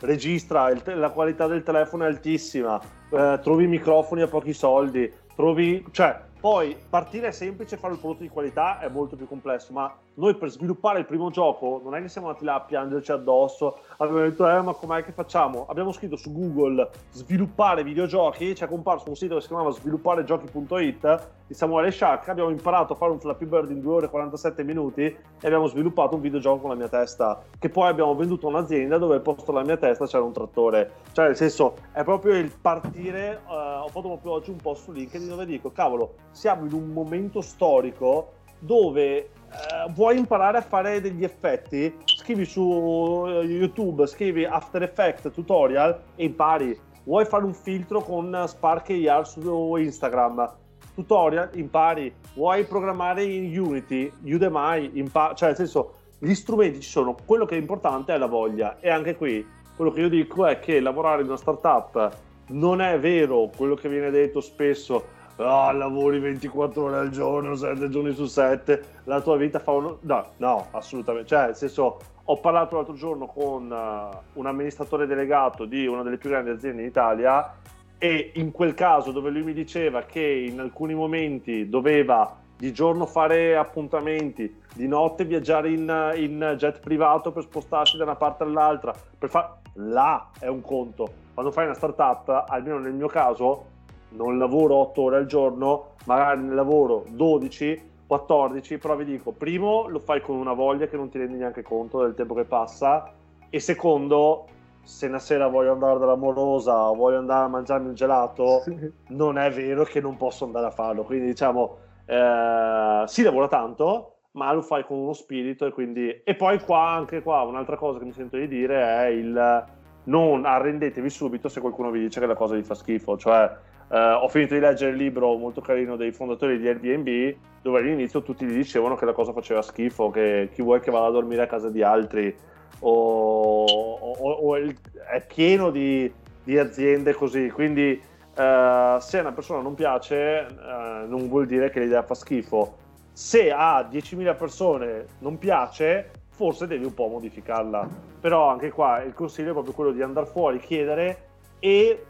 Registra, 0.00 0.74
te- 0.74 0.94
la 0.94 1.10
qualità 1.10 1.46
del 1.46 1.62
telefono 1.62 2.04
è 2.04 2.08
altissima, 2.08 2.80
eh, 3.10 3.38
trovi 3.42 3.66
microfoni 3.66 4.22
a 4.22 4.26
pochi 4.26 4.52
soldi, 4.52 5.10
trovi... 5.34 5.84
cioè 5.90 6.28
poi 6.40 6.74
partire 6.88 7.28
è 7.28 7.30
semplice, 7.32 7.76
fare 7.76 7.92
il 7.92 7.98
prodotto 7.98 8.22
di 8.22 8.30
qualità 8.30 8.78
è 8.80 8.88
molto 8.88 9.14
più 9.14 9.28
complesso, 9.28 9.72
ma 9.72 9.94
noi 10.14 10.34
per 10.34 10.50
sviluppare 10.50 11.00
il 11.00 11.06
primo 11.06 11.30
gioco 11.30 11.80
non 11.84 11.94
è 11.94 12.00
che 12.00 12.08
siamo 12.08 12.28
andati 12.28 12.44
là 12.44 12.54
a 12.54 12.60
piangerci 12.60 13.12
addosso, 13.12 13.80
abbiamo 13.98 14.20
detto 14.20 14.48
eh 14.48 14.60
ma 14.62 14.72
com'è 14.72 15.04
che 15.04 15.12
facciamo? 15.12 15.66
Abbiamo 15.68 15.92
scritto 15.92 16.16
su 16.16 16.32
Google 16.32 16.88
sviluppare 17.10 17.84
videogiochi, 17.84 18.54
ci 18.54 18.64
è 18.64 18.68
comparso 18.68 19.08
un 19.08 19.16
sito 19.16 19.34
che 19.34 19.42
si 19.42 19.48
chiamava 19.48 19.70
svilupparegiochi.it 19.70 21.28
di 21.50 21.56
Samuele 21.56 21.90
Sciac, 21.90 22.28
abbiamo 22.28 22.50
imparato 22.50 22.92
a 22.92 22.96
fare 22.96 23.10
un 23.10 23.18
Flappy 23.18 23.44
Bird 23.44 23.70
in 23.70 23.80
2 23.80 23.92
ore 23.92 24.06
e 24.06 24.08
47 24.08 24.62
minuti 24.62 25.02
e 25.02 25.16
abbiamo 25.42 25.66
sviluppato 25.66 26.14
un 26.14 26.20
videogioco 26.20 26.60
con 26.60 26.70
la 26.70 26.76
mia 26.76 26.88
testa, 26.88 27.42
che 27.58 27.68
poi 27.68 27.88
abbiamo 27.88 28.14
venduto 28.14 28.46
a 28.46 28.50
un'azienda 28.50 28.98
dove 28.98 29.16
al 29.16 29.20
posto 29.20 29.50
della 29.50 29.64
mia 29.64 29.76
testa 29.76 30.06
c'era 30.06 30.22
un 30.22 30.32
trattore. 30.32 30.92
Cioè 31.10 31.26
nel 31.26 31.36
senso 31.36 31.74
è 31.90 32.04
proprio 32.04 32.36
il 32.36 32.52
partire, 32.52 33.40
uh, 33.48 33.82
ho 33.82 33.88
fatto 33.88 34.06
proprio 34.06 34.32
oggi 34.32 34.50
un 34.50 34.58
post 34.58 34.84
su 34.84 34.92
LinkedIn 34.92 35.28
dove 35.28 35.44
dico 35.44 35.72
cavolo, 35.72 36.14
siamo 36.30 36.66
in 36.66 36.72
un 36.72 36.88
momento 36.88 37.40
storico 37.40 38.32
dove 38.58 39.30
Uh, 39.50 39.90
vuoi 39.90 40.16
imparare 40.16 40.58
a 40.58 40.60
fare 40.60 41.00
degli 41.00 41.24
effetti, 41.24 41.92
scrivi 42.04 42.44
su 42.44 43.24
eh, 43.26 43.42
YouTube, 43.42 44.06
scrivi 44.06 44.44
After 44.44 44.80
Effects 44.80 45.28
tutorial 45.32 46.02
e 46.14 46.26
impari. 46.26 46.78
Vuoi 47.02 47.24
fare 47.24 47.44
un 47.44 47.52
filtro 47.52 48.00
con 48.00 48.44
Spark 48.46 48.90
AR 48.90 49.26
su 49.26 49.74
Instagram, 49.74 50.54
tutorial, 50.94 51.50
impari. 51.54 52.14
Vuoi 52.34 52.62
programmare 52.62 53.24
in 53.24 53.58
Unity, 53.58 54.12
Udemy, 54.22 54.92
impari. 54.94 55.34
Cioè, 55.34 55.48
nel 55.48 55.56
senso, 55.56 55.94
gli 56.20 56.34
strumenti 56.34 56.80
ci 56.80 56.90
sono, 56.90 57.16
quello 57.24 57.46
che 57.46 57.56
è 57.56 57.58
importante 57.58 58.14
è 58.14 58.18
la 58.18 58.26
voglia 58.26 58.78
e 58.78 58.88
anche 58.88 59.16
qui 59.16 59.44
quello 59.74 59.90
che 59.90 60.00
io 60.02 60.10
dico 60.10 60.46
è 60.46 60.58
che 60.60 60.78
lavorare 60.78 61.22
in 61.22 61.28
una 61.28 61.38
startup 61.38 62.14
non 62.48 62.82
è 62.82 63.00
vero 63.00 63.50
quello 63.56 63.74
che 63.74 63.88
viene 63.88 64.10
detto 64.10 64.40
spesso 64.40 65.18
ah, 65.46 65.72
lavori 65.72 66.18
24 66.18 66.82
ore 66.82 66.96
al 66.98 67.10
giorno, 67.10 67.54
7 67.54 67.88
giorni 67.88 68.12
su 68.12 68.26
7, 68.26 68.84
la 69.04 69.20
tua 69.20 69.36
vita 69.36 69.58
fa 69.58 69.72
uno... 69.72 69.98
No, 70.02 70.26
no, 70.38 70.66
assolutamente. 70.72 71.28
Cioè, 71.28 71.46
nel 71.46 71.56
senso, 71.56 71.98
ho 72.24 72.36
parlato 72.38 72.76
l'altro 72.76 72.94
giorno 72.94 73.26
con 73.26 73.70
uh, 73.70 74.38
un 74.38 74.46
amministratore 74.46 75.06
delegato 75.06 75.64
di 75.64 75.86
una 75.86 76.02
delle 76.02 76.16
più 76.16 76.30
grandi 76.30 76.50
aziende 76.50 76.82
in 76.82 76.88
Italia 76.88 77.56
e 77.98 78.32
in 78.34 78.50
quel 78.50 78.74
caso 78.74 79.10
dove 79.10 79.30
lui 79.30 79.42
mi 79.42 79.52
diceva 79.52 80.02
che 80.02 80.20
in 80.20 80.60
alcuni 80.60 80.94
momenti 80.94 81.68
doveva 81.68 82.36
di 82.56 82.72
giorno 82.72 83.06
fare 83.06 83.56
appuntamenti, 83.56 84.60
di 84.74 84.86
notte 84.86 85.24
viaggiare 85.24 85.70
in, 85.70 86.12
in 86.16 86.54
jet 86.56 86.80
privato 86.80 87.32
per 87.32 87.44
spostarsi 87.44 87.96
da 87.96 88.04
una 88.04 88.16
parte 88.16 88.42
all'altra, 88.42 88.92
per 89.18 89.28
fare... 89.28 89.58
Là 89.74 90.30
è 90.38 90.48
un 90.48 90.60
conto. 90.62 91.08
Quando 91.32 91.52
fai 91.52 91.66
una 91.66 91.74
startup, 91.74 92.44
almeno 92.48 92.78
nel 92.78 92.92
mio 92.92 93.06
caso, 93.06 93.66
non 94.10 94.38
lavoro 94.38 94.76
8 94.76 95.02
ore 95.02 95.16
al 95.16 95.26
giorno, 95.26 95.92
magari 96.04 96.42
ne 96.42 96.54
lavoro 96.54 97.04
12, 97.08 97.88
14, 98.06 98.78
però 98.78 98.96
vi 98.96 99.04
dico, 99.04 99.32
primo 99.32 99.86
lo 99.88 100.00
fai 100.00 100.20
con 100.20 100.36
una 100.36 100.52
voglia 100.52 100.86
che 100.86 100.96
non 100.96 101.08
ti 101.08 101.18
rendi 101.18 101.38
neanche 101.38 101.62
conto 101.62 102.02
del 102.02 102.14
tempo 102.14 102.34
che 102.34 102.44
passa 102.44 103.12
e 103.48 103.60
secondo, 103.60 104.46
se 104.82 105.06
una 105.06 105.18
sera 105.18 105.46
voglio 105.46 105.72
andare 105.72 105.98
dall'amorosa 105.98 106.90
o 106.90 106.94
voglio 106.94 107.18
andare 107.18 107.44
a 107.44 107.48
mangiarmi 107.48 107.88
un 107.88 107.94
gelato, 107.94 108.64
non 109.10 109.38
è 109.38 109.50
vero 109.50 109.84
che 109.84 110.00
non 110.00 110.16
posso 110.16 110.44
andare 110.44 110.66
a 110.66 110.70
farlo, 110.70 111.04
quindi 111.04 111.26
diciamo, 111.26 111.76
eh, 112.06 113.02
si 113.06 113.22
lavora 113.22 113.46
tanto, 113.46 114.14
ma 114.32 114.52
lo 114.52 114.62
fai 114.62 114.84
con 114.84 114.98
uno 114.98 115.12
spirito 115.12 115.66
e 115.66 115.72
quindi... 115.72 116.22
E 116.24 116.34
poi 116.34 116.60
qua, 116.60 116.90
anche 116.90 117.22
qua, 117.22 117.42
un'altra 117.42 117.76
cosa 117.76 117.98
che 117.98 118.04
mi 118.04 118.12
sento 118.12 118.36
di 118.36 118.48
dire 118.48 118.82
è 118.82 119.06
il 119.06 119.64
non 120.02 120.44
arrendetevi 120.44 121.10
subito 121.10 121.48
se 121.48 121.60
qualcuno 121.60 121.90
vi 121.90 122.00
dice 122.00 122.20
che 122.20 122.26
la 122.26 122.34
cosa 122.34 122.54
vi 122.54 122.62
fa 122.62 122.74
schifo, 122.74 123.16
cioè 123.16 123.50
Uh, 123.90 124.22
ho 124.22 124.28
finito 124.28 124.54
di 124.54 124.60
leggere 124.60 124.92
il 124.92 124.98
libro 124.98 125.34
molto 125.36 125.60
carino 125.60 125.96
dei 125.96 126.12
fondatori 126.12 126.60
di 126.60 126.68
Airbnb, 126.68 127.36
dove 127.60 127.80
all'inizio 127.80 128.22
tutti 128.22 128.46
gli 128.46 128.54
dicevano 128.54 128.94
che 128.94 129.04
la 129.04 129.12
cosa 129.12 129.32
faceva 129.32 129.62
schifo, 129.62 130.10
che 130.10 130.48
chi 130.52 130.62
vuoi 130.62 130.78
che 130.78 130.92
vada 130.92 131.06
a 131.06 131.10
dormire 131.10 131.42
a 131.42 131.46
casa 131.48 131.70
di 131.70 131.82
altri, 131.82 132.32
o, 132.78 133.64
o, 133.64 134.30
o 134.30 134.56
il, 134.58 134.76
è 135.10 135.26
pieno 135.26 135.70
di, 135.70 136.10
di, 136.44 136.56
aziende 136.56 137.14
così. 137.14 137.50
Quindi, 137.50 138.00
uh, 138.00 139.00
se 139.00 139.18
a 139.18 139.22
una 139.22 139.32
persona 139.32 139.60
non 139.60 139.74
piace, 139.74 140.46
uh, 140.48 141.08
non 141.08 141.26
vuol 141.26 141.46
dire 141.46 141.70
che 141.70 141.80
l'idea 141.80 142.04
fa 142.04 142.14
schifo. 142.14 142.76
Se 143.12 143.50
a 143.50 143.88
10.000 143.90 144.36
persone 144.36 145.06
non 145.18 145.36
piace, 145.36 146.12
forse 146.28 146.68
devi 146.68 146.84
un 146.84 146.94
po' 146.94 147.08
modificarla. 147.08 147.88
Però 148.20 148.48
anche 148.48 148.70
qua 148.70 149.02
il 149.02 149.14
consiglio 149.14 149.50
è 149.50 149.52
proprio 149.52 149.74
quello 149.74 149.90
di 149.90 150.00
andare 150.00 150.26
fuori, 150.26 150.60
chiedere 150.60 151.26
e 151.58 152.04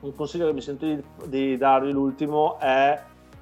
un 0.00 0.14
consiglio 0.14 0.46
che 0.46 0.52
mi 0.52 0.60
sento 0.60 0.86
di, 0.86 1.02
di 1.26 1.56
darvi 1.56 1.92
l'ultimo 1.92 2.58
è 2.58 3.00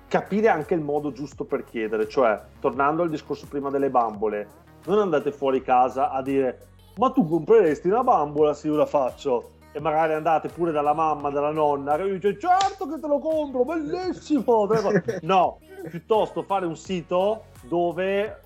capire 0.09 0.49
anche 0.49 0.75
il 0.75 0.81
modo 0.81 1.13
giusto 1.13 1.45
per 1.45 1.65
chiedere, 1.65 2.09
cioè 2.09 2.41
tornando 2.61 3.03
al 3.03 3.11
discorso 3.11 3.47
prima 3.47 3.71
delle 3.71 3.91
bambole, 3.91 4.49
non 4.87 4.99
andate 4.99 5.33
fuori 5.33 5.63
casa 5.63 6.11
a 6.11 6.23
dire 6.23 6.67
ma 6.97 7.11
tu 7.11 7.29
compreresti 7.29 7.89
una 7.89 8.03
bambola 8.03 8.55
se 8.55 8.67
io 8.67 8.77
la 8.77 8.87
faccio? 8.87 9.53
E 9.71 9.81
magari 9.81 10.15
andate 10.15 10.49
pure 10.49 10.73
dalla 10.73 10.95
mamma, 10.95 11.31
dalla 11.31 11.53
nonna 11.53 11.97
che 11.97 12.11
dice 12.11 12.39
certo 12.39 12.89
che 12.89 12.99
te 12.99 13.07
lo 13.07 13.19
compro, 13.19 13.65
bellissimo, 13.65 14.67
no, 15.23 15.59
piuttosto 15.89 16.43
fare 16.43 16.67
un 16.67 16.77
sito 16.77 17.45
dove 17.63 18.41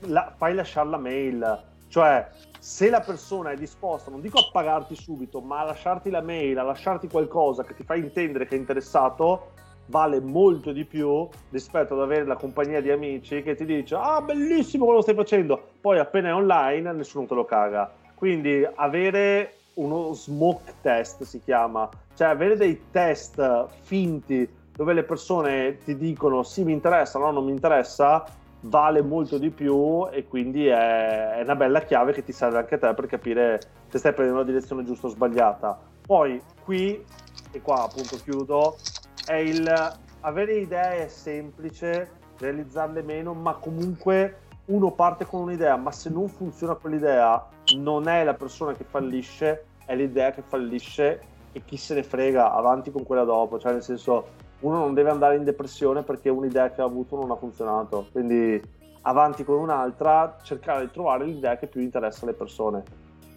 la, 0.00 0.32
fai 0.36 0.54
lasciare 0.54 0.88
la 0.88 0.98
mail, 0.98 1.62
cioè 1.88 2.28
se 2.66 2.90
la 2.90 2.98
persona 3.00 3.52
è 3.52 3.54
disposta, 3.54 4.10
non 4.10 4.20
dico 4.20 4.40
a 4.40 4.48
pagarti 4.50 4.96
subito, 4.96 5.40
ma 5.40 5.60
a 5.60 5.66
lasciarti 5.66 6.10
la 6.10 6.20
mail, 6.20 6.58
a 6.58 6.64
lasciarti 6.64 7.06
qualcosa 7.06 7.62
che 7.62 7.76
ti 7.76 7.84
fa 7.84 7.94
intendere 7.94 8.44
che 8.44 8.56
è 8.56 8.58
interessato, 8.58 9.52
vale 9.86 10.18
molto 10.20 10.72
di 10.72 10.84
più 10.84 11.28
rispetto 11.50 11.94
ad 11.94 12.00
avere 12.00 12.24
la 12.24 12.34
compagnia 12.34 12.80
di 12.80 12.90
amici 12.90 13.40
che 13.44 13.54
ti 13.54 13.64
dice 13.64 13.94
ah 13.94 14.20
bellissimo 14.20 14.84
quello 14.84 15.00
stai 15.00 15.14
facendo, 15.14 15.62
poi 15.80 16.00
appena 16.00 16.30
è 16.30 16.34
online 16.34 16.92
nessuno 16.92 17.24
te 17.24 17.34
lo 17.34 17.44
caga. 17.44 17.88
Quindi 18.16 18.66
avere 18.74 19.58
uno 19.74 20.12
smoke 20.12 20.74
test 20.82 21.22
si 21.22 21.38
chiama, 21.38 21.88
cioè 22.16 22.26
avere 22.26 22.56
dei 22.56 22.86
test 22.90 23.68
finti 23.82 24.46
dove 24.74 24.92
le 24.92 25.04
persone 25.04 25.78
ti 25.84 25.96
dicono 25.96 26.42
sì 26.42 26.64
mi 26.64 26.72
interessa, 26.72 27.20
no 27.20 27.30
non 27.30 27.44
mi 27.44 27.52
interessa, 27.52 28.26
vale 28.60 29.02
molto 29.02 29.38
di 29.38 29.50
più 29.50 30.08
e 30.10 30.26
quindi 30.26 30.66
è, 30.66 31.40
una 31.42 31.56
bella 31.56 31.80
chiave 31.82 32.12
che 32.12 32.24
ti 32.24 32.32
serve 32.32 32.58
anche 32.58 32.76
a 32.76 32.78
te 32.78 32.94
per 32.94 33.06
capire 33.06 33.60
se 33.88 33.98
stai 33.98 34.12
prendendo 34.12 34.40
la 34.40 34.46
direzione 34.46 34.84
giusta 34.84 35.06
o 35.06 35.10
sbagliata. 35.10 35.78
Poi 36.06 36.40
qui, 36.62 37.04
e 37.50 37.60
qua 37.60 37.82
appunto 37.82 38.20
chiudo, 38.22 38.78
è 39.24 39.34
il 39.34 39.94
avere 40.20 40.56
idee 40.56 41.04
è 41.04 41.08
semplice, 41.08 42.10
realizzarle 42.38 43.02
meno, 43.02 43.32
ma 43.32 43.54
comunque 43.54 44.40
uno 44.66 44.90
parte 44.90 45.24
con 45.24 45.42
un'idea, 45.42 45.76
ma 45.76 45.92
se 45.92 46.10
non 46.10 46.28
funziona 46.28 46.74
quell'idea 46.74 47.48
non 47.76 48.08
è 48.08 48.24
la 48.24 48.34
persona 48.34 48.72
che 48.72 48.84
fallisce, 48.84 49.66
è 49.84 49.94
l'idea 49.94 50.32
che 50.32 50.42
fallisce 50.42 51.20
e 51.52 51.62
chi 51.64 51.76
se 51.76 51.94
ne 51.94 52.02
frega, 52.02 52.52
avanti 52.52 52.90
con 52.90 53.04
quella 53.04 53.24
dopo, 53.24 53.58
cioè 53.58 53.72
nel 53.72 53.82
senso 53.82 54.44
uno 54.60 54.78
non 54.78 54.94
deve 54.94 55.10
andare 55.10 55.36
in 55.36 55.44
depressione 55.44 56.02
perché 56.02 56.28
un'idea 56.28 56.70
che 56.70 56.80
ha 56.80 56.84
avuto 56.84 57.16
non 57.16 57.30
ha 57.30 57.36
funzionato. 57.36 58.06
Quindi 58.12 58.60
avanti 59.02 59.44
con 59.44 59.58
un'altra, 59.58 60.38
cercare 60.42 60.86
di 60.86 60.90
trovare 60.90 61.24
l'idea 61.24 61.56
che 61.56 61.66
più 61.66 61.80
interessa 61.80 62.24
alle 62.24 62.34
persone 62.34 62.82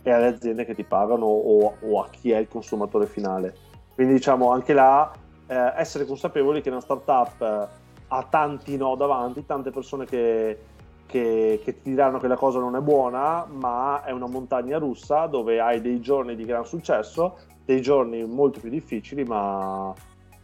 e 0.01 0.11
alle 0.11 0.27
aziende 0.27 0.65
che 0.65 0.73
ti 0.73 0.83
pagano 0.83 1.25
o, 1.25 1.75
o 1.79 2.01
a 2.01 2.09
chi 2.09 2.31
è 2.31 2.37
il 2.37 2.47
consumatore 2.47 3.05
finale. 3.05 3.55
Quindi 3.93 4.13
diciamo 4.13 4.51
anche 4.51 4.73
là 4.73 5.11
eh, 5.47 5.73
essere 5.75 6.05
consapevoli 6.05 6.61
che 6.61 6.69
una 6.69 6.79
startup 6.79 7.41
eh, 7.41 7.67
ha 8.07 8.23
tanti 8.29 8.77
no 8.77 8.95
davanti, 8.95 9.45
tante 9.45 9.71
persone 9.71 10.05
che, 10.05 10.57
che, 11.05 11.59
che, 11.63 11.81
ti 11.81 11.89
diranno 11.89 12.19
che 12.19 12.27
la 12.27 12.37
cosa 12.37 12.59
non 12.59 12.75
è 12.75 12.79
buona, 12.79 13.45
ma 13.45 14.03
è 14.03 14.11
una 14.11 14.27
montagna 14.27 14.77
russa 14.77 15.25
dove 15.25 15.59
hai 15.59 15.81
dei 15.81 15.99
giorni 15.99 16.35
di 16.35 16.45
gran 16.45 16.65
successo, 16.65 17.37
dei 17.65 17.81
giorni 17.81 18.23
molto 18.25 18.59
più 18.59 18.69
difficili, 18.69 19.23
ma 19.23 19.93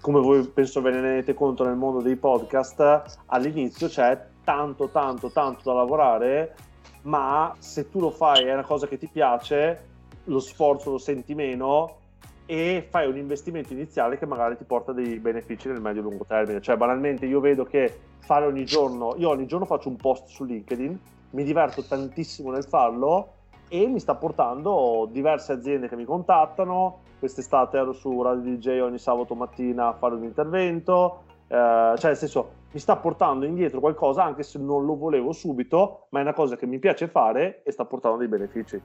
come 0.06 0.20
voi 0.20 0.48
penso 0.48 0.84
ve 0.84 0.92
ne 0.92 1.02
rendete 1.02 1.34
conto 1.34 1.66
nel 1.66 1.76
mondo 1.76 2.00
dei 2.00 2.16
podcast, 2.16 3.18
all'inizio 3.26 3.88
c'è 3.88 4.24
tanto, 4.44 4.90
tanto, 4.90 5.32
tanto 5.32 5.62
da 5.64 5.74
lavorare, 5.74 6.56
ma 7.02 7.56
se 7.58 7.90
tu 7.90 8.00
lo 8.00 8.12
fai 8.12 8.46
è 8.46 8.54
una 8.54 8.64
cosa 8.64 8.86
che 8.86 9.00
ti 9.00 9.10
piace, 9.12 9.84
lo 10.26 10.38
sforzo 10.38 10.92
lo 10.92 11.00
senti 11.00 11.34
meno 11.34 12.02
e 12.46 12.86
fai 12.88 13.10
un 13.10 13.18
investimento 13.18 13.74
iniziale 13.74 14.20
che 14.20 14.28
magari 14.28 14.56
ti 14.58 14.64
porta 14.64 14.92
dei 14.92 15.18
benefici 15.18 15.70
nel 15.70 15.82
medio 15.82 16.02
e 16.02 16.04
lungo 16.04 16.24
termine. 16.24 16.62
Cioè, 16.62 16.78
banalmente, 16.78 17.26
io 17.26 17.40
vedo 17.40 17.64
che 17.64 17.92
fare 18.20 18.46
ogni 18.46 18.64
giorno, 18.64 19.16
io 19.18 19.30
ogni 19.30 19.48
giorno 19.48 19.66
faccio 19.66 19.90
un 19.90 19.96
post 19.96 20.28
su 20.28 20.44
LinkedIn, 20.44 21.00
mi 21.32 21.44
diverto 21.44 21.84
tantissimo 21.84 22.52
nel 22.52 22.66
farlo 22.66 23.30
e 23.70 23.88
mi 23.88 24.00
sta 24.00 24.14
portando 24.14 25.10
diverse 25.12 25.52
aziende 25.52 25.88
che 25.88 25.96
mi 25.96 26.06
contattano, 26.06 27.00
quest'estate 27.20 27.78
ero 27.78 27.94
su 27.94 28.22
Radio 28.22 28.56
DJ 28.56 28.80
ogni 28.80 29.00
sabato 29.00 29.36
mattina 29.36 29.88
a 29.88 29.94
fare 29.94 30.16
un 30.16 30.24
intervento, 30.24 31.24
eh, 31.48 31.94
cioè 31.98 32.10
nel 32.10 32.18
senso 32.18 32.64
mi 32.72 32.80
sta 32.80 32.98
portando 32.98 33.46
indietro 33.46 33.80
qualcosa 33.80 34.24
anche 34.24 34.44
se 34.44 34.60
non 34.60 34.86
lo 34.86 34.98
volevo 34.98 35.32
subito, 35.32 36.08
ma 36.10 36.20
è 36.20 36.22
una 36.24 36.34
cosa 36.34 36.56
che 36.56 36.66
mi 36.66 36.80
piace 36.80 37.08
fare 37.08 37.62
e 37.64 37.72
sta 37.72 37.86
portando 37.86 38.18
dei 38.18 38.28
benefici. 38.28 38.82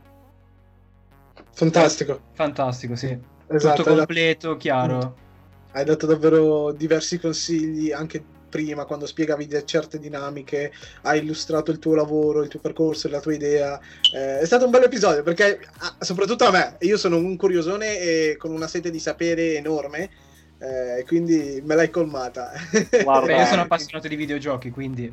Fantastico. 1.50 2.20
Fantastico, 2.32 2.94
sì. 2.94 3.18
Esatto, 3.48 3.82
Tutto 3.82 3.96
completo, 3.96 4.48
dato... 4.48 4.58
chiaro. 4.58 5.14
Hai 5.72 5.84
dato 5.84 6.06
davvero 6.06 6.72
diversi 6.72 7.18
consigli 7.18 7.92
anche 7.92 8.24
prima, 8.50 8.84
quando 8.84 9.06
spiegavi 9.06 9.48
certe 9.64 9.98
dinamiche, 9.98 10.72
hai 11.02 11.20
illustrato 11.20 11.70
il 11.70 11.78
tuo 11.78 11.94
lavoro, 11.94 12.42
il 12.42 12.48
tuo 12.48 12.60
percorso, 12.60 13.08
la 13.08 13.20
tua 13.20 13.32
idea. 13.32 13.80
Eh, 14.14 14.40
è 14.40 14.44
stato 14.44 14.66
un 14.66 14.70
bel 14.70 14.82
episodio 14.82 15.22
perché, 15.22 15.60
soprattutto 15.98 16.44
a 16.44 16.50
me, 16.50 16.76
io 16.80 16.98
sono 16.98 17.16
un 17.16 17.36
curiosone 17.36 17.98
e 17.98 18.36
con 18.38 18.50
una 18.50 18.66
sete 18.66 18.90
di 18.90 18.98
sapere 18.98 19.56
enorme. 19.56 20.10
Eh, 20.58 21.04
quindi 21.06 21.62
me 21.64 21.74
l'hai 21.74 21.88
colmata. 21.88 22.52
Guarda, 23.02 23.24
Beh, 23.32 23.38
io 23.38 23.46
sono 23.46 23.62
appassionato 23.62 24.08
di 24.08 24.16
videogiochi, 24.16 24.70
quindi 24.70 25.10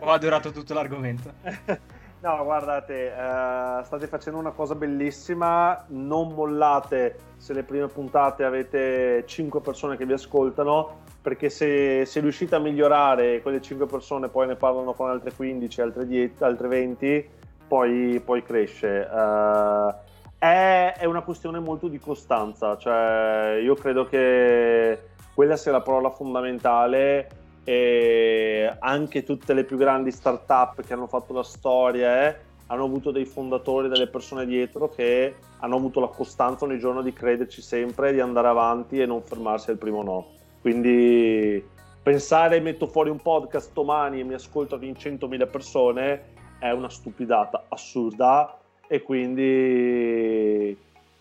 ho 0.00 0.10
adorato 0.10 0.50
tutto 0.50 0.74
l'argomento. 0.74 1.32
No, 2.24 2.42
guardate, 2.42 3.12
uh, 3.14 3.84
state 3.84 4.06
facendo 4.06 4.38
una 4.38 4.52
cosa 4.52 4.74
bellissima, 4.74 5.84
non 5.88 6.32
mollate 6.32 7.18
se 7.36 7.52
le 7.52 7.64
prime 7.64 7.86
puntate 7.88 8.44
avete 8.44 9.24
5 9.26 9.60
persone 9.60 9.98
che 9.98 10.06
vi 10.06 10.14
ascoltano, 10.14 11.02
perché 11.24 11.48
se, 11.48 12.04
se 12.04 12.20
riuscite 12.20 12.54
a 12.54 12.58
migliorare 12.58 13.40
quelle 13.40 13.62
5 13.62 13.86
persone 13.86 14.28
poi 14.28 14.46
ne 14.46 14.56
parlano 14.56 14.92
con 14.92 15.08
altre 15.08 15.32
15, 15.32 15.80
altre, 15.80 16.06
10, 16.06 16.44
altre 16.44 16.68
20, 16.68 17.28
poi, 17.66 18.20
poi 18.22 18.42
cresce. 18.42 19.08
Uh, 19.10 19.94
è, 20.36 20.92
è, 20.98 21.06
una 21.06 21.22
questione 21.22 21.60
molto 21.60 21.88
di 21.88 21.98
costanza, 21.98 22.76
cioè 22.76 23.58
io 23.58 23.74
credo 23.74 24.04
che 24.04 24.98
quella 25.32 25.56
sia 25.56 25.72
la 25.72 25.80
parola 25.80 26.10
fondamentale 26.10 27.28
e 27.64 28.70
anche 28.78 29.24
tutte 29.24 29.54
le 29.54 29.64
più 29.64 29.78
grandi 29.78 30.10
start-up 30.10 30.82
che 30.82 30.92
hanno 30.92 31.06
fatto 31.06 31.32
la 31.32 31.42
storia 31.42 32.28
eh, 32.28 32.36
hanno 32.66 32.84
avuto 32.84 33.10
dei 33.10 33.24
fondatori, 33.24 33.88
delle 33.88 34.08
persone 34.08 34.44
dietro 34.44 34.90
che 34.90 35.36
hanno 35.60 35.76
avuto 35.76 36.00
la 36.00 36.08
costanza 36.08 36.66
ogni 36.66 36.78
giorno 36.78 37.00
di 37.00 37.14
crederci 37.14 37.62
sempre, 37.62 38.12
di 38.12 38.20
andare 38.20 38.48
avanti 38.48 39.00
e 39.00 39.06
non 39.06 39.22
fermarsi 39.22 39.70
al 39.70 39.78
primo 39.78 40.02
no. 40.02 40.42
Quindi 40.64 41.62
pensare 42.02 42.58
metto 42.58 42.86
fuori 42.86 43.10
un 43.10 43.20
podcast 43.20 43.70
domani 43.74 44.20
e 44.20 44.24
mi 44.24 44.32
ascoltano 44.32 44.82
in 44.86 44.92
100.000 44.92 45.50
persone 45.50 46.22
è 46.58 46.70
una 46.70 46.88
stupidata 46.88 47.66
assurda 47.68 48.58
e 48.86 49.02
quindi 49.02 50.74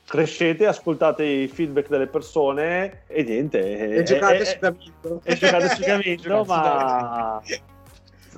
crescete, 0.06 0.66
ascoltate 0.66 1.26
i 1.26 1.50
feedback 1.50 1.90
delle 1.90 2.08
persone 2.08 3.02
e 3.08 3.24
niente. 3.24 3.98
E, 3.98 4.04
giocate 4.04 4.46
su 4.46 4.60
Camino. 4.60 5.22
E 5.24 5.36
giocate 5.36 5.68
su 5.76 5.82
Camino, 5.82 6.44
ma... 6.46 7.42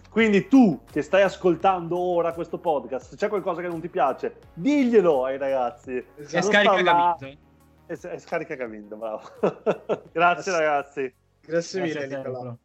Quindi 0.10 0.48
tu 0.48 0.80
che 0.92 1.04
stai 1.04 1.22
ascoltando 1.22 2.00
ora 2.00 2.34
questo 2.34 2.58
podcast, 2.58 3.12
se 3.12 3.16
c'è 3.16 3.28
qualcosa 3.28 3.62
che 3.62 3.68
non 3.68 3.80
ti 3.80 3.90
piace, 3.90 4.38
diglielo 4.56 5.26
ai 5.26 5.38
ragazzi. 5.38 6.04
E 6.18 6.42
scarica 6.42 7.16
Camino. 7.18 7.44
E, 7.88 7.94
e 7.94 8.20
scarica 8.20 8.56
Camino, 8.56 8.96
bravo. 8.96 9.30
Grazie 10.12 10.52
ragazzi. 10.52 11.14
Grazie, 11.42 11.82
Grazie 11.82 11.82
mille 11.82 12.08
Nicola. 12.08 12.58